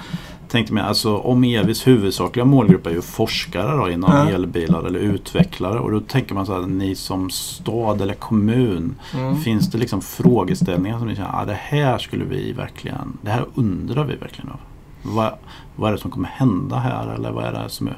tänkte 0.47 0.73
mig, 0.73 0.83
alltså 0.83 1.17
om 1.17 1.43
EVs 1.43 1.87
huvudsakliga 1.87 2.45
målgrupp 2.45 2.87
är 2.87 2.91
ju 2.91 3.01
forskare 3.01 3.77
då 3.77 3.89
inom 3.89 4.11
Ja. 4.13 4.29
elbilar 4.29 4.83
eller 4.83 4.99
utvecklare 4.99 5.79
och 5.79 5.91
då 5.91 5.99
tänker 5.99 6.35
man 6.35 6.45
så 6.45 6.53
här, 6.53 6.61
ni 6.67 6.95
som 6.95 7.29
stad 7.29 8.01
eller 8.01 8.13
kommun, 8.13 8.95
Mm. 9.13 9.37
finns 9.41 9.71
det 9.71 9.77
liksom 9.77 10.01
frågeställningar 10.01 10.99
som 10.99 11.07
ni 11.07 11.15
känner, 11.15 11.41
ah, 11.41 11.45
det 11.45 11.57
här 11.61 11.97
skulle 11.97 12.25
vi 12.25 12.51
verkligen, 12.51 13.17
det 13.21 13.29
här 13.31 13.45
undrar 13.55 14.03
vi 14.03 14.15
verkligen 14.15 14.49
av. 14.51 14.59
Vad, 15.07 15.33
vad 15.75 15.89
är 15.89 15.91
det 15.95 15.99
som 16.01 16.11
kommer 16.11 16.27
hända 16.29 16.75
här 16.75 17.13
eller 17.13 17.31
vad 17.31 17.43
är 17.45 17.51
det 17.63 17.69
som 17.69 17.87
är... 17.87 17.97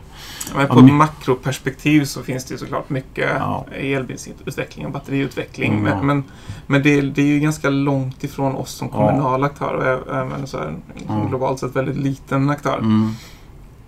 Men 0.53 0.61
Ja, 0.61 0.67
på 0.73 0.81
my- 0.81 0.91
makroperspektiv 0.91 2.05
så 2.05 2.23
finns 2.23 2.45
det 2.45 2.57
såklart 2.57 2.89
mycket 2.89 3.29
Ja. 3.39 3.65
elbilsutveckling 3.73 4.85
och 4.85 4.91
batteriutveckling. 4.91 5.73
Mm, 5.73 5.85
ja. 5.85 5.95
Men, 5.95 6.05
men, 6.07 6.23
men 6.67 6.83
det, 6.83 6.89
är, 6.97 7.01
det 7.01 7.21
är 7.21 7.25
ju 7.25 7.39
ganska 7.39 7.69
långt 7.69 8.23
ifrån 8.23 8.55
oss 8.55 8.71
som 8.71 8.87
Ja. 8.91 8.97
kommunal 9.07 9.43
aktör 9.43 9.73
och 9.73 9.83
ä- 9.85 10.19
även 10.21 10.47
så 10.47 10.57
här, 10.57 10.75
Ja. 11.07 11.25
globalt 11.29 11.59
sett 11.59 11.75
väldigt 11.75 11.97
liten 11.97 12.49
aktör. 12.49 12.77
Mm, 12.77 13.11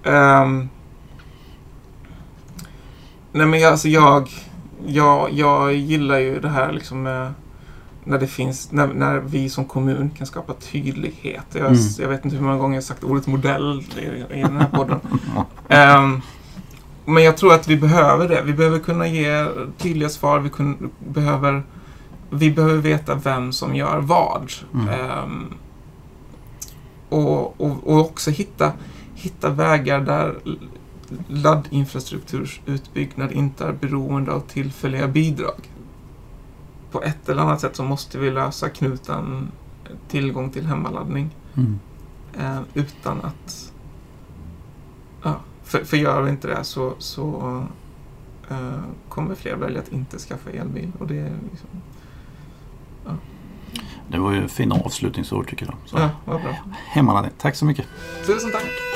Ehm, 0.03 0.69
nej 3.31 3.45
men 3.47 3.59
jag- 3.59 3.71
alltså 3.71 3.87
jag, 3.87 4.29
jag, 4.85 5.31
jag 5.31 5.73
gillar 5.73 6.19
ju 6.19 6.39
det 6.39 6.49
här 6.49 6.71
liksom 6.71 7.01
med 7.03 7.33
när 8.03 8.17
det 8.17 8.27
finns, 8.27 8.71
när, 8.71 8.87
när 8.87 9.19
vi 9.19 9.49
som 9.49 9.65
kommun 9.65 10.09
kan 10.09 10.27
skapa 10.27 10.53
tydlighet. 10.53 11.45
Jag, 11.51 11.65
Mm. 11.65 11.77
jag 11.99 12.09
vet 12.09 12.25
inte 12.25 12.37
hur 12.37 12.43
många 12.43 12.57
gånger 12.57 12.75
jag 12.75 12.83
sagt 12.83 13.03
ordet 13.03 13.27
modell 13.27 13.83
i, 13.97 14.01
i 14.39 14.41
den 14.41 14.57
här 14.57 14.67
podden. 14.67 14.99
Ehm, 15.67 16.21
men 17.05 17.23
jag 17.23 17.37
tror 17.37 17.53
att 17.53 17.67
vi 17.67 17.77
behöver 17.77 18.29
det. 18.29 18.41
Vi 18.45 18.53
behöver 18.53 18.79
kunna 18.79 19.07
ge 19.07 19.47
tydliga 19.77 20.09
svar. 20.09 20.39
Vi, 20.39 20.49
kun, 20.49 20.89
behöver, 21.07 21.63
vi 22.29 22.51
behöver 22.51 22.77
veta 22.77 23.15
vem 23.15 23.51
som 23.51 23.75
gör 23.75 23.99
vad. 23.99 24.51
Mm. 24.73 24.89
Ehm, 24.89 25.53
och, 27.09 27.61
och, 27.61 27.87
och 27.87 27.99
också 27.99 28.31
hitta, 28.31 28.71
hitta 29.15 29.49
vägar 29.49 29.99
där 30.01 30.35
laddinfrastruktursutbyggnad 31.27 33.31
inte 33.31 33.65
är 33.65 33.73
beroende 33.73 34.31
av 34.31 34.39
tillfälliga 34.39 35.07
bidrag. 35.07 35.70
På 36.91 37.03
ett 37.03 37.29
eller 37.29 37.41
annat 37.41 37.61
sätt 37.61 37.75
så 37.75 37.83
måste 37.83 38.17
vi 38.17 38.31
lösa 38.31 38.69
knuten 38.69 39.51
tillgång 40.07 40.49
till 40.49 40.65
hemmaladdning 40.65 41.35
mm, 41.55 41.79
eh, 42.39 42.61
utan 42.73 43.21
att... 43.21 43.73
Ja, 45.23 45.35
för, 45.63 45.83
för 45.83 45.97
gör 45.97 46.21
vi 46.21 46.29
inte 46.29 46.47
det 46.47 46.63
så, 46.63 46.93
så 46.97 47.63
eh, 48.49 48.83
kommer 49.09 49.35
fler 49.35 49.55
välja 49.55 49.79
att 49.79 49.91
inte 49.91 50.17
skaffa 50.17 50.49
elbil. 50.49 50.91
Och 50.99 51.07
det 51.07 51.19
är 51.19 51.33
liksom, 51.51 51.69
Det 54.07 54.19
var 54.19 54.31
ju 54.31 54.47
fina 54.47 54.75
avslutningsord 54.75 55.49
tycker 55.49 55.65
jag. 55.65 55.75
Så. 55.85 55.97
ja, 55.97 56.09
vad 56.25 56.41
bra. 56.41 56.55
Hemmaladdning. 56.71 57.33
Tack 57.37 57.55
så 57.55 57.65
mycket. 57.65 57.85
Tusen 58.25 58.51
tack! 58.51 58.90